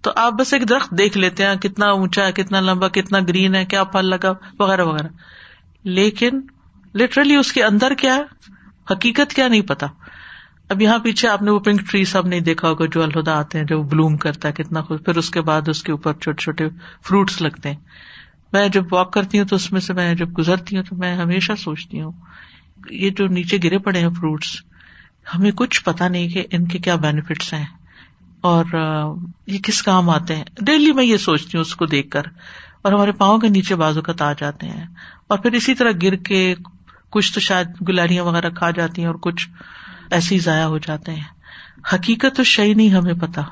تو 0.00 0.10
آپ 0.16 0.32
بس 0.32 0.52
ایک 0.52 0.68
درخت 0.68 0.90
دیکھ 0.90 1.18
لیتے 1.18 1.46
ہیں، 1.46 1.54
کتنا 1.54 1.86
اونچا 1.86 2.26
ہے، 2.26 2.32
کتنا 2.32 2.60
لمبا، 2.60 2.88
کتنا 2.88 3.20
گرین 3.20 3.54
ہے، 3.54 3.64
کیا 3.64 3.84
پھل 3.84 4.06
لگا، 4.06 4.32
وغیرہ 4.58 4.84
وغیرہ۔ 4.84 5.08
لیکن 5.84 6.40
لٹرلی 6.94 7.36
اس 7.36 7.52
کے 7.52 7.64
اندر 7.64 7.94
کیا 7.94 8.16
ہے؟ 8.16 8.52
حقیقت 8.90 9.34
کیا 9.34 9.48
نہیں 9.48 9.60
پتا۔ 9.60 9.86
اب 10.68 10.82
یہاں 10.82 10.98
پیچھے 10.98 11.28
آپ 11.28 11.42
نے 11.42 11.50
وہ 11.50 11.58
پنک 11.58 11.80
ٹری 11.80 12.04
سب 12.04 12.26
نہیں 12.26 12.40
دیکھا 12.40 12.68
ہوگا 12.68 12.84
جو 12.92 13.02
الہدا 13.02 13.38
آتے 13.38 13.58
ہیں، 13.58 13.64
جو 13.64 13.82
بلوم 13.82 14.16
کرتا 14.16 14.48
ہے 14.48 14.52
کتنا 14.52 14.82
خوش 14.82 15.00
پھر 15.04 15.16
اس 15.16 15.30
کے 15.30 15.40
بعد 15.40 15.68
اس 15.68 15.82
کے 15.82 15.92
اوپر 15.92 16.12
چھوٹے 16.12 16.42
چھوٹے 16.42 16.64
فروٹس 17.02 17.42
لگتے 17.42 17.68
ہیں۔ 17.68 17.76
میں 18.52 18.68
جب 18.68 18.92
واک 18.92 19.12
کرتی 19.12 19.38
ہوں 19.38 19.46
تو 19.46 19.56
اس 19.56 19.72
میں 19.72 19.80
سے 19.80 19.92
میں 19.92 20.14
جب 20.14 20.38
گزرتی 20.38 20.76
ہوں 20.76 20.84
تو 20.84 20.96
میں 20.96 21.16
ہمیشہ 21.16 21.52
سوچتی 21.58 22.00
ہوں، 22.00 22.12
یہ 22.90 23.10
جو 23.10 23.26
نیچے 23.26 23.58
گرے 23.64 23.78
پڑے 23.78 24.00
ہیں 24.00 24.08
فروٹس، 24.08 24.56
ہمیں 25.34 25.50
کچھ 25.50 25.84
پتا 25.84 26.08
نہیں 26.08 26.28
کہ 26.28 26.46
ان 26.50 26.68
کے 26.68 26.78
کیا 26.78 26.94
بینیفٹس 26.94 27.52
ہیں۔ 27.52 27.66
اور 28.40 28.64
یہ 29.46 29.58
کس 29.58 29.82
کام 29.82 30.10
آتے 30.10 30.36
ہیں؟ 30.36 30.44
ڈیلی 30.60 30.92
میں 30.92 31.04
یہ 31.04 31.16
سوچتی 31.16 31.50
ہوں 31.54 31.60
اس 31.60 31.76
کو 31.76 31.86
دیکھ 31.86 32.10
کر۔ 32.10 32.22
اور 32.82 32.92
ہمارے 32.92 33.12
پاؤں 33.12 33.38
کے 33.38 33.48
نیچے 33.48 33.74
بازو 33.74 34.02
کا 34.02 34.12
تاج 34.12 34.42
آتے 34.42 34.66
ہیں۔ 34.66 34.86
اور 35.28 35.38
پھر 35.38 35.52
اسی 35.52 35.74
طرح 35.74 35.90
گر 36.02 36.16
کے 36.16 36.54
کچھ 37.10 37.34
تو 37.34 37.40
شاید 37.40 37.68
گلاریاں 37.88 38.24
وغیرہ 38.24 38.50
کھا 38.50 38.70
جاتی 38.70 39.00
ہیں 39.00 39.08
اور 39.08 39.14
کچھ 39.14 39.48
ایسے 40.10 40.34
ہی 40.34 40.40
ضائع 40.40 40.64
ہو 40.64 40.78
جاتے 40.78 41.14
ہیں۔ 41.14 41.22
حقیقت 41.94 42.36
تو 42.36 42.42
نہیں 42.74 42.90
ہمیں 42.90 43.14
پتا۔ 43.14 43.42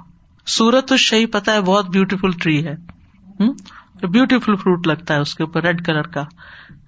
سورت 0.46 0.88
تو 0.88 0.96
پتا 1.26 1.52
ہے 1.52 1.60
بہت 1.60 1.88
بیوٹیفل 1.88 2.30
ٹری 2.32 2.66
ہے۔ 2.66 2.74
بیوٹیفل 4.06 4.56
فروٹ 4.56 4.86
لگتا 4.86 5.14
ہے 5.14 5.18
اس 5.18 5.34
کے 5.34 5.42
اوپر 5.42 5.62
ریڈ 5.62 5.86
کلر 5.86 6.02
کا۔ 6.02 6.24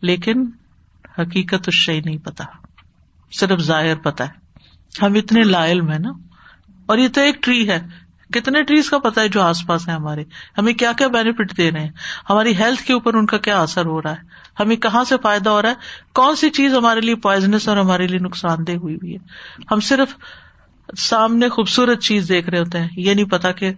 لیکن 0.00 0.50
حقیقت 1.18 1.64
تو 1.64 1.70
شعی 1.70 2.00
نہیں 2.00 2.16
پتا۔ 2.16 2.44
صرف 3.32 3.60
ظاہر 3.60 3.96
پتا 3.96 4.24
ہے۔ 4.24 4.32
ہم 5.02 5.14
اتنے 5.14 5.42
لائل 5.42 5.80
ہیں 5.92 6.00
نا۔ 6.00 6.10
اور 6.86 6.98
یہ 6.98 7.08
تو 7.08 7.20
ایک 7.20 7.42
ٹری 7.42 7.68
ہے۔ 7.68 7.80
کتنے 8.32 8.62
ٹریز 8.62 8.90
کا 8.90 8.98
پتا 8.98 9.20
ہے 9.20 9.28
جو 9.28 9.42
آس 9.42 9.66
پاس 9.66 9.88
ہے 9.88 9.92
ہمارے؟ 9.92 10.24
ہمیں 10.58 10.72
کیا 10.72 10.92
کیا 10.92 11.06
بینیفٹ 11.06 11.56
دے 11.56 11.70
رہے 11.70 11.80
ہیں؟ 11.80 11.90
ہماری 12.30 12.56
ہیلتھ 12.56 12.82
کے 12.82 12.92
اوپر 12.92 13.14
ان 13.14 13.26
کا 13.26 13.38
کیا 13.38 13.62
اثر 13.62 13.86
ہو 13.86 14.02
رہا 14.02 14.10
ہے؟ 14.10 14.20
ہمیں 14.60 14.76
کہاں 14.76 15.04
سے 15.04 15.14
فائدہ 15.22 15.50
ہو 15.50 15.62
رہا 15.62 15.68
ہے؟ 15.68 15.74
کون 16.14 16.36
سی 16.36 16.50
چیز 16.50 16.74
ہمارے 16.74 17.00
لیے 17.00 17.14
پوائزنس 17.14 17.68
اور 17.68 17.76
ہمارے 17.76 18.06
لیے 18.06 18.18
نقصان 18.18 18.66
دہ 18.66 18.72
ہوئی 18.72 18.94
ہوئی 18.94 19.12
ہے؟ 19.12 19.18
ہم 19.70 19.80
صرف 19.80 20.16
سامنے 20.98 21.48
خوبصورت 21.48 22.02
چیز 22.02 22.28
دیکھ 22.28 22.50
رہے 22.50 22.58
ہوتے 22.58 22.80
ہیں، 22.80 22.88
یہ 22.96 23.14
نہیں 23.14 23.24
پتا 23.24 23.52
کہ 23.52 23.72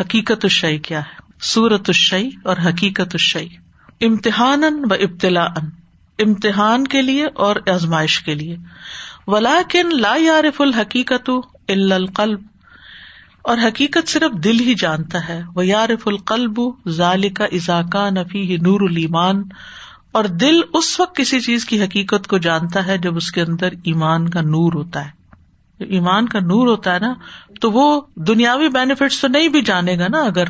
حقیقت 0.00 0.44
الشعی 0.44 0.78
کیا 0.78 1.00
ہے۔ 1.00 1.30
سورت 1.42 1.82
الشعی 1.88 2.30
اور 2.44 2.56
حقیقت 2.66 3.08
الشعی 3.12 3.48
امتحان 4.00 4.64
و 4.90 4.94
ابتلا 4.94 5.44
ان 5.44 5.70
امتحان 6.18 6.86
کے 6.86 7.02
لیے 7.02 7.26
اور 7.34 7.56
آزمائش 7.74 8.20
کے 8.20 8.34
لیے۔ 8.34 8.56
ولاکن 9.26 9.88
لا 9.92 10.14
یارف 10.18 10.60
الحقیقت 10.60 11.30
القلب۔ 11.68 12.40
اور 13.42 13.58
حقیقت 13.58 14.08
صرف 14.08 14.44
دل 14.44 14.60
ہی 14.60 14.74
جانتا 14.74 15.28
ہے۔ 15.28 15.42
وہ 15.54 15.66
یارف 15.66 16.08
القلب 16.08 16.60
ظال 16.88 17.28
کا 17.28 17.44
اضاکہ 17.44 18.10
نفی 18.10 18.56
نور 18.56 18.80
المان 18.80 19.42
اور 20.12 20.24
دل 20.24 20.60
اس 20.72 21.00
وقت 21.00 21.16
کسی 21.16 21.40
چیز 21.40 21.64
کی 21.64 21.82
حقیقت 21.82 22.26
کو 22.26 22.38
جانتا 22.38 22.86
ہے 22.86 22.98
جب 22.98 23.16
اس 23.16 23.32
کے 23.32 23.42
اندر 23.42 23.68
ایمان 23.84 24.28
کا 24.28 24.40
نور 24.40 24.72
ہوتا 24.72 25.06
ہے۔ 25.06 25.20
ایمان 25.84 26.28
کا 26.28 26.38
نور 26.38 26.68
ہوتا 26.68 26.94
ہے 26.94 26.98
نا، 26.98 27.14
تو 27.60 27.70
وہ 27.70 28.00
دنیاوی 28.14 28.68
بینیفٹس 28.68 29.20
تو 29.20 29.28
نہیں 29.28 29.48
بھی 29.48 29.62
جانے 29.62 29.98
گا 29.98 30.06
نا 30.08 30.20
اگر 30.20 30.44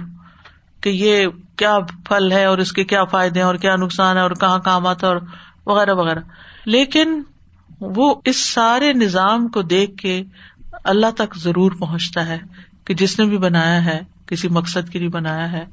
کہ 0.81 0.89
یہ 0.89 1.27
کیا 1.57 1.79
پھل 1.81 2.33
ہے 2.33 2.45
اور 2.45 2.59
اس 2.59 2.73
کے 2.73 2.85
کیا 2.85 3.05
فائدے 3.05 3.41
ہیں 3.41 3.47
اور 3.47 3.55
کیا 3.55 3.77
نقصان 3.77 4.17
ہے 4.17 4.23
اور 4.23 4.31
کہاں 4.31 4.59
کام 4.59 4.87
آتا 4.87 5.07
ہے 5.07 5.13
اور 5.13 5.21
وغیرہ 5.67 5.95
وغیرہ۔ 5.95 6.19
لیکن 6.65 7.23
وہ 7.81 8.15
اس 8.25 8.37
سارے 8.37 8.93
نظام 8.93 9.49
کو 9.49 9.63
دیکھ 9.63 9.97
کے 9.97 10.23
اللہ 10.85 11.11
تک 11.17 11.37
ضرور 11.37 11.73
پہنچتا 11.73 12.27
ہے۔ 12.27 12.39
کہ 12.91 12.95
جس 12.95 13.19
نے 13.19 13.25
بھی 13.27 13.39
بنایا 13.39 13.85
ہے، 13.85 13.99
کسی 14.27 14.49
مقصد 14.49 14.89
کے 14.91 14.99
لیے 14.99 15.09
بنایا 15.09 15.51
ہے، 15.53 15.65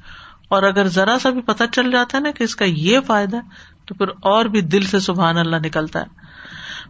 اور 0.48 0.64
اگر 0.64 0.88
ذرا 0.88 1.18
سا 1.22 1.30
بھی 1.30 1.42
پتا 1.42 1.68
چل 1.68 1.92
جاتا 1.92 2.18
ہے 2.18 2.22
نا 2.24 2.32
کہ 2.32 2.44
اس 2.44 2.56
کا 2.56 2.66
یہ 2.66 3.00
فائدہ، 3.08 3.38
تو 3.86 3.96
پھر 3.96 4.08
اور 4.22 4.46
بھی 4.46 4.62
دل 4.62 4.86
سے 4.86 5.00
سبحان 5.00 5.38
اللہ 5.38 5.66
نکلتا 5.66 6.02
ہے۔ 6.02 6.26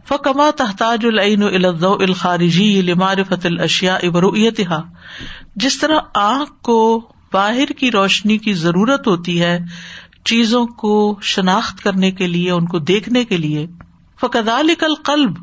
فکما 0.08 0.50
تحتاج 0.56 1.06
العین 1.06 1.42
الخارجی 1.42 2.80
لمارفت 2.82 3.46
الاشیا 3.46 3.94
ابرویتہا 4.02 4.80
جس 5.56 5.78
طرح 5.78 5.98
آنکھ 6.14 6.52
کو 6.62 6.78
باہر 7.32 7.72
کی 7.72 7.90
روشنی 7.90 8.38
کی 8.38 8.52
ضرورت 8.52 9.06
ہوتی 9.06 9.40
ہے 9.42 9.58
چیزوں 10.24 10.66
کو 10.66 10.94
شناخت 11.22 11.82
کرنے 11.82 12.10
کے 12.10 12.26
لیے، 12.26 12.50
ان 12.50 12.66
کو 12.66 12.78
دیکھنے 12.78 13.24
کے 13.24 13.36
لیے۔ 13.36 13.66
فقدال 14.20 14.74
قلب 15.04 15.34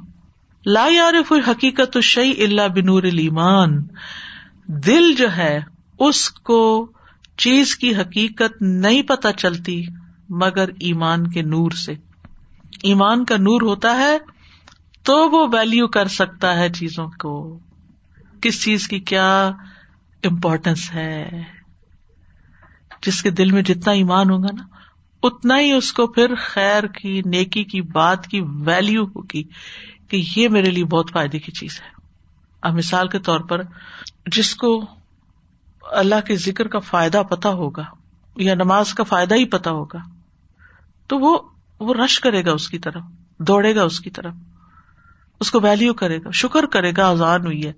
لا 0.65 0.85
یارف 0.89 1.33
حقیقت 1.49 1.95
الشعی 1.95 2.31
اللہ 2.43 2.67
بنور 2.67 3.03
المان 3.03 3.83
دل 4.67 5.13
جو 5.13 5.37
ہے، 5.37 5.59
اس 5.99 6.29
کو 6.29 6.91
چیز 7.37 7.75
کی 7.75 7.95
حقیقت 7.95 8.61
نہیں 8.61 9.01
پتہ 9.01 9.27
چلتی 9.37 9.83
مگر 10.29 10.67
ایمان 10.67 11.31
کے 11.31 11.41
نور 11.41 11.71
سے۔ 11.71 11.93
ایمان 12.83 13.25
کا 13.25 13.37
نور 13.37 13.61
ہوتا 13.61 13.97
ہے 13.97 14.17
تو 15.03 15.29
وہ 15.29 15.47
ویلو 15.53 15.87
کر 15.87 16.07
سکتا 16.07 16.57
ہے 16.57 16.69
چیزوں 16.69 17.07
کو۔ 17.19 17.59
کس 18.41 18.63
چیز 18.63 18.87
کی 18.87 18.99
کیا 18.99 19.51
امپورٹینس 20.23 20.93
ہے؟ 20.93 21.43
جس 23.05 23.23
کے 23.23 23.29
دل 23.29 23.51
میں 23.51 23.61
جتنا 23.61 23.91
ایمان 23.91 24.29
ہوگا 24.29 24.47
نا، 24.53 24.63
اتنا 25.23 25.59
ہی 25.59 25.71
اس 25.71 25.93
کو 25.93 26.07
پھر 26.07 26.35
خیر 26.37 26.83
کی، 26.83 27.21
نیکی 27.25 27.63
کی، 27.63 27.81
بات 27.81 28.27
کی 28.27 28.41
ویلو 28.41 29.03
ہوگی 29.03 29.43
کہ 30.07 30.23
یہ 30.37 30.49
میرے 30.49 30.71
لیے 30.71 30.85
بہت 30.85 31.09
فائدے 31.13 31.39
کی 31.39 31.51
چیز 31.51 31.81
ہے۔ 31.81 31.94
اب 32.65 32.73
مثال 32.73 33.07
کے 33.07 33.19
طور 33.19 33.39
پر 33.39 33.61
جس 34.25 34.55
کو 34.55 34.85
اللہ 35.91 36.15
کے 36.27 36.35
ذکر 36.35 36.67
کا 36.67 36.79
فائدہ 36.79 37.23
پتا 37.29 37.49
ہوگا 37.49 37.83
یا 38.35 38.55
نماز 38.55 38.93
کا 38.93 39.03
فائدہ 39.03 39.35
ہی 39.35 39.45
پتا 39.45 39.71
ہوگا، 39.71 39.97
تو 41.07 41.19
وہ 41.19 41.39
وہ 41.79 41.93
رش 41.93 42.19
کرے 42.19 42.45
گا 42.45 42.51
اس 42.51 42.69
کی 42.69 42.79
طرف، 42.79 43.03
دوڑے 43.37 43.75
گا 43.75 43.83
اس 43.83 43.99
کی 43.99 44.09
طرف، 44.09 44.33
اس 45.39 45.51
کو 45.51 45.59
ویلو 45.59 45.93
کرے 45.93 46.17
گا، 46.23 46.31
شکر 46.31 46.65
کرے 46.65 46.91
گا، 46.97 47.09
آزان 47.09 47.45
ہوئی 47.45 47.67
ہے۔ 47.67 47.73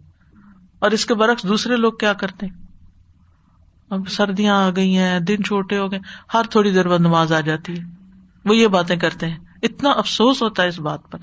اور 0.80 0.92
اس 0.92 1.06
کے 1.06 1.14
برعکس 1.14 1.44
دوسرے 1.44 1.76
لوگ 1.76 1.94
کیا 1.94 2.14
کرتے 2.14 2.46
ہیں؟ 2.46 2.54
اب 3.90 4.10
سردیاں 4.10 4.68
آ 4.68 4.70
گئی 4.76 4.98
ہیں، 4.98 5.20
دن 5.20 5.44
چھوٹے 5.44 5.78
ہو 5.78 5.92
گئے، 5.92 6.00
ہر 6.34 6.44
تھوڑی 6.50 6.72
دیر 6.72 6.88
بعد 6.88 7.00
نماز 7.00 7.34
آ 7.34 7.40
جاتی 7.40 7.80
ہے۔ 7.80 7.84
وہ 8.46 8.56
یہ 8.56 8.68
باتیں 8.68 8.96
کرتے 8.96 9.30
ہیں۔ 9.30 9.38
اتنا 9.64 9.90
افسوس 9.90 10.42
ہوتا 10.42 10.64
ہے 10.64 10.68
اس 10.68 10.80
بات 10.80 11.12
پر۔ 11.12 11.20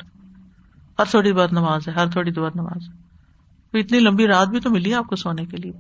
ہر 0.99 1.05
تھوڑی 1.11 1.33
بار 1.33 1.49
نماز 1.53 1.89
ہے، 1.89 1.93
ہر 1.93 2.11
تھوڑی 2.11 2.31
دیر 2.31 2.43
بعد 2.43 2.51
نماز 2.55 2.89
ہے۔ 2.89 3.04
اتنی 3.79 3.99
لمبی 4.01 4.27
رات 4.27 4.49
بھی 4.49 4.61
تو 4.61 4.71
ملی 4.71 4.95
آپ 4.95 5.07
کو 5.07 5.17
سونے 5.17 5.45
کے 5.45 5.57
لیے 5.57 5.73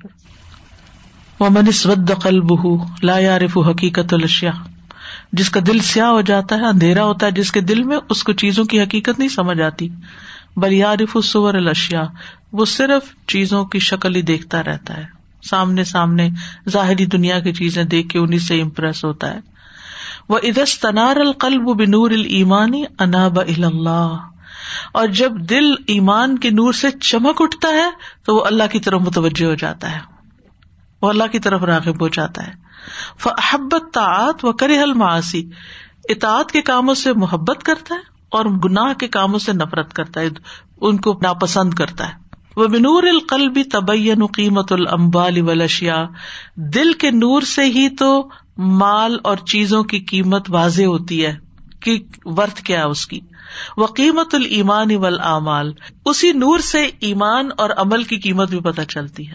وہ 1.40 1.48
من 1.50 1.90
قلب 2.22 2.52
لا 3.02 3.18
یارف 3.18 3.58
حقیقت 3.58 4.14
الشیا 4.14 4.52
جس 5.32 5.50
کا 5.50 5.60
دل 5.66 5.78
سیاہ 5.78 6.06
ہو 6.06 6.20
جاتا 6.20 6.56
ہے، 6.56 6.66
اندھیرا 6.66 7.04
ہوتا 7.04 7.26
ہے، 7.26 7.30
جس 7.30 7.52
کے 7.52 7.60
دل 7.60 7.82
میں 7.82 7.98
اس 8.10 8.24
کو 8.24 8.32
چیزوں 8.32 8.64
کی 8.64 8.80
حقیقت 8.80 9.18
نہیں 9.18 9.28
سمجھ 9.28 9.60
آتی۔ 9.60 9.88
بل 10.56 10.72
یارف 10.72 11.16
الصور 11.16 11.54
الشیا 11.54 12.04
وہ 12.52 12.64
صرف 12.64 13.28
چیزوں 13.28 13.64
کی 13.64 13.78
شکل 13.78 14.16
ہی 14.16 14.22
دیکھتا 14.22 14.62
رہتا 14.62 14.96
ہے۔ 14.96 15.04
سامنے 15.42 15.84
سامنے 15.84 16.28
ظاہری 16.68 17.06
دنیا 17.06 17.40
کی 17.40 17.52
چیزیں 17.52 17.84
دیکھ 17.84 18.08
کے 18.08 18.18
انہیں 18.18 18.38
سے 18.38 18.62
امپریس 18.62 19.04
ہوتا 19.04 19.34
ہے۔ 19.34 19.38
وہ 20.28 20.38
ادس 20.42 20.78
تنار 20.78 21.16
القلب 21.16 21.62
بنور 21.62 22.10
المانی 22.10 22.84
اناب 22.98 23.40
اللہ 23.40 24.16
اور 24.92 25.06
جب 25.08 25.32
دل 25.32 25.72
ایمان 25.86 26.38
کے 26.38 26.50
نور 26.50 26.72
سے 26.72 26.90
چمک 26.90 27.42
اٹھتا 27.42 27.68
ہے 27.68 27.90
تو 28.24 28.36
وہ 28.36 28.44
اللہ 28.44 28.62
کی 28.72 28.80
طرف 28.80 29.00
متوجہ 29.00 29.46
ہو 29.46 29.54
جاتا 29.54 29.92
ہے۔ 29.92 30.00
وہ 31.02 31.08
اللہ 31.08 31.24
کی 31.32 31.38
طرف 31.38 31.62
راغب 31.62 32.02
ہو 32.02 32.08
جاتا 32.08 32.46
ہے۔ 32.46 32.52
فحبت 33.18 33.94
تعت 33.94 34.44
و 34.44 34.52
کرے 34.52 34.82
حل 34.82 34.94
معاشی 34.94 35.50
اطاعت 36.08 36.52
کے 36.52 36.62
کاموں 36.62 36.94
سے 36.94 37.12
محبت 37.12 37.62
کرتا 37.62 37.94
ہے 37.94 38.00
اور 38.28 38.44
گناہ 38.44 38.92
کے 38.92 39.08
کاموں 39.08 39.38
سے 39.38 39.52
نفرت 39.52 39.92
کرتا 39.92 40.20
ہے۔ 40.20 40.28
ان 40.80 41.00
کو 41.00 41.18
ناپسند 41.22 41.74
کرتا 41.74 42.08
ہے۔ 42.08 42.24
وہ 42.56 42.66
بنور 42.66 43.02
القلبی 43.02 43.64
طبین 43.64 44.26
قیمت 44.26 44.72
المبال 44.72 45.40
ولشیا 45.40 46.06
دل 46.56 46.92
کے 46.92 47.10
نور 47.10 47.42
سے 47.42 47.64
ہی 47.64 47.88
تو 47.88 48.28
مال 48.56 49.18
اور 49.24 49.36
چیزوں 49.36 49.84
کی 49.84 49.98
قیمت 49.98 50.50
واضح 50.50 50.82
ہوتی 50.82 51.26
ہے 51.26 51.36
کہ 51.80 52.04
ورت 52.24 52.60
کیا 52.60 52.78
ہے 52.78 52.84
اس 52.84 53.06
کی۔ 53.06 53.20
وہ 53.76 53.86
قیمت 53.86 54.34
المان 54.34 54.90
اول 54.90 55.20
اعمال 55.20 55.72
اسی 56.06 56.32
نور 56.32 56.58
سے 56.58 56.90
ایمان 57.00 57.48
اور 57.56 57.70
عمل 57.70 58.04
کی 58.04 58.18
قیمت 58.18 58.48
بھی 58.48 58.60
پتہ 58.60 58.82
چلتی 58.82 59.28
ہے۔ 59.28 59.34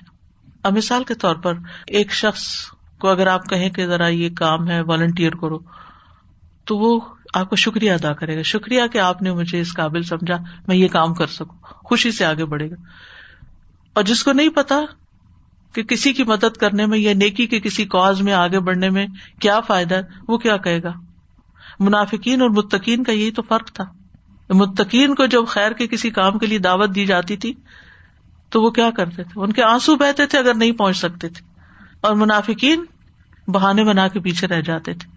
اب 0.63 0.77
مثال 0.77 1.03
کے 1.03 1.13
طور 1.13 1.35
پر 1.35 1.53
ایک 1.87 2.13
شخص 2.13 2.43
کو 2.99 3.07
اگر 3.07 3.27
آپ 3.27 3.49
کہیں 3.49 3.69
کہ 3.69 3.87
ذرا 3.87 4.07
یہ 4.07 4.29
کام 4.29 4.69
ہے 4.69 4.81
والنٹیئر 4.81 5.31
کرو، 5.31 5.59
تو 6.65 6.77
وہ 6.77 6.99
آپ 7.33 7.49
کو 7.49 7.55
شکریہ 7.55 7.91
ادا 7.91 8.13
کرے 8.13 8.37
گا۔ 8.37 8.41
شکریہ 8.41 8.81
کہ 8.93 8.97
آپ 8.97 9.21
نے 9.21 9.31
مجھے 9.31 9.59
اس 9.59 9.73
قابل 9.73 10.03
سمجھا، 10.03 10.37
میں 10.67 10.75
یہ 10.75 10.87
کام 10.87 11.13
کر 11.13 11.27
سکوں۔ 11.27 11.57
خوشی 11.61 12.11
سے 12.11 12.25
آگے 12.25 12.45
بڑھے 12.45 12.69
گا۔ 12.69 12.75
اور 13.93 14.03
جس 14.03 14.23
کو 14.23 14.33
نہیں 14.33 14.49
پتا 14.49 14.79
کہ 15.73 15.83
کسی 15.83 16.13
کی 16.13 16.23
مدد 16.23 16.57
کرنے 16.57 16.85
میں 16.85 16.99
یا 16.99 17.13
نیکی 17.13 17.47
کے 17.47 17.59
کسی 17.59 17.85
کاز 17.85 18.21
میں 18.21 18.33
آگے 18.33 18.59
بڑھنے 18.59 18.89
میں 18.89 19.07
کیا 19.41 19.59
فائدہ 19.59 19.95
ہے، 19.95 20.01
وہ 20.27 20.37
کیا 20.37 20.57
کہے 20.57 20.83
گا؟ 20.83 20.91
منافقین 21.79 22.41
اور 22.41 22.49
متقین 22.49 23.03
کا 23.03 23.11
یہی 23.11 23.31
تو 23.31 23.41
فرق 23.41 23.71
تھا۔ 23.71 23.98
متقین 24.53 25.15
کو 25.15 25.25
جب 25.25 25.47
خیر 25.47 25.71
کے 25.71 25.87
کسی 25.87 26.09
کام 26.09 26.37
کے 26.37 26.45
لیے 26.45 26.59
دعوت 26.59 26.95
دی 26.95 27.05
جاتی 27.05 27.37
تھی، 27.37 27.53
تو 28.49 28.61
وہ 28.61 28.69
کیا 28.69 28.91
کرتے 28.91 29.23
تھے؟ 29.23 29.41
ان 29.41 29.53
کے 29.53 29.63
آنسو 29.63 29.95
بہتے 29.95 30.25
تھے 30.25 30.37
اگر 30.37 30.53
نہیں 30.53 30.71
پہنچ 30.71 30.97
سکتے 30.97 31.29
تھے، 31.29 31.45
اور 32.01 32.15
منافقین 32.15 32.85
بہانے 33.47 33.83
بنا 33.83 34.07
کے 34.07 34.19
پیچھے 34.19 34.47
رہ 34.47 34.61
جاتے 34.61 34.93
تھے۔ 34.93 35.09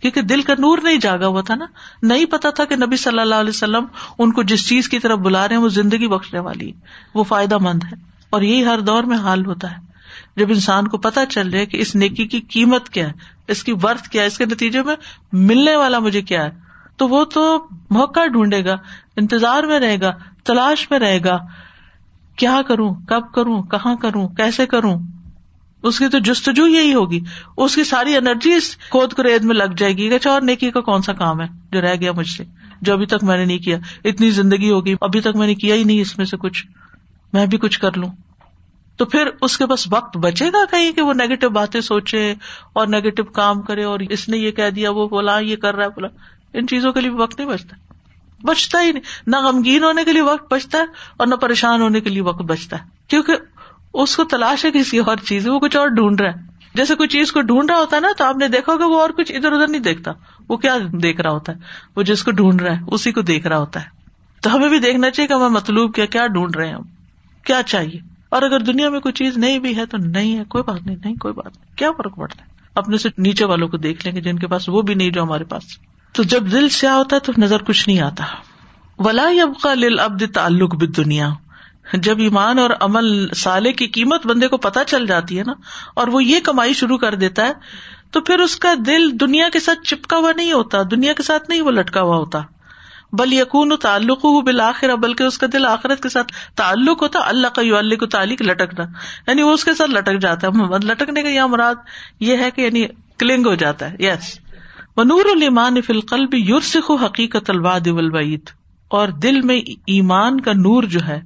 کیونکہ 0.00 0.22
دل 0.22 0.42
کا 0.42 0.52
نور 0.58 0.78
نہیں 0.82 0.98
جاگا 0.98 1.26
ہوا 1.26 1.40
تھا 1.40 1.54
نا، 1.54 1.66
نہیں 2.02 2.24
پتا 2.24 2.50
تھا 2.50 2.64
کہ 2.64 2.76
نبی 2.76 2.96
صلی 2.96 3.18
اللہ 3.18 3.34
علیہ 3.34 3.48
وسلم 3.48 3.84
ان 4.18 4.32
کو 4.32 4.42
جس 4.42 4.68
چیز 4.68 4.88
کی 4.88 4.98
طرف 4.98 5.18
بلا 5.18 5.48
رہے 5.48 5.56
ہیں، 5.56 5.62
وہ 5.62 5.68
زندگی 5.68 6.08
بخشنے 6.08 6.40
والی 6.40 6.68
ہے 6.68 6.80
وہ 7.14 7.24
فائدہ 7.24 7.58
مند 7.58 7.82
ہے۔ 7.84 7.96
اور 8.30 8.42
یہی 8.42 8.66
ہر 8.66 8.80
دور 8.80 9.02
میں 9.02 9.16
حال 9.16 9.46
ہوتا 9.46 9.70
ہے۔ 9.70 9.76
جب 10.36 10.46
انسان 10.48 10.88
کو 10.88 10.98
پتا 10.98 11.26
چل 11.26 11.50
رہا 11.50 11.58
ہے 11.58 11.66
کہ 11.66 11.76
اس 11.76 11.94
نیکی 11.94 12.26
کی 12.26 12.40
قیمت 12.40 12.88
کیا 12.88 13.06
ہے، 13.06 13.12
اس 13.48 13.64
کی 13.64 13.72
ورتھ 13.72 14.08
کیا 14.08 14.22
ہے، 14.22 14.26
اس 14.26 14.38
کے 14.38 14.44
نتیجے 14.44 14.82
میں 14.82 14.96
ملنے 15.32 15.76
والا 15.76 15.98
مجھے 15.98 16.22
کیا 16.22 16.44
ہے 16.44 16.63
تو 16.96 17.08
وہ 17.08 17.24
تو 17.24 17.66
موقع 17.90 18.26
ڈھونڈے 18.26 18.64
گا، 18.64 18.74
انتظار 19.16 19.62
میں 19.62 19.80
رہے 19.80 20.00
گا، 20.00 20.10
تلاش 20.44 20.90
میں 20.90 20.98
رہے 20.98 21.18
گا۔ 21.24 21.38
کیا 22.36 22.60
کروں؟ 22.68 22.94
کب 23.08 23.32
کروں؟ 23.32 23.62
کہاں 23.62 23.96
کروں؟ 23.96 24.28
کیسے 24.28 24.66
کروں؟ 24.66 24.98
اس 25.82 25.98
کی 25.98 26.08
تو 26.08 26.18
جستجو 26.18 26.66
یہی 26.66 26.94
ہوگی۔ 26.94 27.20
اس 27.56 27.74
کی 27.74 27.84
ساری 27.84 28.16
انرجی 28.16 28.52
اس 28.52 28.76
کھود 28.76 29.12
کرید 29.12 29.44
میں 29.44 29.54
لگ 29.54 29.74
جائے 29.76 29.92
گی 29.92 30.08
کہ 30.08 30.14
اچھا، 30.14 30.30
اور 30.30 30.42
نیکی 30.42 30.70
کا 30.70 30.80
کون 30.80 31.02
سا 31.02 31.12
کام 31.12 31.40
ہے 31.40 31.46
جو 31.72 31.80
رہ 31.80 31.94
گیا 31.94 32.12
مجھ 32.12 32.28
سے؟ 32.28 32.44
جو 32.82 32.92
ابھی 32.92 33.06
تک 33.06 33.24
میں 33.24 33.36
نے 33.36 33.44
نہیں 33.44 33.58
کیا۔ 33.58 33.78
اتنی 34.04 34.30
زندگی 34.30 34.70
ہوگی، 34.70 34.94
ابھی 35.00 35.20
تک 35.20 35.36
میں 35.36 35.46
نے 35.46 35.54
کیا 35.54 35.74
ہی 35.74 35.84
نہیں 35.84 36.00
اس 36.00 36.18
میں 36.18 36.26
سے 36.26 36.36
کچھ۔ 36.36 36.66
میں 37.32 37.46
بھی 37.46 37.58
کچھ 37.58 37.80
کر 37.80 37.96
لوں۔ 37.96 38.08
تو 38.96 39.04
پھر 39.04 39.28
اس 39.40 39.58
کے 39.58 39.66
پاس 39.66 39.92
وقت 39.92 40.16
بچے 40.16 40.46
گا 40.46 40.64
کہیں 40.70 40.92
کہ 40.92 41.02
وہ 41.02 41.12
نیگیٹو 41.12 41.50
باتیں 41.50 41.80
سوچے 41.80 42.34
اور 42.72 42.86
نیگیٹو 42.86 43.24
کام 43.24 43.62
کرے 43.62 43.84
اور 43.84 44.00
اس 44.00 44.28
نے 44.28 44.36
یہ 44.36 44.50
کہہ 44.50 44.70
دیا، 44.70 44.90
وہ 44.90 45.08
بولا 45.08 45.38
یہ 45.38 45.56
کر 45.56 45.74
رہا 45.74 45.84
ہے 45.84 45.88
بولا 45.88 46.08
ان 46.54 46.66
چیزوں 46.66 46.92
کے 46.92 47.00
لیے 47.00 47.10
وقت 47.10 47.38
نہیں 47.38 47.48
بچتا۔ 47.48 47.76
بچتا 48.42 48.82
ہی 48.82 48.92
نہیں۔ 48.92 49.02
نہ 49.26 49.36
غمگین 49.36 49.84
ہونے 49.84 50.04
کے 50.04 50.12
لیے 50.12 50.22
وقت 50.22 50.52
بچتا 50.52 50.78
ہے 50.78 50.84
اور 51.16 51.26
نہ 51.26 51.34
پریشان 51.34 51.80
ہونے 51.80 52.00
کے 52.00 52.10
لیے 52.10 52.22
وقت 52.22 52.42
بچتا 52.42 52.76
ہے۔ 52.76 52.84
کیونکہ 53.08 53.36
اس 53.94 54.16
کو 54.16 54.24
تلاش 54.24 54.64
ہے 54.64 54.70
کسی 54.70 54.98
اور 54.98 55.16
چیز 55.16 55.48
وہ 55.48 55.58
کچھ 55.58 55.76
اور 55.76 55.88
ڈھونڈ 55.88 56.20
رہا 56.20 56.30
ہے۔ 56.30 56.54
جیسے 56.74 56.94
کوئی 56.94 57.08
چیز 57.08 57.32
کو 57.32 57.40
ڈھونڈ 57.40 57.70
رہا 57.70 57.78
ہوتا 57.78 57.96
ہے 57.96 58.00
نا، 58.00 58.08
تو 58.18 58.24
آپ 58.24 58.36
نے 58.36 58.48
دیکھا 58.48 58.76
کہ 58.76 58.84
وہ 58.84 59.00
اور 59.00 59.10
کچھ 59.10 59.32
ادھر 59.32 59.52
ادھر 59.52 59.68
نہیں 59.68 59.82
دیکھتا۔ 59.82 60.12
وہ 60.48 60.56
کیا 60.56 60.78
دیکھ 61.02 61.20
رہا 61.20 61.30
ہوتا 61.30 61.52
ہے؟ 61.52 61.58
وہ 61.96 62.02
جس 62.02 62.24
کو 62.24 62.30
ڈھونڈ 62.30 62.62
رہا 62.62 62.72
ہے، 62.72 62.80
اسی 62.86 63.12
کو 63.12 63.20
دیکھ 63.20 63.46
رہا 63.46 63.58
ہوتا 63.58 63.80
ہے۔ 63.80 63.86
تو 64.42 64.54
ہمیں 64.54 64.68
بھی 64.68 64.78
دیکھنا 64.78 65.10
چاہیے 65.10 65.28
کہ 65.28 65.32
ہمیں 65.32 65.48
مطلوب 65.48 65.94
کیا 65.94 66.06
کیا 66.06 66.26
ڈھونڈ 66.26 66.56
رہے 66.56 66.66
ہیں 66.66 66.74
ہم؟ 66.74 66.82
کیا 67.44 67.62
چاہیے؟ 67.62 68.00
اور 68.28 68.42
اگر 68.42 68.60
دنیا 68.60 68.90
میں 68.90 69.00
کوئی 69.00 69.12
چیز 69.12 69.38
نہیں 69.38 69.58
بھی 69.58 69.76
ہے 69.76 69.86
تو 69.86 69.96
نہیں 69.96 70.38
ہے، 70.38 70.44
کوئی 70.44 70.64
بات 70.64 70.86
نہیں 70.86 70.96
نہیں، 71.04 71.14
کوئی 71.14 71.34
بات 71.34 71.56
نہیں۔ 71.56 71.76
کیا 71.76 71.92
فرق 71.92 72.16
پڑتا 72.16 72.44
ہے؟ 72.44 72.48
اپنے 72.74 72.98
سے 72.98 73.08
نیچے 73.18 73.44
والوں 73.44 73.68
کو 73.68 73.76
دیکھ 73.76 74.06
لیں 74.06 74.16
گے 74.16 74.20
جن 74.20 74.38
کے 74.38 74.46
پاس 74.46 74.68
وہ 74.68 74.82
بھی 74.82 74.94
نہیں 74.94 75.10
جو 75.10 75.22
ہمارے 75.22 75.44
پاس۔ 75.44 75.62
تو 76.14 76.22
جب 76.22 76.52
دل 76.52 76.68
سیاہ 76.68 76.94
ہوتا 76.94 77.16
ہے 77.16 77.20
تو 77.20 77.32
نظر 77.38 77.62
کچھ 77.62 77.88
نہیں 77.88 78.00
آتا۔ 78.00 78.24
ولا 78.98 79.24
ابد 80.04 80.22
تعلق 80.34 80.74
بد 80.74 80.96
دنیا 80.96 81.28
جب 81.92 82.18
ایمان 82.18 82.58
اور 82.58 82.70
عمل 82.80 83.28
سالے 83.28 83.72
کی 83.72 83.86
قیمت 83.86 84.26
بندے 84.26 84.48
کو 84.48 84.56
پتا 84.56 84.84
چل 84.84 85.06
جاتی 85.06 85.38
ہے 85.38 85.42
نا، 85.46 85.52
اور 85.94 86.08
وہ 86.08 86.24
یہ 86.24 86.40
کمائی 86.40 86.72
شروع 86.72 86.98
کر 86.98 87.14
دیتا 87.14 87.46
ہے، 87.46 87.52
تو 88.10 88.20
پھر 88.20 88.38
اس 88.38 88.56
کا 88.56 88.74
دل 88.86 89.20
دنیا 89.20 89.48
کے 89.52 89.60
ساتھ 89.60 89.82
چپکا 89.82 90.16
ہوا 90.16 90.32
نہیں 90.36 90.52
ہوتا، 90.52 90.82
دنیا 90.90 91.12
کے 91.12 91.22
ساتھ 91.22 91.50
نہیں 91.50 91.60
وہ 91.60 91.70
لٹکا 91.70 92.00
ہوا 92.00 92.16
ہوتا۔ 92.16 92.40
بل 93.12 93.32
یقون 93.32 93.76
تعلق 93.82 94.24
ہو 94.24 94.40
بالآخر 94.40 94.96
بلکہ 94.96 95.22
اس 95.22 95.38
کا 95.38 95.46
دل 95.52 95.66
آخرت 95.66 96.02
کے 96.02 96.08
ساتھ 96.08 96.32
تعلق 96.54 97.02
ہوتا، 97.02 97.18
اللہ 97.24 97.46
کا 97.46 97.62
یو 97.62 97.76
اللہ 97.76 97.94
کو 97.94 98.06
تعلق 98.06 98.42
لٹکنا۔ 98.42 98.84
یعنی 99.26 99.42
وہ 99.42 99.52
اس 99.52 99.64
کے 99.64 99.74
ساتھ 99.74 99.90
لٹک 99.90 100.20
جاتا 100.20 100.46
ہے۔ 100.46 100.78
لٹکنے 100.84 101.22
کا 101.22 101.28
یہ 101.28 101.40
مراد 101.40 101.74
یہ 102.20 102.36
ہے 102.36 102.50
کہ 102.50 102.60
یعنی 102.60 102.86
کلنگ 103.18 103.46
ہو 103.46 103.54
جاتا 103.54 103.90
ہے۔ 103.90 103.96
یس 103.98 104.38
نور 104.96 105.24
المان 105.30 105.80
فلقل 105.80 106.26
بھی 106.26 106.38
یورسخ 106.38 106.90
حقیقت 106.90 107.50
الواد 107.50 107.86
ولوعید 107.86 108.40
اور 108.88 109.08
دل 109.08 109.40
میں 109.40 109.56
ایمان 109.86 110.40
کا 110.40 110.52
نور 110.52 110.82
جو 110.82 111.00
ہے، 111.08 111.20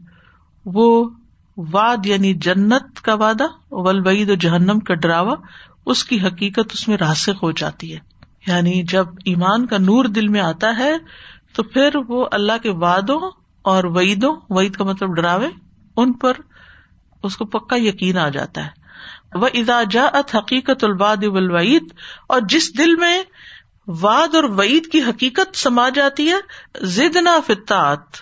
وہ 0.64 1.10
واد 1.56 2.06
یعنی 2.06 2.34
جنت 2.34 3.00
کا 3.02 3.14
وعدہ 3.14 3.44
ولوعید 3.70 4.30
و 4.30 4.34
جہنم 4.34 4.78
کا 4.78 4.94
ڈراوا، 4.94 5.34
اس 5.86 6.04
کی 6.04 6.20
حقیقت 6.20 6.72
اس 6.72 6.88
میں 6.88 6.96
راسک 6.96 7.30
ہو 7.42 7.52
جاتی 7.52 7.94
ہے۔ 7.94 7.98
یعنی 8.46 8.82
جب 8.82 9.06
ایمان 9.24 9.66
کا 9.66 9.78
نور 9.78 10.04
دل 10.04 10.28
میں 10.28 10.40
آتا 10.40 10.78
ہے، 10.78 10.96
تو 11.52 11.62
پھر 11.62 11.88
وہ 12.08 12.26
اللہ 12.32 12.52
کے 12.62 12.70
وادوں 12.70 13.30
اور 13.62 13.84
وعیدوں، 13.84 14.36
وعید 14.50 14.76
کا 14.76 14.84
مطلب 14.84 15.16
ڈراوے، 15.16 15.48
ان 15.96 16.12
پر 16.12 16.32
اس 17.22 17.36
کو 17.36 17.44
پکا 17.44 17.76
یقین 17.78 18.18
آ 18.18 18.28
جاتا 18.28 18.66
ہے۔ 18.66 18.88
وہ 19.34 19.48
ادا 19.54 19.82
ات 20.12 20.36
حقیقت 20.36 20.84
الباد 20.84 21.16
ولوعید 21.22 21.84
اور 22.28 22.40
جس 22.48 22.78
دل 22.78 22.96
میں 22.96 23.22
واد 23.89 24.34
اور 24.34 24.45
وعید 24.45 24.86
کی 24.86 25.03
حقیقت 25.03 25.57
سما 25.57 25.89
جاتی 25.89 26.30
ہے 26.30 26.36
زد 26.80 27.16
نہ 27.16 27.28
فطاط 27.47 28.16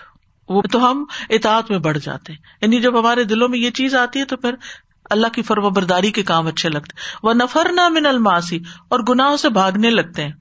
وہ 0.49 0.61
تو 0.61 0.91
ہم 0.91 1.05
اطاعت 1.29 1.71
میں 1.71 1.79
بڑھ 1.79 1.97
جاتے 1.97 2.33
ہیں۔ 2.33 2.39
یعنی 2.61 2.81
جب 2.81 2.99
ہمارے 2.99 3.23
دلوں 3.23 3.49
میں 3.49 3.59
یہ 3.59 3.71
چیز 3.71 3.95
آتی 3.95 4.19
ہے 4.19 4.25
تو 4.25 4.37
پھر 4.37 4.55
اللہ 5.09 5.27
کی 5.27 5.41
فرو 5.41 5.69
برداری 5.69 6.11
کے 6.11 6.23
کام 6.23 6.47
اچھے 6.47 6.69
لگتے 6.69 6.95
وہ 7.23 7.33
نفر 7.33 7.67
نہ 7.71 7.89
من 7.89 8.05
الماسی 8.05 8.59
اور 8.87 8.99
گناہوں 8.99 9.37
سے 9.37 9.49
بھاگنے 9.49 9.89
لگتے 9.89 10.23
ہیں۔ 10.23 10.31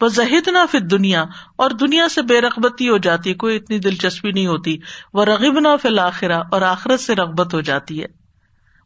وہ 0.00 0.08
زہد 0.08 0.48
نہ 0.48 0.58
فت 0.70 0.90
دنیا 0.90 1.24
اور 1.56 1.70
دنیا 1.70 2.08
سے 2.08 2.22
بے 2.22 2.40
رغبتی 2.40 2.88
ہو 2.88 2.98
جاتی 2.98 3.30
ہے۔ 3.30 3.34
کوئی 3.34 3.56
اتنی 3.56 3.78
دلچسپی 3.78 4.30
نہیں 4.30 4.46
ہوتی۔ 4.46 4.78
وہ 5.14 5.24
رغب 5.24 5.60
نہ 5.60 5.68
فل 5.82 5.98
آخرا 5.98 6.38
اور 6.52 6.62
آخرت 6.62 7.00
سے 7.00 7.14
رغبت 7.14 7.54
ہو 7.54 7.60
جاتی 7.60 8.00
ہے۔ 8.00 8.06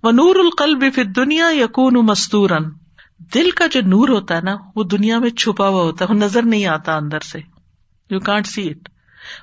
وہ 0.02 0.12
نور 0.12 0.36
القلب 0.36 0.84
فت 0.94 1.16
دنیا 1.16 1.48
یقون 1.52 1.94
مستورن 1.94 2.64
دل 3.34 3.50
کا 3.50 3.66
جو 3.66 3.80
نور 3.80 4.08
ہوتا 4.08 4.36
ہے 4.36 4.40
نا، 4.40 4.56
وہ 4.76 4.84
دنیا 4.84 5.18
میں 5.18 5.30
چھپا 5.30 5.68
ہوا 5.68 5.82
ہوتا 5.82 6.04
ہے، 6.04 6.14
وہ 6.14 6.18
نظر 6.18 6.42
نہیں 6.42 6.66
آتا 6.66 6.96
اندر 6.96 7.20
سے۔ 7.20 7.38
یو 8.10 8.20
کانٹ 8.20 8.46
سی 8.46 8.70
اٹ 8.70 8.88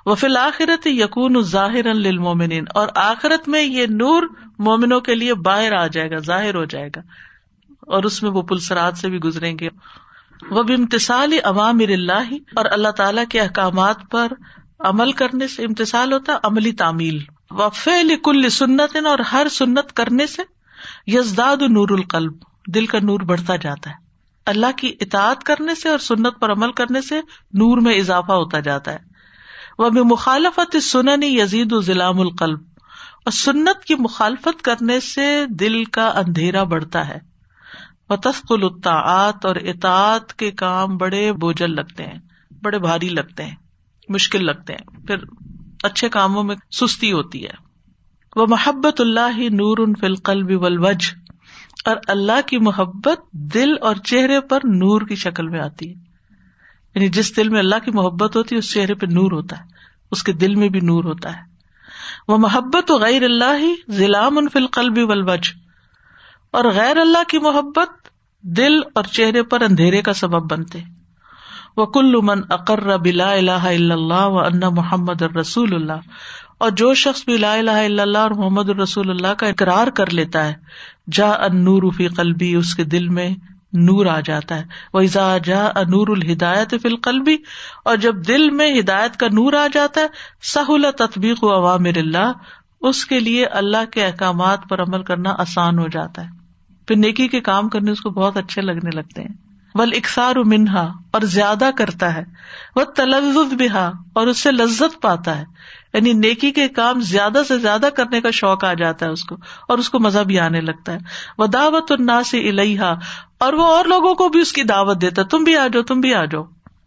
وہ 0.05 0.15
فی 0.15 0.27
الآخرت 0.27 0.87
یقون 0.87 1.41
ظاہر 1.41 1.93
للمومنین 1.93 2.65
اور 2.73 2.87
آخرت 2.95 3.49
میں 3.49 3.61
یہ 3.61 3.85
نور 3.89 4.23
مومنوں 4.59 4.99
کے 4.99 5.15
لیے 5.15 5.33
باہر 5.33 5.73
آ 5.73 5.87
جائے 5.87 6.09
گا، 6.09 6.15
ظاہر 6.15 6.55
ہو 6.55 6.65
جائے 6.65 6.89
گا۔ 6.95 7.01
اور 7.81 8.03
اس 8.03 8.23
میں 8.23 8.31
وہ 8.31 8.41
پلسرات 8.41 8.97
سے 8.97 9.09
بھی 9.09 9.17
گزریں 9.17 9.59
گے۔ 9.59 9.67
وہ 10.49 10.63
امتسال 10.69 11.33
عوام 11.43 11.79
اللہ 11.79 12.33
اور 12.55 12.65
اللہ 12.71 12.89
تعالی 12.89 13.21
کے 13.29 13.39
احکامات 13.39 13.97
پر 14.11 14.27
عمل 14.79 15.11
کرنے 15.11 15.47
سے 15.47 15.63
امتسال 15.63 16.13
ہوتا 16.13 16.33
ہے، 16.33 16.37
عملی 16.43 16.71
تعمیل۔ 16.71 17.19
وفیل 17.49 18.15
کل 18.23 18.49
سنت 18.49 18.95
اور 19.05 19.19
ہر 19.19 19.47
سنت 19.51 19.93
کرنے 19.93 20.27
سے 20.27 20.41
یزداد 21.07 21.57
نور 21.57 21.89
القلب۔ 21.89 22.33
دل 22.67 22.85
کا 22.85 22.97
نور 23.03 23.19
بڑھتا 23.19 23.55
جاتا 23.55 23.89
ہے۔ 23.89 23.95
اللہ 24.45 24.71
کی 24.77 24.93
اطاعت 25.01 25.43
کرنے 25.43 25.75
سے 25.75 25.89
اور 25.89 25.99
سنت 25.99 26.39
پر 26.39 26.51
عمل 26.51 26.71
کرنے 26.71 27.01
سے 27.01 27.19
نور 27.53 27.77
میں 27.77 27.95
اضافہ 27.95 28.31
ہوتا 28.31 28.59
جاتا 28.59 28.91
ہے۔ 28.91 28.97
وہ 29.79 29.89
بھی 29.89 30.01
مخالفت 30.01 30.83
سنن 30.83 31.23
یزید 31.23 31.73
ضلام 31.83 32.19
القلب۔ 32.19 32.59
اور 33.25 33.31
سنت 33.31 33.85
کی 33.85 33.95
مخالفت 33.95 34.61
کرنے 34.61 34.99
سے 34.99 35.45
دل 35.49 35.83
کا 35.83 36.07
اندھیرا 36.07 36.63
بڑھتا 36.63 37.07
ہے۔ 37.07 37.17
وہ 38.09 38.15
تسکل 38.15 38.63
الطاعت 38.63 39.45
اور 39.45 39.55
اطاعت 39.55 40.33
کے 40.33 40.51
کام 40.51 40.97
بڑے 40.97 41.33
بوجھل 41.33 41.75
لگتے 41.75 42.03
ہیں، 42.03 42.19
بڑے 42.63 42.79
بھاری 42.79 43.09
لگتے 43.09 43.43
ہیں، 43.43 43.55
مشکل 44.09 44.45
لگتے 44.45 44.73
ہیں۔ 44.73 45.07
پھر 45.07 45.15
اچھے 45.83 46.09
کاموں 46.09 46.43
میں 46.43 46.55
سستی 46.71 47.11
ہوتی 47.11 47.45
ہے۔ 47.45 47.67
وہ 48.35 48.45
محبت 48.49 49.01
اللہ 49.01 49.37
ہی 49.37 49.49
نور 49.49 49.77
ان 49.77 49.93
فل 49.95 50.15
قلب 50.15 50.63
ولوج 50.63 51.09
اور 51.85 51.97
اللہ 52.07 52.47
کی 52.47 52.57
محبت 52.57 53.31
دل 53.31 53.69
اور 53.81 53.95
چہرے 53.95 54.41
پر 54.41 54.59
نور 54.63 55.01
کی 55.01 55.15
شکل 55.15 55.47
میں 55.47 55.59
آتی 55.59 55.89
ہے۔ 55.89 55.93
یعنی 56.95 57.07
جس 57.07 57.37
دل 57.37 57.49
میں 57.49 57.59
اللہ 57.59 57.75
کی 57.85 57.91
محبت 57.91 58.35
ہوتی 58.35 58.55
ہے، 58.55 58.59
اس 58.59 58.73
چہرے 58.73 58.93
پہ 58.93 59.05
نور 59.05 59.31
ہوتا 59.31 59.59
ہے۔ 59.59 59.63
اس 60.11 60.23
کے 60.23 60.33
دل 60.33 60.55
میں 60.55 60.69
بھی 60.69 60.79
نور 60.79 61.03
ہوتا 61.03 61.37
ہے۔ 61.37 61.41
وہ 62.27 62.37
محبت 62.37 62.91
و 62.91 62.97
غیر 62.97 63.23
اللہ 63.23 63.57
ہی 63.59 63.75
ضلام 63.87 64.37
ان 64.37 64.47
فل 64.49 64.65
ولوج 64.95 65.49
اور 66.51 66.65
غیر 66.65 66.97
اللہ 66.97 67.23
کی 67.27 67.37
محبت 67.37 67.89
دل 68.41 68.73
اور 68.95 69.03
چہرے 69.03 69.43
پر 69.43 69.61
اندھیرے 69.61 70.01
کا 70.01 70.13
سبب 70.13 70.51
بنتے۔ 70.51 70.79
وہ 71.77 71.85
کل 71.85 72.21
من 72.21 72.41
اقر 72.49 72.97
بلا 72.97 73.31
الہ 73.31 73.51
الا 73.51 73.95
اللہ 73.95 74.27
و 74.27 74.39
ان 74.39 74.59
محمد 74.71 75.21
الرسول 75.21 75.75
اللہ۔ 75.75 76.09
اور 76.57 76.69
جو 76.69 76.93
شخص 76.93 77.25
بھی 77.25 77.37
لا 77.37 77.53
الہ 77.53 77.71
الا 77.71 78.03
اللہ 78.03 78.17
اور 78.17 78.31
محمد 78.31 78.69
الرسول 78.69 79.09
اللہ 79.09 79.27
کا 79.27 79.47
اقرار 79.47 79.87
کر 79.87 80.09
لیتا 80.09 80.45
ہے 80.45 80.53
جا 81.11 81.29
ان 81.29 81.63
نور 81.63 81.91
فی 81.97 82.07
قلبی، 82.07 82.55
اس 82.55 82.75
کے 82.75 82.83
دل 82.83 83.07
میں 83.09 83.29
نور 83.73 84.05
آ 84.05 84.19
جاتا 84.19 84.55
ہے۔ 84.55 84.63
وہ 84.93 84.99
ازا 84.99 85.37
جا 85.37 85.65
انور 85.75 86.07
الہدایت 86.07 86.69
فی 86.69 86.89
القلبی، 86.89 87.37
اور 87.85 87.97
جب 87.97 88.27
دل 88.27 88.49
میں 88.49 88.79
ہدایت 88.79 89.17
کا 89.17 89.27
نور 89.27 89.53
آ 89.53 89.67
جاتا 89.73 90.01
ہے، 90.01 90.07
سہولت 90.43 90.97
تطبیق 90.97 91.43
و 91.43 91.53
عوامر 91.53 91.97
اللہ، 91.97 92.31
اس 92.81 93.05
کے 93.05 93.19
لیے 93.19 93.45
اللہ 93.45 93.85
کے 93.91 94.05
احکامات 94.05 94.59
پر 94.69 94.81
عمل 94.81 95.03
کرنا 95.03 95.35
آسان 95.39 95.79
ہو 95.79 95.87
جاتا 95.87 96.21
ہے۔ 96.21 96.29
پھر 96.87 96.95
نیکی 96.95 97.27
کے 97.27 97.41
کام 97.41 97.69
کرنے 97.69 97.91
اس 97.91 98.01
کو 98.01 98.09
بہت 98.09 98.37
اچھے 98.37 98.61
لگنے 98.61 98.89
لگتے 98.89 99.21
ہیں۔ 99.21 99.35
ول 99.75 99.91
اکسار 99.95 100.35
منہا، 100.35 100.91
اور 101.11 101.21
زیادہ 101.21 101.69
کرتا 101.77 102.15
ہے۔ 102.15 102.23
وہ 102.75 102.83
تلز 102.83 103.53
بہا، 103.59 103.91
اور 104.13 104.27
اس 104.27 104.39
سے 104.39 104.51
لذت 104.51 105.01
پاتا 105.01 105.37
ہے۔ 105.37 105.43
یعنی 105.97 106.13
نیکی 106.13 106.51
کے 106.51 106.67
کام 106.67 106.99
زیادہ 106.99 107.41
سے 107.47 107.57
زیادہ 107.57 107.89
کرنے 107.97 108.21
کا 108.21 108.31
شوق 108.31 108.63
آ 108.63 108.73
جاتا 108.73 109.05
ہے 109.05 109.11
اس 109.11 109.23
کو 109.23 109.35
اور 109.67 109.77
اس 109.77 109.89
کو 109.89 109.99
مزہ 109.99 110.19
بھی 110.19 110.39
آنے 110.39 110.61
لگتا 110.61 110.93
ہے۔ 110.93 110.97
وہ 111.37 111.47
دعوت 111.47 111.91
النا 111.91 112.23
سے 112.23 112.49
الحا 112.49 112.93
اور 113.39 113.53
وہ 113.53 113.65
اور 113.65 113.85
لوگوں 113.85 114.15
کو 114.15 114.29
بھی 114.29 114.39
اس 114.39 114.53
کی 114.53 114.63
دعوت 114.63 115.01
دیتا 115.01 115.21
ہے۔ 115.21 115.27
تم 115.27 115.43
بھی 115.43 115.57
آ 115.57 115.67
جاؤ، 115.67 115.83
تم 115.83 115.99
بھی 115.99 116.13
آ 116.13 116.25
جاؤ۔ 116.25 116.43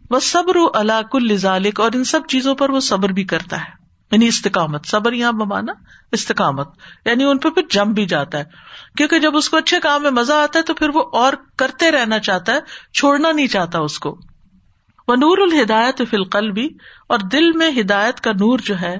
وہ 0.09 0.19
صبر 0.19 0.81
علاق 0.81 1.15
الزالک 1.15 1.79
اور 1.79 1.91
ان 1.93 2.03
سب 2.03 2.19
چیزوں 2.27 2.55
پر 2.55 2.69
وہ 2.69 2.79
صبر 2.79 3.09
بھی 3.09 3.23
کرتا 3.23 3.57
ہے۔ 3.57 3.81
یعنی 4.11 4.27
استقامت۔ 4.27 4.85
صبر 4.85 5.13
یہاں 5.13 5.31
بمانا 5.31 5.73
استقامت۔ 6.11 6.67
یعنی 7.05 7.23
ان 7.23 7.37
پہ 7.37 7.49
پھر 7.49 7.61
جم 7.69 7.93
بھی 7.93 8.05
جاتا 8.05 8.37
ہے۔ 8.37 8.43
کیونکہ 8.97 9.19
جب 9.19 9.37
اس 9.37 9.49
کو 9.49 9.57
اچھے 9.57 9.79
کام 9.79 10.03
میں 10.03 10.11
مزہ 10.11 10.33
آتا 10.33 10.59
ہے 10.59 10.63
تو 10.63 10.73
پھر 10.73 10.89
وہ 10.93 11.03
اور 11.13 11.33
کرتے 11.57 11.91
رہنا 11.91 12.19
چاہتا 12.19 12.53
ہے، 12.53 12.59
چھوڑنا 12.93 13.31
نہیں 13.31 13.47
چاہتا 13.47 13.79
اس 13.79 13.99
کو۔ 13.99 14.17
وہ 15.07 15.15
نور 15.15 15.37
الہدایت 15.37 16.01
فلقل 16.09 16.51
بھی 16.51 16.67
اور 17.09 17.19
دل 17.19 17.51
میں 17.51 17.69
ہدایت 17.81 18.21
کا 18.21 18.31
نور 18.31 18.59
جو 18.59 18.79
ہے 18.79 18.97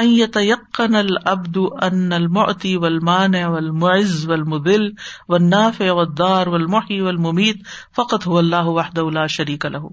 یقن 0.00 0.94
العبد 0.94 1.56
ان 1.82 2.12
المعتی 2.12 2.76
والمان 2.76 3.34
والمعز 3.44 4.28
والمذل 4.28 4.84
والنافع 5.28 5.90
والدار 5.92 6.46
والمحی 6.46 7.00
والممیت، 7.00 7.56
فقط 7.96 8.26
هو 8.26 8.38
اللہ 8.38 8.68
وحدہ 8.76 9.04
لا 9.10 9.26
شریک 9.26 9.66
له. 9.66 9.88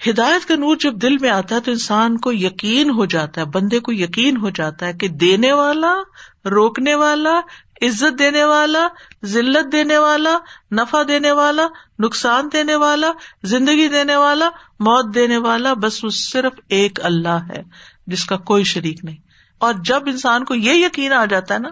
ہدایت 0.00 0.48
کا 0.48 0.56
نور 0.56 0.76
جب 0.80 1.00
دل 1.02 1.16
میں 1.18 1.30
آتا 1.30 1.54
ہے 1.54 1.60
تو 1.60 1.70
انسان 1.70 2.18
کو 2.18 2.32
یقین 2.32 2.90
ہو 2.90 3.04
جاتا 3.04 3.40
ہے، 3.40 3.46
بندے 3.46 3.78
کو 3.78 3.92
یقین 3.92 4.36
ہو 4.36 4.50
جاتا 4.50 4.86
ہے 4.86 4.92
کہ 4.92 5.08
دینے 5.08 5.52
والا، 5.52 5.94
روکنے 6.46 6.94
والا 6.94 7.40
عزت 7.82 8.18
دینے 8.18 8.44
والا، 8.44 8.88
ذلت 9.24 9.72
دینے 9.72 9.98
والا، 9.98 10.38
نفع 10.72 11.02
دینے 11.08 11.32
والا، 11.32 11.66
نقصان 11.98 12.48
دینے 12.52 12.74
والا، 12.74 13.12
زندگی 13.42 13.88
دینے 13.88 14.16
والا، 14.16 14.48
موت 14.80 15.14
دینے 15.14 15.36
والا، 15.36 15.74
بس 15.74 16.04
وہ 16.04 16.08
صرف 16.08 16.52
ایک 16.68 17.04
اللہ 17.04 17.38
ہے، 17.50 17.62
جس 18.06 18.24
کا 18.24 18.36
کوئی 18.36 18.64
شریک 18.64 19.04
نہیں۔ 19.04 19.16
اور 19.58 19.74
جب 19.84 20.02
انسان 20.06 20.44
کو 20.44 20.54
یہ 20.54 20.86
یقین 20.86 21.12
آ 21.12 21.24
جاتا 21.24 21.54
ہے 21.54 21.58
نا، 21.58 21.68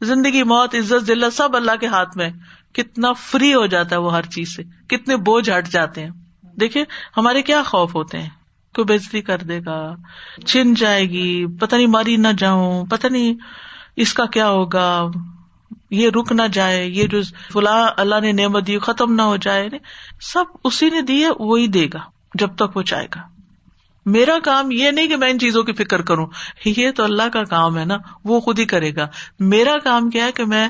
زندگی، 0.00 0.42
موت، 0.42 0.74
عزت، 0.74 1.04
ذلت 1.04 1.34
سب 1.34 1.56
اللہ 1.56 1.76
کے 1.80 1.86
ہاتھ 1.86 2.16
میں 2.16 2.30
کتنا 2.74 3.12
فری 3.12 3.54
ہو 3.54 3.66
جاتا 3.66 3.96
ہے 3.96 4.00
وہ 4.00 4.12
ہر 4.12 4.22
چیز 4.22 4.56
سے، 4.56 4.62
کتنے 4.88 5.16
بوجھ 5.16 5.50
ہٹ 5.50 5.68
جاتے 5.68 6.04
ہیں۔ 6.04 6.10
دیکھیے 6.60 6.84
ہمارے 7.16 7.42
کیا 7.42 7.62
خوف 7.62 7.94
ہوتے 7.94 8.18
ہیں؟ 8.18 8.28
کوئی 8.74 8.84
بےزتی 8.84 9.22
کر 9.22 9.38
دے 9.38 9.60
گا، 9.66 9.94
چھن 10.46 10.74
جائے 10.74 11.10
گی، 11.10 11.46
پتہ 11.46 11.76
نہیں 11.76 11.86
ماری 11.86 12.16
نہ 12.16 12.28
جاؤں، 12.38 12.86
پتہ 12.86 13.06
نہیں 13.06 13.34
اس 13.96 14.14
کا 14.14 14.26
کیا 14.26 14.48
ہوگا۔ 14.48 15.06
یہ 15.92 16.08
رک 16.08 16.32
نہ 16.32 16.42
جائے، 16.52 16.86
یہ 16.86 17.06
جو 17.06 17.22
فلاں 17.52 17.88
اللہ 17.96 18.20
نے 18.20 18.32
نعمت 18.32 18.66
دی، 18.66 18.78
ختم 18.78 19.14
نہ 19.14 19.22
ہو 19.22 19.36
جائے 19.36 19.64
یعنی 19.64 19.78
سب 20.20 20.44
اسی 20.64 20.90
نے 20.90 21.02
دی 21.02 21.24
ہے، 21.24 21.28
وہی 21.38 21.66
دے 21.66 21.86
گا، 21.94 21.98
جب 22.34 22.54
تک 22.56 22.76
وہ 22.76 22.82
چاہے 22.82 23.06
گا۔ 23.14 23.20
میرا 24.06 24.38
کام 24.44 24.70
یہ 24.70 24.90
نہیں 24.90 25.06
کہ 25.06 25.16
میں 25.16 25.30
ان 25.30 25.38
چیزوں 25.38 25.62
کی 25.62 25.72
فکر 25.72 26.02
کروں، 26.02 26.26
یہ 26.64 26.90
تو 26.90 27.04
اللہ 27.04 27.28
کا 27.32 27.44
کام 27.44 27.78
ہے 27.78 27.84
نا، 27.84 27.96
وہ 28.24 28.40
خود 28.40 28.58
ہی 28.58 28.64
کرے 28.64 28.96
گا۔ 28.96 29.06
میرا 29.38 29.78
کام 29.84 30.10
کیا 30.10 30.24
ہے 30.24 30.32
کہ 30.32 30.44
میں 30.44 30.68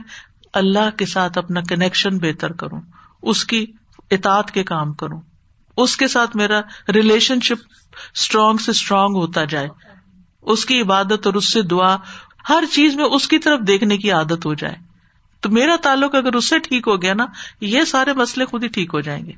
اللہ 0.52 0.96
کے 0.96 1.06
ساتھ 1.06 1.38
اپنا 1.38 1.60
کنیکشن 1.68 2.18
بہتر 2.18 2.52
کروں، 2.52 2.80
اس 3.22 3.44
کی 3.44 3.66
اطاعت 4.10 4.50
کے 4.50 4.64
کام 4.64 4.92
کروں۔ 4.92 5.20
اس 5.76 5.96
کے 5.96 6.08
ساتھ 6.08 6.36
میرا 6.36 6.60
ریلیشن 6.94 7.40
شپ 7.40 7.66
اسٹرانگ 8.14 8.56
سے 8.56 8.70
اسٹرانگ 8.70 9.16
ہوتا 9.16 9.44
جائے۔ 9.44 9.68
اس 10.42 10.64
کی 10.64 10.80
عبادت 10.80 11.26
اور 11.26 11.34
اس 11.34 11.52
سے 11.52 11.62
دعا، 11.62 11.96
ہر 12.48 12.64
چیز 12.72 12.96
میں 12.96 13.04
اس 13.04 13.28
کی 13.28 13.38
طرف 13.38 13.60
دیکھنے 13.60 13.98
کی 13.98 14.10
عادت 14.10 14.46
ہو 14.46 14.54
جائے۔ 14.54 14.91
تو 15.42 15.50
میرا 15.50 15.76
تعلق 15.82 16.14
اگر 16.14 16.32
اس 16.32 16.48
سے 16.48 16.58
ٹھیک 16.58 16.88
ہو 16.88 17.02
گیا 17.02 17.14
نا، 17.14 17.26
یہ 17.60 17.82
سارے 17.82 18.12
مسئلے 18.12 18.44
خود 18.44 18.62
ہی 18.62 18.68
ٹھیک 18.68 18.90
ہو 18.94 19.00
جائیں 19.00 19.26
گے۔ 19.26 19.32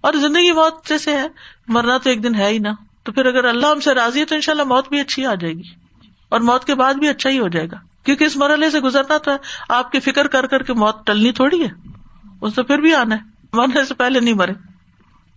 اور 0.00 0.12
زندگی 0.12 0.52
موت 0.52 0.88
جیسے 0.88 1.16
ہے، 1.16 1.26
مرنا 1.68 1.98
تو 1.98 2.10
ایک 2.10 2.22
دن 2.22 2.34
ہے 2.34 2.46
ہی 2.46 2.58
نا۔ 2.58 2.72
تو 3.02 3.12
پھر 3.12 3.26
اگر 3.26 3.44
اللہ 3.44 3.66
ہم 3.66 3.80
سے 3.80 3.94
راضی 3.94 4.20
ہے 4.20 4.24
تو 4.24 4.34
ان 4.34 4.40
شاء 4.40 4.52
اللہ 4.52 4.64
موت 4.64 4.88
بھی 4.88 5.00
اچھی 5.00 5.26
آ 5.26 5.34
جائے 5.34 5.54
گی۔ 5.54 5.62
اور 6.28 6.40
موت 6.40 6.64
کے 6.64 6.74
بعد 6.74 6.94
بھی 6.94 7.08
اچھا 7.08 7.30
ہی 7.30 7.38
ہو 7.38 7.48
جائے 7.48 7.66
گا۔ 7.66 7.76
کیونکہ 8.04 8.24
اس 8.24 8.36
مرحلے 8.36 8.70
سے 8.70 8.80
گزرنا 8.80 9.18
تو 9.18 9.30
ہے، 9.30 9.36
آپ 9.68 9.92
کی 9.92 10.00
فکر 10.00 10.26
کر 10.26 10.46
کر 10.46 10.62
کے 10.62 10.72
موت 10.72 11.06
ٹلنی 11.06 11.32
تھوڑی 11.32 11.64
ہے۔ 11.64 11.68
اس 12.40 12.54
سے 12.54 12.62
پھر 12.62 12.78
بھی 12.78 12.94
آنا 12.94 13.14
ہے۔ 13.14 13.20
مرنے 13.52 13.84
سے 13.84 13.94
پہلے 13.94 14.20
نہیں 14.20 14.34
مرے۔ 14.34 14.52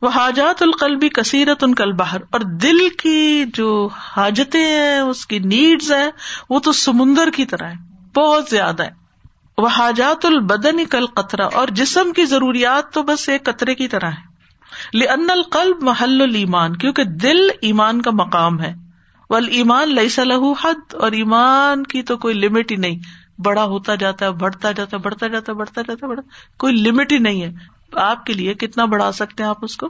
وہ 0.01 0.09
حاجات 0.09 0.61
القلبی 0.61 1.09
کثیرت 1.09 1.63
ان 1.63 1.75
کل 1.75 1.91
باہر 1.91 2.21
اور 2.31 2.39
دل 2.39 2.89
کی 2.89 3.45
جو 3.53 3.89
حاجتیں 3.93 4.65
ہیں، 4.65 4.99
اس 4.99 5.25
کی 5.25 5.39
نیڈز 5.39 5.91
ہیں، 5.91 6.11
وہ 6.49 6.59
تو 6.59 6.71
سمندر 6.71 7.29
کی 7.35 7.45
طرح 7.45 7.67
ہے 7.67 7.75
بہت 8.15 8.49
زیادہ 8.49 8.83
ہے 8.83 9.04
وہ 9.57 9.67
حاجات 9.67 10.25
البدن 10.25 10.85
کل 10.85 11.05
قطرہ، 11.05 11.47
اور 11.53 11.67
جسم 11.67 12.11
کی 12.13 12.25
ضروریات 12.25 12.93
تو 12.93 13.03
بس 13.03 13.29
ایک 13.29 13.43
قطرے 13.43 13.75
کی 13.75 13.87
طرح 13.87 14.09
ہے 14.09 14.33
لن 14.97 15.29
القلب 15.29 15.83
محل 15.83 16.21
المان 16.21 16.75
کیونکہ 16.75 17.03
دل 17.03 17.37
ایمان 17.61 18.01
کا 18.01 18.11
مقام 18.11 18.61
ہے۔ 18.61 18.73
ول 19.29 19.47
ایمان 19.51 19.93
لئی 19.95 20.09
صلاح 20.09 20.65
حد، 20.65 20.93
اور 20.93 21.11
ایمان 21.11 21.83
کی 21.83 22.01
تو 22.03 22.17
کوئی 22.17 22.35
لمٹ 22.35 22.71
ہی 22.71 22.75
نہیں۔ 22.75 22.99
بڑا 23.41 23.63
ہوتا 23.63 23.95
جاتا 23.95 24.25
ہے، 24.25 24.31
بڑھتا 24.31 24.71
جاتا 24.71 24.97
ہے، 24.97 25.01
بڑھتا 25.01 25.27
جاتا 25.27 25.51
ہے، 25.51 25.57
بڑھتا 25.57 25.81
جاتا 25.81 26.05
ہے، 26.05 26.09
بڑھتا 26.09 26.57
کوئی 26.57 26.75
لمٹ 26.75 27.11
ہی 27.11 27.17
نہیں 27.17 27.41
ہے۔ 27.41 27.51
آپ 27.93 28.25
کے 28.25 28.33
لیے 28.33 28.53
کتنا 28.53 28.85
بڑھا 28.85 29.11
سکتے 29.11 29.43
ہیں 29.43 29.49
آپ 29.49 29.65
اس 29.65 29.77
کو؟ 29.77 29.89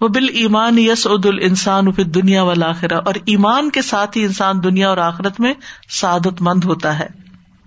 وہ 0.00 0.08
بال 0.08 0.28
ایمان 0.32 0.78
یس 0.78 1.06
عد 1.06 1.26
ال 1.26 1.38
انسان 1.42 1.92
پھر 1.92 2.04
دنیا 2.04 2.42
والا 2.42 2.68
آخرا 2.68 2.98
اور 2.98 3.14
ایمان 3.24 3.70
کے 3.70 3.82
ساتھ 3.82 4.18
ہی 4.18 4.24
انسان 4.24 4.62
دنیا 4.64 4.88
اور 4.88 4.98
آخرت 4.98 5.40
میں 5.40 5.52
سعادت 5.90 6.42
مند 6.42 6.64
ہوتا 6.64 6.98
ہے۔ 6.98 7.08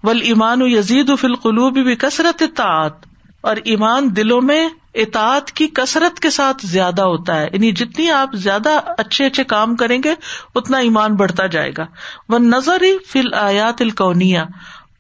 ول 0.03 0.21
ایمان 0.21 0.61
و 0.61 0.67
یزید 0.67 1.09
و 1.09 1.15
فلقلوب 1.15 1.73
بھی 1.73 1.95
کثرت 1.95 2.41
اطاعت۔ 2.41 2.93
اور 3.41 3.55
ایمان 3.65 4.15
دلوں 4.15 4.41
میں 4.41 4.69
اطاعت 4.93 5.51
کی 5.51 5.67
کثرت 5.67 6.19
کے 6.19 6.29
ساتھ 6.29 6.65
زیادہ 6.65 7.01
ہوتا 7.01 7.39
ہے۔ 7.39 7.47
یعنی 7.53 7.71
جتنی 7.71 8.09
آپ 8.09 8.29
زیادہ 8.33 8.69
اچھے 8.97 9.25
اچھے 9.25 9.43
کام 9.43 9.75
کریں 9.75 10.01
گے، 10.03 10.15
اتنا 10.55 10.77
ایمان 10.77 11.15
بڑھتا 11.15 11.47
جائے 11.47 11.71
گا۔ 11.77 11.85
وہ 12.29 12.39
نظر 12.39 12.81
ہی 12.81 12.97
فل 13.07 13.33
آیات 13.33 13.81
الکونیا 13.81 14.45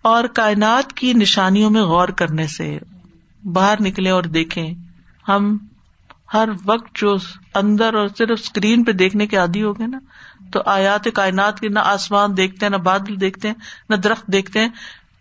اور 0.01 0.23
کائنات 0.23 0.93
کی 0.93 1.13
نشانیوں 1.13 1.69
میں 1.69 1.81
غور 1.81 2.07
کرنے 2.07 2.47
سے 2.47 2.79
باہر 3.43 3.81
نکلے 3.81 4.09
اور 4.09 4.23
دیکھیں، 4.23 4.73
ہم 5.27 5.57
ہر 6.33 6.49
وقت 6.65 6.95
جو 6.95 7.15
اندر 7.55 7.93
اور 7.93 8.07
صرف 8.17 8.39
اسکرین 8.41 8.83
پہ 8.83 8.91
دیکھنے 8.91 9.27
کے 9.27 9.37
عادی 9.37 9.63
ہو 9.63 9.73
گئے 9.73 9.87
نا، 9.87 9.99
تو 10.51 10.61
آیات 10.65 11.07
کائنات 11.13 11.59
کی 11.59 11.67
نہ 11.67 11.79
آسمان 11.79 12.37
دیکھتے 12.37 12.65
ہیں، 12.65 12.71
نہ 12.71 12.77
بادل 12.77 13.21
دیکھتے 13.21 13.47
ہیں، 13.47 13.55
نہ 13.89 13.95
درخت 13.95 14.27
دیکھتے 14.27 14.59
ہیں، 14.59 14.69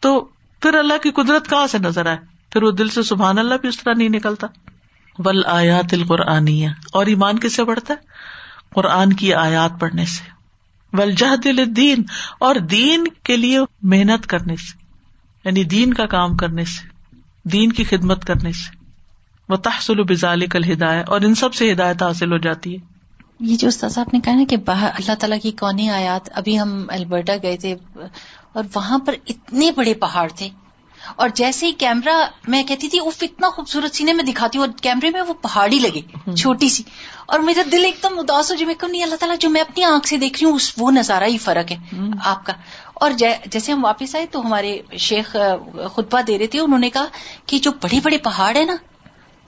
تو 0.00 0.28
پھر 0.60 0.74
اللہ 0.74 0.98
کی 1.02 1.10
قدرت 1.10 1.50
کہاں 1.50 1.66
سے 1.66 1.78
نظر 1.78 2.06
آئے؟ 2.06 2.16
پھر 2.50 2.62
وہ 2.62 2.70
دل 2.70 2.88
سے 2.88 3.02
سبحان 3.02 3.38
اللہ 3.38 3.54
بھی 3.54 3.68
اس 3.68 3.82
طرح 3.82 3.94
نہیں 3.94 4.08
نکلتا۔ 4.08 4.46
ول 5.18 5.42
آیات 5.46 5.94
القرآنیہ۔ 5.94 6.68
اور 6.92 7.06
ایمان 7.06 7.38
کس 7.38 7.54
سے 7.54 7.64
بڑھتا 7.64 7.94
ہے؟ 7.94 7.98
قرآن 8.74 9.12
کی 9.12 9.34
آیات 9.34 9.80
پڑھنے 9.80 10.04
سے۔ 10.04 10.30
ولجہ 10.92 11.36
دل 11.36 11.76
دین 11.76 12.02
اور 12.40 12.54
دین 12.54 13.04
کے 13.22 13.36
لیے 13.36 13.58
محنت 13.82 14.26
کرنے 14.26 14.56
سے۔ 14.56 14.84
یعنی 15.44 15.64
دین 15.64 15.94
کا 15.94 16.06
کام 16.06 16.36
کرنے 16.36 16.64
سے۔ 16.64 16.88
دین 17.44 17.72
کی 17.72 17.84
خدمت 17.84 18.24
کرنے 18.24 18.52
سے۔ 18.52 18.81
وہ 19.52 19.56
تحصل 19.56 20.02
بزال 20.02 20.46
کل 20.46 20.72
ہدایت 20.72 21.08
اور 21.08 21.20
ان 21.20 21.34
سب 21.34 21.54
سے 21.54 21.72
ہدایت 21.72 22.02
حاصل 22.02 22.32
ہو 22.32 22.38
جاتی 22.38 22.76
ہے۔ 22.76 22.92
یہ 23.40 23.56
جو 23.56 23.68
استاذ 23.68 23.98
آپ 23.98 24.14
نے 24.14 24.20
کہا 24.20 24.34
نا 24.34 24.44
کہ 24.48 24.56
باہر 24.56 24.88
اللہ 24.94 25.14
تعالیٰ 25.14 25.38
کی 25.42 25.50
کونی 25.50 25.90
آیات 25.90 26.28
ابھی 26.34 26.60
ہم 26.60 26.84
البرٹا 26.88 27.32
گئے 27.42 27.56
تھے 27.56 27.76
اور 28.52 28.64
وہاں 28.74 28.98
پر 28.98 29.14
اتنے 29.26 29.70
بڑے 29.70 29.94
پہاڑ 29.94 30.28
تھے۔ 30.36 30.48
اور 31.16 31.28
جیسے 31.28 31.66
ہی 31.66 31.72
کیمرا 31.72 32.26
میں 32.48 32.62
کہتی 32.62 32.88
تھی 32.88 32.98
اف 32.98 33.18
اتنا 33.22 33.48
خوبصورت 33.48 33.96
سینے 33.96 34.12
میں 34.12 34.24
دکھاتی 34.24 34.58
ہوں 34.58 34.66
اور 34.66 34.78
کیمرے 34.82 35.10
میں 35.10 35.20
وہ 35.20 35.34
پہاڑی 35.34 35.78
لگے 35.78 36.32
چھوٹی 36.36 36.68
سی۔ 36.68 36.82
اور 37.26 37.38
میرا 37.38 37.62
دل 37.72 37.84
ایک 37.84 37.96
دم 38.02 38.18
اداس 38.18 38.50
ہو 38.50 38.56
جو 38.56 38.66
میں 38.66 38.74
نہیں 38.88 39.02
اللہ 39.02 39.14
تعالیٰ 39.14 39.36
جو 39.38 39.50
میں 39.50 39.60
اپنی 39.60 39.84
آنکھ 39.84 40.08
سے 40.08 40.16
دیکھ 40.16 40.42
رہی 40.42 40.50
ہوں 40.50 40.58
وہ 40.78 40.90
نظارہ 40.90 41.24
ہی 41.24 41.38
فرق 41.38 41.72
ہے 41.72 41.76
آپ 42.24 42.46
کا۔ 42.46 42.52
اور 42.94 43.10
جیسے 43.10 43.72
ہم 43.72 43.84
واپس 43.84 44.16
آئے 44.16 44.26
تو 44.26 44.40
ہمارے 44.40 44.78
شیخ 44.98 45.36
خطبہ 45.94 46.20
دے 46.20 46.38
رہے 46.38 46.46
تھے 46.46 46.60
انہوں 46.60 46.78
نے 46.78 46.90
کہا 46.90 47.06
کہ 47.46 47.58
جو 47.58 47.70
بڑے 47.72 48.00
بڑے 48.02 48.18
پہاڑ 48.18 48.56
ہیں 48.56 48.64
نا 48.64 48.76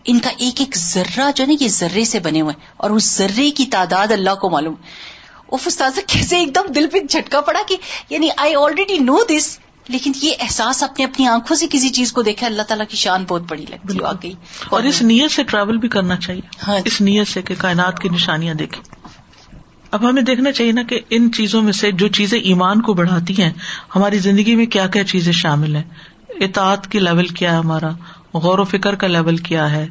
ان 0.04 0.18
کا 0.18 0.30
ایک 0.38 0.60
ایک 0.60 0.76
ذرہ 0.76 1.30
جو 1.36 1.46
نا 1.46 1.54
یہ 1.60 1.68
ذرے 1.68 2.04
سے 2.04 2.20
بنے 2.20 2.40
ہوئے 2.40 2.54
اور 2.76 2.90
اس 2.90 3.18
ذرے 3.18 3.50
کی 3.50 3.64
تعداد 3.64 4.12
اللہ 4.12 4.34
کو 4.34 4.50
معلوم 4.50 4.74
استاذ 5.66 5.98
کیسے 6.06 6.36
ایک 6.36 6.54
دم 6.54 6.72
دل 6.72 6.86
پہ 6.92 6.98
جھٹکا 7.00 7.40
پڑا 7.40 7.60
کہ 7.68 7.76
یعنی 8.10 8.28
آئی 8.36 8.54
آلریڈی 8.54 8.98
نو 8.98 9.16
دس 9.28 9.58
لیکن 9.88 10.12
یہ 10.22 10.32
احساس 10.40 10.82
اپنے 10.82 11.04
اپنی 11.04 11.26
آنکھوں 11.26 11.56
سے 11.56 11.66
کسی 11.70 11.88
چیز 11.88 12.12
کو 12.12 12.22
دیکھا 12.22 12.46
اللہ 12.46 12.62
تعالیٰ 12.62 12.86
کی 12.88 12.96
شان 12.96 13.24
بہت 13.28 13.42
بڑی 13.42 13.64
لگتی 13.70 13.98
ہے 13.98 14.12
گئی 14.22 14.34
اور 14.68 14.82
اس 14.82 15.02
نیت 15.02 15.30
سے 15.30 15.42
ٹریول 15.42 15.76
بھی 15.76 15.88
کرنا 15.88 16.16
چاہیے۔ 16.16 16.40
ہاں 16.68 16.78
اس 16.84 17.00
نیت 17.00 17.28
سے 17.28 17.42
کہ 17.42 17.54
کائنات 17.58 17.98
کی 17.98 18.08
نشانیاں 18.08 18.54
دیکھیں۔ 18.54 18.96
اب 19.90 20.08
ہمیں 20.08 20.22
دیکھنا 20.22 20.52
چاہیے 20.52 20.72
نا 20.72 20.82
کہ 20.82 21.00
ان 21.10 21.32
چیزوں 21.32 21.62
میں 21.62 21.72
سے 21.72 21.92
جو 21.92 22.08
چیزیں 22.08 22.38
ایمان 22.38 22.82
کو 22.82 22.92
بڑھاتی 22.92 23.42
ہیں 23.42 23.52
ہماری 23.96 24.18
زندگی 24.18 24.56
میں 24.56 24.66
کیا 24.66 24.86
کیا 24.86 25.04
چیزیں 25.04 25.32
شامل 25.32 25.76
ہیں؟ 25.76 25.82
اطاعت 26.28 26.90
کی 26.90 26.98
لیول 26.98 27.26
کیا 27.26 27.52
ہے 27.52 27.56
ہمارا؟ 27.56 27.90
غور 28.34 28.58
و 28.58 28.64
فکر 28.64 28.94
کا 28.94 29.06
لیول 29.06 29.36
کیا 29.36 29.70
ہے؟ 29.70 29.86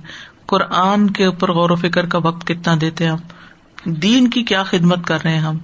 قرآن 0.46 1.10
کے 1.10 1.26
اوپر 1.26 1.52
غور 1.52 1.70
و 1.70 1.76
فکر 1.76 2.06
کا 2.06 2.18
وقت 2.18 2.48
کتنا 2.48 2.76
دیتے 2.82 3.04
ہیں 3.04 3.12
ہم؟ 3.12 3.18
دین 3.92 4.30
کی 4.30 4.44
کیا 4.44 4.64
خدمت 4.64 5.08
کر 5.08 5.18
رہے 5.24 5.32
ہیں 5.32 5.40
ہم؟ 5.40 5.58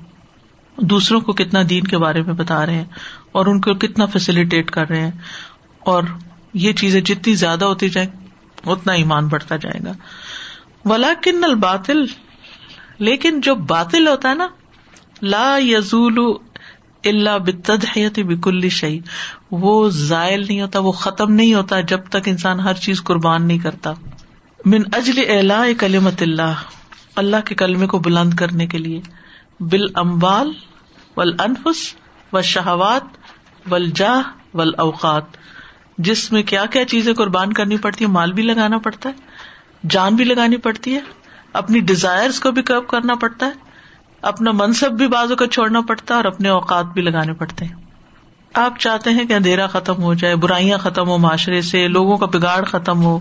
دوسروں 0.78 1.22
کو 1.22 1.34
کتنا 1.34 1.60
دین 1.70 1.84
کے 1.84 1.98
بارے 1.98 2.22
میں 2.22 2.34
بتا 2.34 2.66
رہے 2.66 2.76
ہیں؟ 2.76 2.86
اور 3.32 3.46
ان 3.46 3.62
کو 3.62 3.74
کتنا 3.74 4.06
فیسلٹیٹ 4.06 4.72
کر 4.72 4.90
رہے 4.90 5.02
ہیں؟ 5.02 5.12
اور 5.80 6.04
یہ 6.54 6.74
چیزیں 6.74 7.02
جتنی 7.02 7.36
زیادہ 7.36 7.66
ہوتی 7.66 7.90
جائیں، 7.90 8.10
اتنا 8.66 8.94
ایمان 8.94 9.28
بڑھتا 9.28 9.56
جائے 9.56 9.80
گا۔ 9.86 9.92
ولا 10.86 11.14
کن 11.24 11.44
الباطل، 11.44 12.06
لیکن 13.00 13.42
جو 13.42 13.56
باطل 13.56 14.08
ہوتا 14.08 14.30
ہے 14.30 14.34
نا، 14.34 14.48
لا 15.22 15.58
یزول 15.58 16.18
اللہ 17.06 17.38
بتدحیت 17.38 18.20
بکل 18.20 18.70
شعی 18.70 19.00
وہ 19.52 19.89
زائل 19.89 20.45
نہیں 20.47 20.62
ہوتا، 20.62 20.80
وہ 20.80 20.91
ختم 20.91 21.34
نہیں 21.34 21.54
ہوتا 21.54 21.80
جب 21.82 22.00
تک 22.10 22.28
انسان 22.28 22.60
ہر 22.60 22.74
چیز 22.74 23.04
قربان 23.04 23.47
نہیں 23.47 23.60
کرتا۔ 23.60 23.93
من 24.66 24.82
اجل 24.93 25.20
الا 25.30 25.64
کلمت 25.78 26.22
اللہ 26.22 26.54
اللہ 27.16 27.38
کے 27.45 27.56
کلمے 27.56 27.88
کو 27.88 28.00
بلند 28.00 28.34
کرنے 28.34 28.68
کے 28.68 28.78
لیے۔ 28.78 29.02
بال 29.60 29.88
امبال 29.95 30.52
ول 31.18 31.36
انفس 31.39 31.95
و 32.34 32.41
شہوات 32.41 33.04
ول 33.72 33.89
جاہ 33.95 34.22
ول 34.54 34.72
اوقات 34.78 35.24
جس 35.97 36.32
میں 36.32 36.43
کیا 36.43 36.66
کیا 36.66 36.86
چیزیں 36.86 37.14
قربان 37.14 37.54
کرنی 37.54 37.78
پڑتی 37.78 38.06
ہے 38.06 38.10
مال 38.10 38.34
بھی 38.34 38.43
لگانا 38.43 38.78
پڑتا 38.78 39.10
ہے، 39.10 39.14
جان 39.89 40.16
بھی 40.16 40.24
لگانی 40.24 40.58
پڑتی 40.58 40.95
ہے، 40.95 41.00
اپنی 41.54 41.80
ڈیزائر 41.80 42.30
کو 42.43 42.52
بھی 42.52 42.62
کب 42.62 42.88
کرنا 42.88 43.16
پڑتا 43.16 43.45
ہے۔ 43.45 43.69
اپنا 44.22 44.52
منصب 44.52 44.92
بھی 44.92 45.08
بازو 45.08 45.36
کا 45.36 45.48
چھوڑنا 45.48 45.82
پڑتا 45.82 46.14
ہے 46.14 46.18
اور 46.18 46.26
اپنے 46.26 46.50
اوقات 46.50 46.86
بھی 46.86 47.02
لگانے 47.02 47.34
پڑتے 47.34 47.66
ہیں۔ 47.66 47.74
آپ 48.54 48.80
چاہتے 48.80 49.10
ہیں 49.10 49.26
کہ 49.26 49.34
اندھیرا 49.34 49.68
ختم 49.68 50.04
ہو 50.04 50.14
جائے، 50.14 50.36
برائیاں 50.36 50.78
ختم 50.78 51.08
ہو 51.08 51.18
معاشرے 51.18 51.62
سے، 51.62 51.88
لوگوں 51.88 52.18
کا 52.18 52.26
بگاڑ 52.26 52.64
ختم 52.64 53.04
ہو 53.04 53.20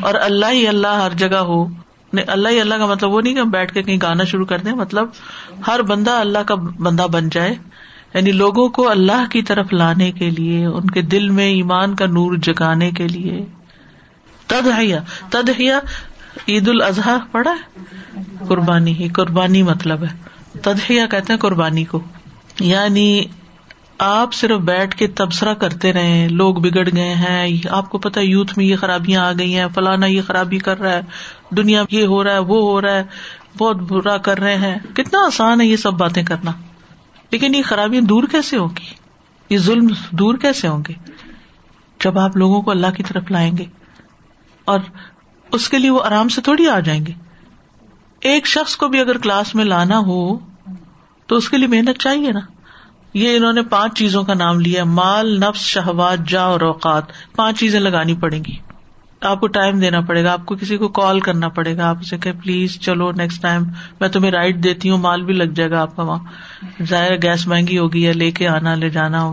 اور 0.00 0.14
اللہ 0.14 0.46
ہی 0.52 0.68
اللہ 0.68 0.86
ہر 0.86 1.10
جگہ 1.10 1.36
ہو۔ 1.36 1.66
اللہ 2.26 2.48
ہی 2.48 2.60
اللہ 2.60 2.74
کا 2.74 2.86
مطلب 2.86 3.10
وہ 3.10 3.20
نہیں 3.20 3.34
کہ 3.34 3.38
ہم 3.38 3.50
بیٹھ 3.50 3.74
کے 3.74 3.82
کہیں 3.82 3.98
گانا 4.02 4.24
شروع 4.24 4.46
کر 4.46 4.58
دیں 4.58 4.72
مطلب 4.72 5.08
ہر 5.66 5.82
بندہ 5.82 6.10
اللہ 6.10 6.38
کا 6.38 6.54
بندہ 6.54 7.06
بن 7.12 7.28
جائے۔ 7.28 7.54
یعنی 8.14 8.32
لوگوں 8.32 8.68
کو 8.68 8.90
اللہ 8.90 9.30
کی 9.30 9.42
طرف 9.42 9.72
لانے 9.72 10.12
کے 10.12 10.30
لیے، 10.30 10.66
ان 10.66 10.90
کے 10.90 11.02
دل 11.02 11.28
میں 11.28 11.46
ایمان 11.46 11.94
کا 11.94 12.06
نور 12.06 12.36
جگانے 12.36 12.90
کے 12.90 13.08
لیے۔ 13.08 13.46
تدہیا 14.46 15.00
تدہیا 15.30 15.78
عید 16.48 16.68
الاضحی 16.68 17.18
پڑا 17.32 17.54
قربانی 18.48 18.94
ہی، 18.94 19.08
قربانی 19.08 19.62
مطلب 19.62 20.02
ہے۔ 20.02 20.33
تدہیا 20.62 21.06
کہتے 21.06 21.32
ہیں 21.32 21.40
قربانی 21.40 21.84
کو۔ 21.84 22.00
یعنی 22.60 23.24
آپ 23.98 24.34
صرف 24.34 24.60
بیٹھ 24.60 24.96
کے 24.96 25.06
تبصرہ 25.06 25.54
کرتے 25.54 25.92
رہے، 25.92 26.28
لوگ 26.30 26.54
بگڑ 26.54 26.88
گئے 26.96 27.14
ہیں، 27.14 27.60
آپ 27.70 27.90
کو 27.90 27.98
پتا 27.98 28.20
یوتھ 28.20 28.58
میں 28.58 28.66
یہ 28.66 28.76
خرابیاں 28.76 29.26
آ 29.26 29.32
گئی 29.38 29.58
ہیں، 29.58 29.66
فلانا 29.74 30.06
یہ 30.06 30.22
خرابی 30.22 30.58
کر 30.58 30.80
رہا 30.80 30.92
ہے، 30.92 31.00
دنیا 31.50 31.82
یہ 31.90 32.04
ہو 32.04 32.24
رہا 32.24 32.32
ہے، 32.32 32.38
وہ 32.38 32.62
ہو 32.62 32.80
رہا 32.80 32.94
ہے، 32.94 33.04
بہت 33.58 33.76
برا 33.76 34.16
کر 34.16 34.38
رہے 34.38 34.56
ہیں۔ 34.56 34.78
کتنا 34.94 35.26
آسان 35.26 35.60
ہے 35.60 35.66
یہ 35.66 35.76
سب 35.76 35.92
باتیں 35.92 36.22
کرنا۔ 36.22 36.50
لیکن 37.30 37.54
یہ 37.54 37.62
خرابیاں 37.62 38.02
دور 38.02 38.24
کیسے 38.24 38.56
ہوگی 38.56 38.94
یہ 39.50 39.58
ظلم 39.58 39.86
دور 40.10 40.34
کیسے 40.34 40.68
ہوں 40.68 40.82
گے؟ 40.88 40.94
جب 42.04 42.18
آپ 42.18 42.36
لوگوں 42.36 42.62
کو 42.62 42.70
اللہ 42.70 42.90
کی 42.96 43.02
طرف 43.02 43.30
لائیں 43.30 43.56
گے 43.58 43.64
اور 44.64 44.80
اس 45.52 45.68
کے 45.68 45.78
لیے 45.78 45.90
وہ 45.90 46.02
آرام 46.04 46.28
سے 46.28 46.40
تھوڑی 46.40 46.68
آ 46.68 46.80
جائیں 46.80 47.06
گے۔ 47.06 47.12
ایک 48.24 48.46
شخص 48.46 48.76
کو 48.76 48.88
بھی 48.88 49.00
اگر 49.00 49.18
کلاس 49.18 49.54
میں 49.54 49.64
لانا 49.64 49.98
ہو 49.98 50.38
تو 51.26 51.36
اس 51.36 51.48
کے 51.48 51.56
لیے 51.58 51.66
محنت 51.66 51.98
چاہیے 51.98 52.32
نا۔ 52.32 52.40
یہ 53.14 53.36
انہوں 53.36 53.52
نے 53.52 53.62
پانچ 53.62 53.98
چیزوں 53.98 54.22
کا 54.22 54.34
نام 54.34 54.60
لیا 54.60 54.84
مال، 54.84 55.40
نفس، 55.40 55.60
شہوات، 55.60 56.18
جا 56.28 56.42
اور 56.42 56.60
اوقات۔ 56.60 57.02
پانچ 57.36 57.58
چیزیں 57.58 57.80
لگانی 57.80 58.14
پڑیں 58.14 58.44
گی۔ 58.44 58.52
آپ 59.20 59.40
کو 59.40 59.46
ٹائم 59.46 59.80
دینا 59.80 60.00
پڑے 60.00 60.24
گا۔ 60.24 60.32
آپ 60.32 60.46
کو 60.46 60.56
کسی 60.56 60.76
کو 60.76 60.88
کال 60.88 61.20
کرنا 61.20 61.48
پڑے 61.48 61.76
گا۔ 61.76 61.88
آپ 61.88 61.96
اسے 62.00 62.18
کہ 62.18 62.32
پلیز 62.32 62.80
چلو 62.80 63.12
نیکسٹ 63.12 63.42
ٹائم 63.42 63.62
میں 64.00 64.08
تمہیں 64.08 64.32
رائڈ 64.32 64.64
دیتی 64.64 64.90
ہوں۔ 64.90 64.98
مال 64.98 65.22
بھی 65.22 65.34
لگ 65.34 65.52
جائے 65.54 65.70
گا 65.70 65.82
آپ 65.82 65.96
کا 65.96 66.02
وہاں۔ 66.02 66.24
ظاہر 66.82 67.22
گیس 67.22 67.46
مہنگی 67.46 67.78
ہوگی 67.78 68.02
یا 68.04 68.12
لے 68.12 68.30
کے 68.30 68.48
آنا، 68.48 68.74
لے 68.74 68.90
جانا۔ 68.90 69.32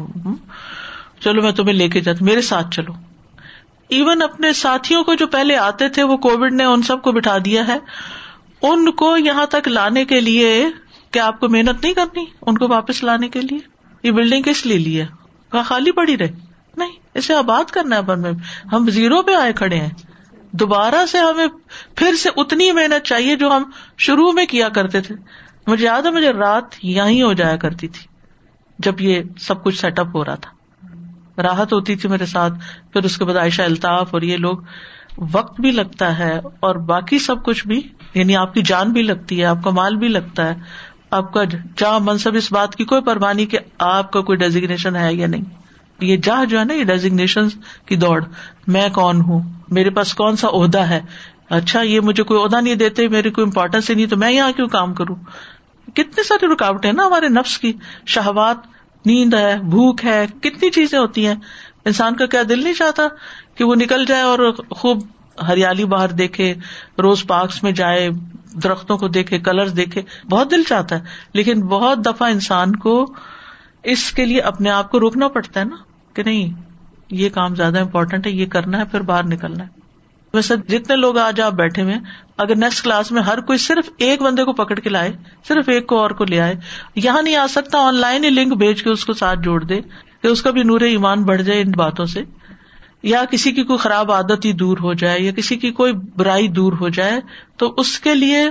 چلو 1.19 1.41
میں 1.41 1.51
تمہیں 1.51 1.73
لے 1.73 1.89
کے 1.89 2.01
جاتی 2.01 2.25
میرے 2.25 2.41
ساتھ 2.41 2.67
چلو۔ 2.71 2.93
ایون 3.89 4.21
اپنے 4.21 4.53
ساتھیوں 4.53 5.03
کو 5.03 5.13
جو 5.13 5.27
پہلے 5.27 5.57
آتے 5.57 5.89
تھے، 5.89 6.03
وہ 6.03 6.17
کووڈ 6.17 6.53
نے 6.53 6.63
ان 6.63 6.81
سب 6.81 7.01
کو 7.01 7.11
بٹھا 7.11 7.37
دیا 7.45 7.67
ہے۔ 7.67 7.77
ان 8.61 8.91
کو 8.91 9.17
یہاں 9.17 9.45
تک 9.45 9.67
لانے 9.67 10.05
کے 10.05 10.19
لیے 10.19 10.65
کیا 11.11 11.27
آپ 11.27 11.39
کو 11.39 11.49
محنت 11.49 11.83
نہیں 11.83 11.93
کرنی؟ 11.93 12.25
ان 12.41 12.57
کو 12.57 12.67
واپس 12.67 13.03
لانے 13.03 13.29
کے 13.29 13.41
لیے؟ 13.41 13.59
یہ 14.03 14.11
بلڈنگ 14.11 14.41
کس 14.41 14.65
لیے 14.65 14.77
لی 14.77 15.01
ہے؟ 15.01 15.07
خالی 15.65 15.91
پڑی 15.91 16.17
رہے۔ 16.17 16.31
نہیں، 16.77 16.91
اسے 17.13 17.33
آباد 17.33 17.63
کرنا 17.71 17.97
ہے 17.97 18.15
میں۔ 18.15 18.31
ہم 18.73 18.89
زیرو 18.89 19.21
پہ 19.21 19.35
آئے 19.35 19.53
کھڑے 19.53 19.75
ہیں۔ 19.75 19.89
دوبارہ 20.51 21.05
سے 21.05 21.17
ہمیں 21.17 21.47
پھر 21.95 22.15
سے 22.15 22.29
اتنی 22.37 22.71
محنت 22.71 23.05
چاہیے 23.05 23.35
جو 23.35 23.51
ہم 23.51 23.63
شروع 23.97 24.31
میں 24.31 24.45
کیا 24.45 24.69
کرتے 24.69 25.01
تھے۔ 25.01 25.15
مجھے 25.67 25.85
یاد 25.85 26.01
ہے، 26.01 26.11
مجھے 26.11 26.31
رات 26.31 26.63
یہیں 26.83 27.21
ہو 27.21 27.33
جایا 27.33 27.55
کرتی 27.55 27.87
تھی، 27.87 28.07
جب 28.79 29.01
یہ 29.01 29.21
سب 29.39 29.63
کچھ 29.63 29.79
سیٹ 29.79 29.99
اپ 29.99 30.07
ہو 30.15 30.25
رہا 30.25 30.35
تھا۔ 30.35 30.51
راحت 31.41 31.73
ہوتی 31.73 31.95
تھی 31.95 32.09
میرے 32.09 32.25
ساتھ، 32.25 32.53
پھر 32.93 33.03
اس 33.03 33.17
کے 33.17 33.25
بعد 33.25 33.35
عائشہ 33.35 33.61
الطاف 33.61 34.13
اور 34.13 34.21
یہ 34.21 34.37
لوگ، 34.37 34.57
وقت 35.31 35.61
بھی 35.61 35.71
لگتا 35.71 36.19
ہے 36.19 36.39
اور 36.59 36.75
باقی 36.75 37.19
سب 37.19 37.43
کچھ 37.45 37.67
بھی 37.67 37.81
یعنی 38.13 38.35
آپ 38.35 38.53
کی 38.53 38.61
جان 38.61 38.91
بھی 38.91 39.01
لگتی 39.01 39.39
ہے، 39.39 39.45
آپ 39.45 39.57
کا 39.63 39.69
مال 39.69 39.95
بھی 39.95 40.07
لگتا 40.07 40.47
ہے۔ 40.47 40.53
آپ 41.11 41.33
کا 41.33 41.43
جہاں 41.43 41.99
منصب 41.99 42.35
اس 42.35 42.51
بات 42.51 42.75
کی 42.75 42.85
کوئی 42.85 43.01
پروانی 43.01 43.45
کہ 43.45 43.57
آپ 43.79 44.11
کا 44.11 44.21
کوئی 44.21 44.37
ڈیزیگنیشن 44.37 44.95
ہے 44.95 45.13
یا 45.13 45.27
نہیں۔ 45.27 45.43
یہ 45.99 46.17
جہاں 46.17 46.45
جو 46.45 46.59
ہے 46.59 46.63
نا، 46.63 46.73
یہ 46.73 46.83
ڈیزیگنیشن 46.83 47.41
کی 47.85 47.95
دوڑ۔ 47.95 48.23
میں 48.67 48.89
کون 48.89 49.21
ہوں؟ 49.21 49.41
میرے 49.69 49.89
پاس 49.89 50.13
کون 50.13 50.35
سا 50.35 50.47
عہدہ 50.47 50.79
ہے؟ 50.79 51.01
اچھا 51.49 51.81
یہ 51.81 51.99
مجھے 51.99 52.23
کوئی 52.23 52.43
عہدہ 52.43 52.61
نہیں 52.61 52.75
دیتے 52.75 53.07
میری 53.07 53.29
کوئی 53.29 53.45
امپورٹینس 53.45 53.89
ہی 53.89 53.95
نہیں، 53.95 54.05
تو 54.05 54.17
میں 54.17 54.31
یہاں 54.31 54.51
کیوں 54.51 54.67
کام 54.67 54.93
کروں؟ 54.93 55.15
کتنی 55.93 56.23
ساری 56.23 56.53
رکاوٹیں 56.53 56.93
نا 56.93 57.05
ہمارے 57.05 57.27
نفس 57.27 57.57
کی۔ 57.57 57.73
شہوات، 58.05 58.57
نیند 59.05 59.33
ہے، 59.33 59.57
بھوک 59.63 60.05
ہے، 60.05 60.27
کتنی 60.41 60.69
چیزیں 60.69 60.99
ہوتی 60.99 61.27
ہیں۔ 61.27 61.35
انسان 61.85 62.15
کا 62.15 62.25
کیا 62.25 62.41
دل 62.49 62.63
نہیں 62.63 62.73
چاہتا 62.73 63.03
کہ 63.55 63.63
وہ 63.63 63.75
نکل 63.75 64.05
جائے 64.05 64.21
اور 64.21 64.53
خوب 64.69 65.03
ہریالی 65.47 65.85
باہر 65.85 66.09
دیکھے، 66.09 66.53
روز 67.01 67.27
پارکس 67.27 67.63
میں 67.63 67.71
جائے، 67.71 68.09
درختوں 68.63 68.97
کو 68.97 69.07
دیکھے 69.07 69.39
کلر 69.39 69.67
دیکھے، 69.67 70.01
بہت 70.29 70.51
دل 70.51 70.63
چاہتا 70.63 70.95
ہے۔ 70.95 71.01
لیکن 71.33 71.61
بہت 71.61 72.05
دفعہ 72.05 72.29
انسان 72.31 72.75
کو 72.75 73.13
اس 73.83 74.11
کے 74.11 74.25
لیے 74.25 74.41
اپنے 74.41 74.69
آپ 74.69 74.91
کو 74.91 74.99
روکنا 74.99 75.27
پڑتا 75.27 75.59
ہے 75.59 75.65
نا، 75.65 75.75
کہ 76.13 76.23
نہیں، 76.23 76.61
یہ 77.09 77.29
کام 77.29 77.55
زیادہ 77.55 77.79
امپورٹینٹ 77.79 78.27
ہے، 78.27 78.31
یہ 78.31 78.45
کرنا 78.45 78.79
ہے، 78.79 78.85
پھر 78.85 79.01
باہر 79.01 79.23
نکلنا 79.23 79.63
ہے۔ 79.63 79.81
ویسے 80.33 80.55
جتنے 80.67 80.95
لوگ 80.95 81.17
آج 81.17 81.41
آپ 81.41 81.53
بیٹھے 81.53 81.81
ہوئے 81.81 81.95
اگر 82.37 82.55
نیکسٹ 82.55 82.83
کلاس 82.83 83.11
میں 83.11 83.21
ہر 83.21 83.41
کوئی 83.41 83.57
صرف 83.57 83.89
ایک 83.97 84.21
بندے 84.21 84.43
کو 84.43 84.53
پکڑ 84.53 84.75
کے 84.75 84.89
لائے، 84.89 85.11
صرف 85.47 85.69
ایک 85.69 85.87
کو 85.87 85.97
اور 85.97 86.09
کو 86.09 86.25
لے 86.25 86.39
آئے، 86.41 86.55
یہاں 86.95 87.21
نہیں 87.21 87.35
آ 87.35 87.47
سکتا 87.47 87.77
آن 87.77 87.95
لائن 87.95 88.23
ہی 88.23 88.29
لنک 88.29 88.53
بھیج 88.53 88.83
کے 88.83 88.89
اس 88.89 89.05
کو 89.05 89.13
ساتھ 89.13 89.39
جوڑ 89.39 89.63
دے، 89.63 89.81
کہ 90.21 90.27
اس 90.27 90.41
کا 90.41 90.51
بھی 90.51 90.63
نور 90.63 90.81
ایمان 90.81 91.23
بڑھ 91.23 91.41
جائے 91.41 91.61
ان 91.61 91.71
باتوں 91.71 92.05
سے۔ 92.05 92.23
یا 93.03 93.25
کسی 93.31 93.51
کی 93.51 93.63
کوئی 93.63 93.79
خراب 93.79 94.11
عادت 94.11 94.45
ہی 94.45 94.53
دور 94.53 94.77
ہو 94.77 94.93
جائے 94.93 95.19
یا 95.19 95.31
کسی 95.31 95.55
کی 95.57 95.71
کوئی 95.71 95.93
برائی 95.93 96.47
دور 96.47 96.73
ہو 96.73 96.89
جائے 96.89 97.21
تو 97.57 97.73
اس 97.77 97.99
کے 97.99 98.15
لیے 98.15 98.49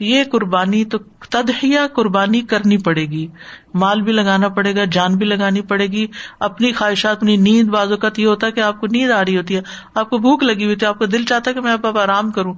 یہ 0.00 0.24
قربانی 0.32 0.84
تو 0.84 0.98
تدہیا 1.30 1.86
قربانی 1.92 2.40
کرنی 2.40 2.78
پڑے 2.78 3.06
گی۔ 3.06 3.26
مال 3.74 4.02
بھی 4.02 4.12
لگانا 4.12 4.48
پڑے 4.48 4.76
گا، 4.76 4.84
جان 4.84 5.16
بھی 5.16 5.26
لگانی 5.26 5.60
پڑے 5.60 5.86
گی۔ 5.86 6.06
اپنی 6.40 6.72
خواہشات، 6.72 7.16
اپنی 7.16 7.36
نیند 7.36 7.68
بازو 7.68 7.96
کا 7.96 8.08
یہ 8.16 8.26
ہوتا 8.26 8.46
ہے 8.46 8.52
کہ 8.52 8.60
آپ 8.60 8.80
کو 8.80 8.86
نیند 8.86 9.10
آ 9.10 9.24
رہی 9.24 9.36
ہوتی 9.36 9.56
ہے۔ 9.56 9.60
آپ 9.94 10.10
کو 10.10 10.18
بھوک 10.18 10.42
لگی 10.42 10.64
ہوئی 10.64 10.76
تھی 10.76 10.86
آپ 10.86 10.98
کو 10.98 11.06
دل 11.06 11.24
چاہتا 11.24 11.50
ہے 11.50 11.54
کہ 11.54 11.60
میں 11.60 11.72
اب 11.72 11.98
آرام 11.98 12.30
کروں۔ 12.30 12.54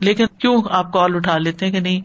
لیکن 0.00 0.24
کیوں 0.38 0.62
آپ 0.70 0.92
کال 0.92 1.16
اٹھا 1.16 1.38
لیتے 1.38 1.66
ہیں 1.66 1.72
کہ 1.72 1.80
نہیں، 1.80 2.00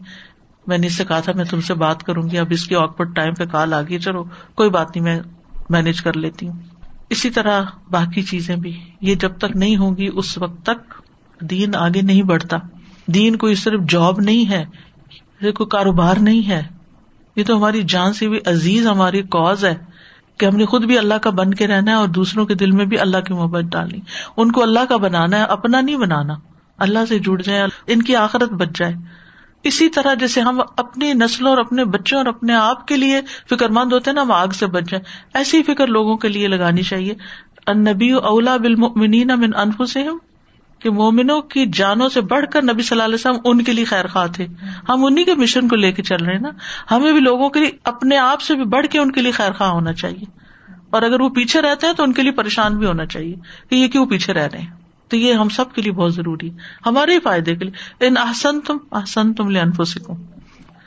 میں 0.66 0.78
نے 0.78 0.86
اس 0.86 0.96
سے 0.96 1.04
کہا 1.04 1.20
تھا، 1.20 1.32
میں 1.36 1.44
تم 1.44 1.60
سے 1.60 1.74
بات 1.74 2.02
کروں 2.02 2.30
گی، 2.30 2.38
اب 2.38 2.46
اس 2.50 2.66
کی 2.66 2.74
آکپٹ 2.74 3.08
ٹائم 3.14 3.34
پہ 3.34 3.44
کال 3.44 3.74
آ 3.74 3.82
گئی 3.82 3.98
چلو، 3.98 4.24
کوئی 4.54 4.70
بات 4.70 4.96
نہیں، 4.96 5.04
میں 5.04 5.20
مینج 5.70 6.02
کر 6.02 6.16
لیتی 6.16 6.48
ہوں۔ 6.48 6.75
اسی 7.10 7.30
طرح 7.30 7.62
باقی 7.90 8.22
چیزیں 8.22 8.56
بھی۔ 8.56 8.80
یہ 9.00 9.14
جب 9.14 9.38
تک 9.38 9.56
نہیں 9.56 9.76
ہوگی 9.76 10.08
اس 10.14 10.38
وقت 10.38 10.66
تک 10.66 10.94
دین 11.40 11.74
آگے 11.74 12.02
نہیں 12.02 12.22
بڑھتا۔ 12.22 12.56
دین 13.06 13.36
کوئی 13.36 13.54
صرف 13.54 13.80
جاب 13.88 14.20
نہیں 14.20 14.50
ہے، 14.50 14.64
یہ 15.40 15.52
کوئی 15.52 15.68
کاروبار 15.68 16.16
نہیں 16.16 16.48
ہے۔ 16.48 16.62
یہ 17.36 17.44
تو 17.44 17.56
ہماری 17.56 17.82
جان 17.82 18.12
سے 18.12 18.28
بھی 18.28 18.38
عزیز 18.46 18.86
ہماری 18.86 19.22
کوز 19.22 19.64
ہے 19.64 19.74
کہ 20.38 20.46
ہم 20.46 20.56
نے 20.56 20.66
خود 20.66 20.84
بھی 20.84 20.98
اللہ 20.98 21.14
کا 21.14 21.30
بن 21.30 21.54
کے 21.54 21.66
رہنا 21.66 21.90
ہے 21.90 21.96
اور 21.96 22.08
دوسروں 22.08 22.46
کے 22.46 22.54
دل 22.54 22.70
میں 22.70 22.84
بھی 22.84 22.98
اللہ 22.98 23.20
کی 23.20 23.34
محبت 23.34 23.64
ڈالنی۔ 23.64 23.98
ان 24.36 24.52
کو 24.52 24.62
اللہ 24.62 24.84
کا 24.88 24.96
بنانا 24.96 25.38
ہے، 25.38 25.42
اپنا 25.42 25.80
نہیں 25.80 25.96
بنانا۔ 25.96 26.34
اللہ 26.78 26.98
سے 27.08 27.18
جڑ 27.18 27.42
جائے 27.42 27.66
ان 27.86 28.02
کی 28.02 28.16
آخرت 28.16 28.52
بچ 28.52 28.68
جائے۔ 28.78 28.94
اسی 29.62 29.88
طرح 29.88 30.14
جیسے 30.14 30.40
ہم 30.40 30.60
اپنی 30.76 31.12
نسلوں 31.12 31.50
اور 31.50 31.58
اپنے 31.58 31.84
بچوں 31.84 32.18
اور 32.18 32.26
اپنے 32.26 32.54
آپ 32.54 32.88
کے 32.88 32.96
لیے 32.96 33.20
فکر 33.50 33.68
مند 33.68 33.92
ہوتے 33.92 34.10
ہیں 34.10 34.14
نا، 34.14 34.22
ہم 34.22 34.32
آگ 34.32 34.48
سے 34.48 34.66
بچ 34.66 34.84
جائیں۔ 34.90 35.04
ایسی 35.34 35.62
فکر 35.62 35.86
لوگوں 35.86 36.16
کے 36.16 36.28
لیے 36.28 36.48
لگانی 36.48 36.82
چاہیے۔ 36.82 37.14
نبی 37.74 38.10
اولا 38.10 38.56
بالمؤمنین 38.56 39.28
من 39.36 39.50
انفسہم، 39.56 40.18
کہ 40.78 40.90
مومنوں 40.90 41.40
کی 41.40 41.66
جانوں 41.66 42.08
سے 42.08 42.20
بڑھ 42.20 42.46
کر 42.52 42.62
نبی 42.62 42.82
صلی 42.82 42.96
اللہ 42.96 43.04
علیہ 43.04 43.14
وسلم 43.14 43.40
ان 43.44 43.64
کے 43.64 43.72
لیے 43.72 43.84
خیر 43.84 44.06
خواہ 44.06 44.26
تھے۔ 44.26 44.46
ہم 44.88 45.04
انہیں 45.04 45.24
کے 45.24 45.34
مشن 45.34 45.68
کو 45.68 45.76
لے 45.76 45.92
کے 45.92 46.02
چل 46.02 46.24
رہے 46.24 46.32
ہیں 46.32 46.40
نا۔ 46.40 46.50
ہمیں 46.90 47.12
بھی 47.12 47.20
لوگوں 47.20 47.48
کے 47.48 47.60
لیے، 47.60 47.70
اپنے 47.84 48.16
آپ 48.16 48.40
سے 48.40 48.54
بھی 48.54 48.64
بڑھ 48.64 48.86
کے 48.86 48.98
ان 48.98 49.12
کے 49.12 49.22
لیے 49.22 49.32
خیر 49.32 49.52
خواہ 49.52 49.70
ہونا 49.70 49.92
چاہیے۔ 49.92 50.24
اور 50.90 51.02
اگر 51.02 51.20
وہ 51.20 51.28
پیچھے 51.28 51.62
رہتے 51.62 51.86
ہیں 51.86 51.94
تو 51.94 52.02
ان 52.02 52.12
کے 52.12 52.22
لیے 52.22 52.32
پریشان 52.32 52.76
بھی 52.76 52.86
ہونا 52.86 53.06
چاہیے 53.06 53.34
کہ 53.70 53.74
یہ 53.74 53.88
کیوں 53.88 54.06
پیچھے 54.06 54.32
رہ 54.32 54.46
رہے 54.52 54.58
ہیں۔ 54.58 54.85
تو 55.08 55.16
یہ 55.16 55.34
ہم 55.34 55.48
سب 55.48 55.74
کے 55.74 55.82
لیے 55.82 55.92
بہت 55.92 56.14
ضروری 56.14 56.50
ہے۔ 56.50 56.56
ہمارے 56.86 57.14
ہی 57.14 57.20
فائدے 57.20 57.56
کے 57.56 57.64
لیے۔ 57.64 58.06
ان 58.06 58.16
احسن 58.16 58.60
تم 58.60 58.76
احسن 58.92 59.34
تم 59.34 59.48
لے 59.48 59.60
انفو 59.60 59.84
سکوں 59.84 60.16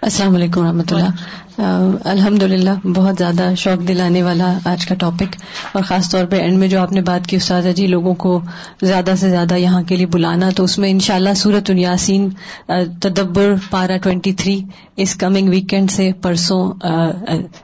السلام 0.02 0.36
علیکم 0.36 0.62
و 0.62 0.64
رحمۃ 0.64 0.92
اللہ۔ 0.92 1.58
الحمد 2.04 2.44
للہ 2.44 2.88
بہت 2.88 3.16
زیادہ 3.18 3.54
شوق 3.58 3.88
دلانے 3.88 4.24
والا 4.24 4.58
آج 4.66 4.86
کا 4.86 4.96
ٹاپک۔ 4.96 5.36
اور 5.72 5.84
خاص 5.84 6.10
طور 6.10 6.26
پہ 6.26 6.36
اینڈ 6.36 6.58
میں 6.58 6.68
جو 6.68 6.80
آپ 6.80 6.92
نے 6.92 7.02
بات 7.02 7.28
کی، 7.28 7.36
استاذہ 7.36 7.70
جی 7.70 7.88
لوگوں 7.88 8.14
کو 8.14 8.42
زیادہ 8.82 9.14
سے 9.20 9.30
زیادہ 9.30 9.56
یہاں 9.56 9.82
کے 9.84 9.96
لیے 9.96 10.06
بلانا، 10.06 10.50
تو 10.56 10.64
اس 10.64 10.78
میں 10.80 10.90
ان 10.90 11.00
شاء 11.00 11.16
اللہ 11.16 11.34
سورت 11.36 11.70
الیاسین 11.70 12.30
تدبر 13.02 13.54
پارا 13.70 13.98
ٹوینٹی 13.98 14.34
تھری 14.34 14.62
اس 14.96 15.16
کمنگ 15.16 15.50
ویکینڈ 15.50 15.92
سے 15.92 16.12
پرسوں 16.22 16.72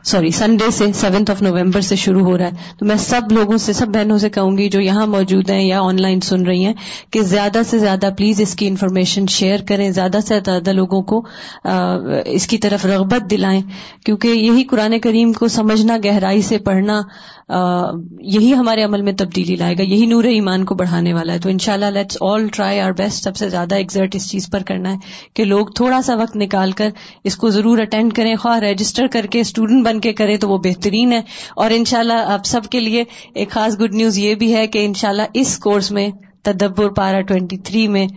سوری 0.04 0.32
سنڈے 0.32 0.72
سے 0.72 0.92
سیونتھ 0.94 1.32
آف 1.32 1.42
نومبر 1.42 1.82
سے 1.82 1.96
شروع 1.96 2.26
ہو 2.26 2.38
رہا 2.38 2.46
ہے۔ 2.46 2.52
تو 2.80 2.86
میں 2.86 2.96
سب 2.96 3.32
لوگوں 3.32 3.58
سے، 3.58 3.74
سب 3.74 3.88
بہنوں 3.88 4.18
سے 4.18 4.30
کہوں 4.30 4.58
گی 4.58 4.70
جو 4.70 4.80
یہاں 4.80 5.08
موجود 5.08 5.50
ہیں 5.50 5.64
یا 5.64 5.82
آن 5.82 6.02
لائن 6.02 6.20
سن 6.22 6.46
رہی 6.46 6.66
ہیں 6.66 6.74
کہ 7.12 7.22
زیادہ 7.22 7.62
سے 7.70 7.80
زیادہ 7.80 8.10
پلیز 8.18 8.42
اس 8.42 8.56
کی 8.56 8.68
انفارمیشن 8.68 9.28
شیئر 9.28 9.60
کریں، 9.68 9.90
زیادہ 9.92 10.18
سے 10.28 10.40
زیادہ 10.46 10.72
لوگوں 10.72 11.02
کو 11.02 11.26
اس 12.26 12.48
کی 12.48 12.58
طرف 12.58 12.86
رغبت 12.86 13.30
دلائیں، 13.32 13.62
کیونکہ 14.06 14.28
یہی 14.28 14.64
قرآن 14.64 15.00
کریم 15.00 15.34
کو 15.34 15.48
سمجھنا، 15.48 15.98
گہرائی 16.06 16.42
سے 16.42 16.58
پڑھنا 16.58 17.02
یہی 18.20 18.54
ہمارے 18.54 18.84
عمل 18.84 19.02
میں 19.02 19.14
تبدیلی 19.14 19.56
لائے 19.56 19.78
گا، 19.78 19.84
یہی 19.84 20.06
نور 20.06 20.24
ایمان 20.24 20.66
کو 20.66 20.76
بڑھانے 20.76 21.14
والا 21.14 21.34
ہے۔ 21.34 21.40
تو 21.40 21.50
ان 21.50 21.58
شاء 21.58 21.74
اللہ 21.74 21.86
let's 21.86 22.18
all 22.22 22.48
try 22.48 22.80
our 22.80 22.92
best 22.92 23.24
سب 23.24 23.36
سے 23.36 23.50
زیادہ 23.50 23.76
ایگزرٹ 23.76 24.16
اس 24.16 24.30
چیز 24.32 24.50
پر 24.50 24.64
کرنا 24.64 24.92
ہے 24.92 24.98
کہ 25.34 25.44
لوگ 25.44 25.68
تھوڑا 25.68 26.02
سا 26.02 26.16
وقت 26.16 26.36
نکال 26.36 26.72
کر 26.72 26.90
اس 27.24 27.38
کو 27.38 27.50
ضرور 27.50 27.78
اٹینڈ 27.78 28.14
کریں، 28.14 28.36
خواہ 28.36 28.60
رجسٹر 28.60 29.08
کر 29.08 29.26
کے 29.26 29.40
اسٹوڈنٹ 29.40 29.86
بن 29.86 30.00
کے 30.00 30.14
کریں 30.14 30.38
تو 30.38 30.50
وہ 30.50 30.58
بہترین 30.58 31.14
ہے۔ 31.14 31.22
اور 31.56 31.72
ان 31.72 31.86
شاء 31.86 32.00
اللہ 32.00 32.14
آپ 32.14 32.46
سب 32.46 32.62
کے 32.72 32.80
لیے 32.80 33.04
ایک 33.34 33.50
خاص 33.50 33.80
گڈ 33.80 33.94
نیوز 33.94 34.18
یہ 34.18 34.36
بھی 34.36 34.56
ہے 34.56 34.68
کہ 34.68 34.86
ان 34.86 34.94
شاء 34.94 35.10
اللہ 35.10 35.22
اس 35.34 35.58
کورس 35.60 35.92
میں 35.92 36.10
تدبر 36.44 36.90
پارا 36.90 37.22
ٹوینٹی 37.22 37.58
تھری 37.58 37.88
میں 37.88 38.08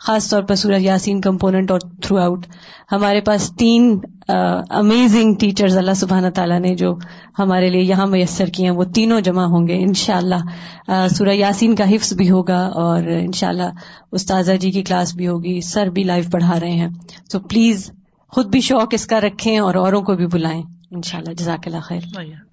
خاص 0.00 0.28
طور 0.30 0.42
پر 0.42 0.54
سورج 0.54 0.82
یاسین 0.82 1.20
کمپوننٹ 1.20 1.70
اور 1.70 1.80
تھرو 2.02 2.18
آؤٹ 2.18 2.46
ہمارے 2.92 3.20
پاس 3.20 3.50
تین 3.58 3.98
امیزنگ 4.28 5.34
ٹیچرز 5.34 5.76
اللہ 5.76 5.94
سبحانہ 5.96 6.28
تعالیٰ 6.34 6.58
نے 6.60 6.74
جو 6.74 6.94
ہمارے 7.38 7.70
لیے 7.70 7.82
یہاں 7.82 8.06
میسر 8.06 8.46
کیے 8.46 8.68
ہیں، 8.68 8.76
وہ 8.76 8.84
تینوں 8.84 9.20
جمع 9.20 9.44
ہوں 9.44 9.66
گے 9.68 9.78
انشاء 9.82 10.16
اللہ 10.16 11.08
سورہ 11.08 11.34
یاسین 11.34 11.74
کا 11.74 11.90
حفظ 11.90 12.12
بھی 12.12 12.30
ہوگا 12.30 12.60
اور 12.74 13.02
انشاء 13.02 13.48
اللہ 13.48 13.70
استاذہ 14.12 14.52
جی 14.52 14.70
کی 14.70 14.82
کلاس 14.82 15.14
بھی 15.14 15.28
ہوگی، 15.28 15.60
سر 15.60 15.86
بھی 15.86 16.04
لائیو 16.04 16.30
پڑھا 16.32 16.60
رہے 16.60 16.72
ہیں. 16.72 16.88
تو 17.30 17.40
پلیز 17.40 17.90
خود 18.32 18.46
بھی 18.46 18.60
شوق 18.60 18.94
اس 18.94 19.06
کا 19.06 19.20
رکھیں 19.20 19.58
اور 19.58 19.74
اوروں 19.74 20.02
کو 20.02 20.14
بھی 20.14 20.26
بلائیں. 20.26 20.62
ان 20.90 21.02
شاء 21.02 21.18
اللہ 21.18 21.32
جزاک 21.32 21.66
اللہ 21.66 21.80
خیر. 21.80 22.44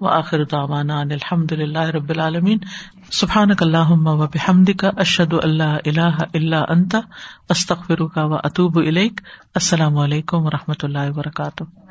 وآخر 0.00 0.44
دعوانا 0.44 1.00
ان 1.00 1.10
الحمد 1.10 1.52
للہ 1.52 1.78
رب 1.78 2.08
العالمین. 2.08 2.58
سبحانک 3.10 3.62
اللہم 3.62 4.06
و 4.06 4.26
بحمدک، 4.26 4.84
اشہد 4.96 5.34
اللہ 5.42 5.78
الہ 5.84 6.14
الا 6.34 6.64
انت، 6.68 6.96
استغفرک 7.48 8.18
و 8.22 8.34
اتوب 8.34 8.78
الیک. 8.78 9.20
السلام 9.54 9.98
علیکم 9.98 10.46
و 10.46 10.50
رحمۃ 10.50 10.82
اللہ 10.82 11.10
وبرکاتہ. 11.10 11.87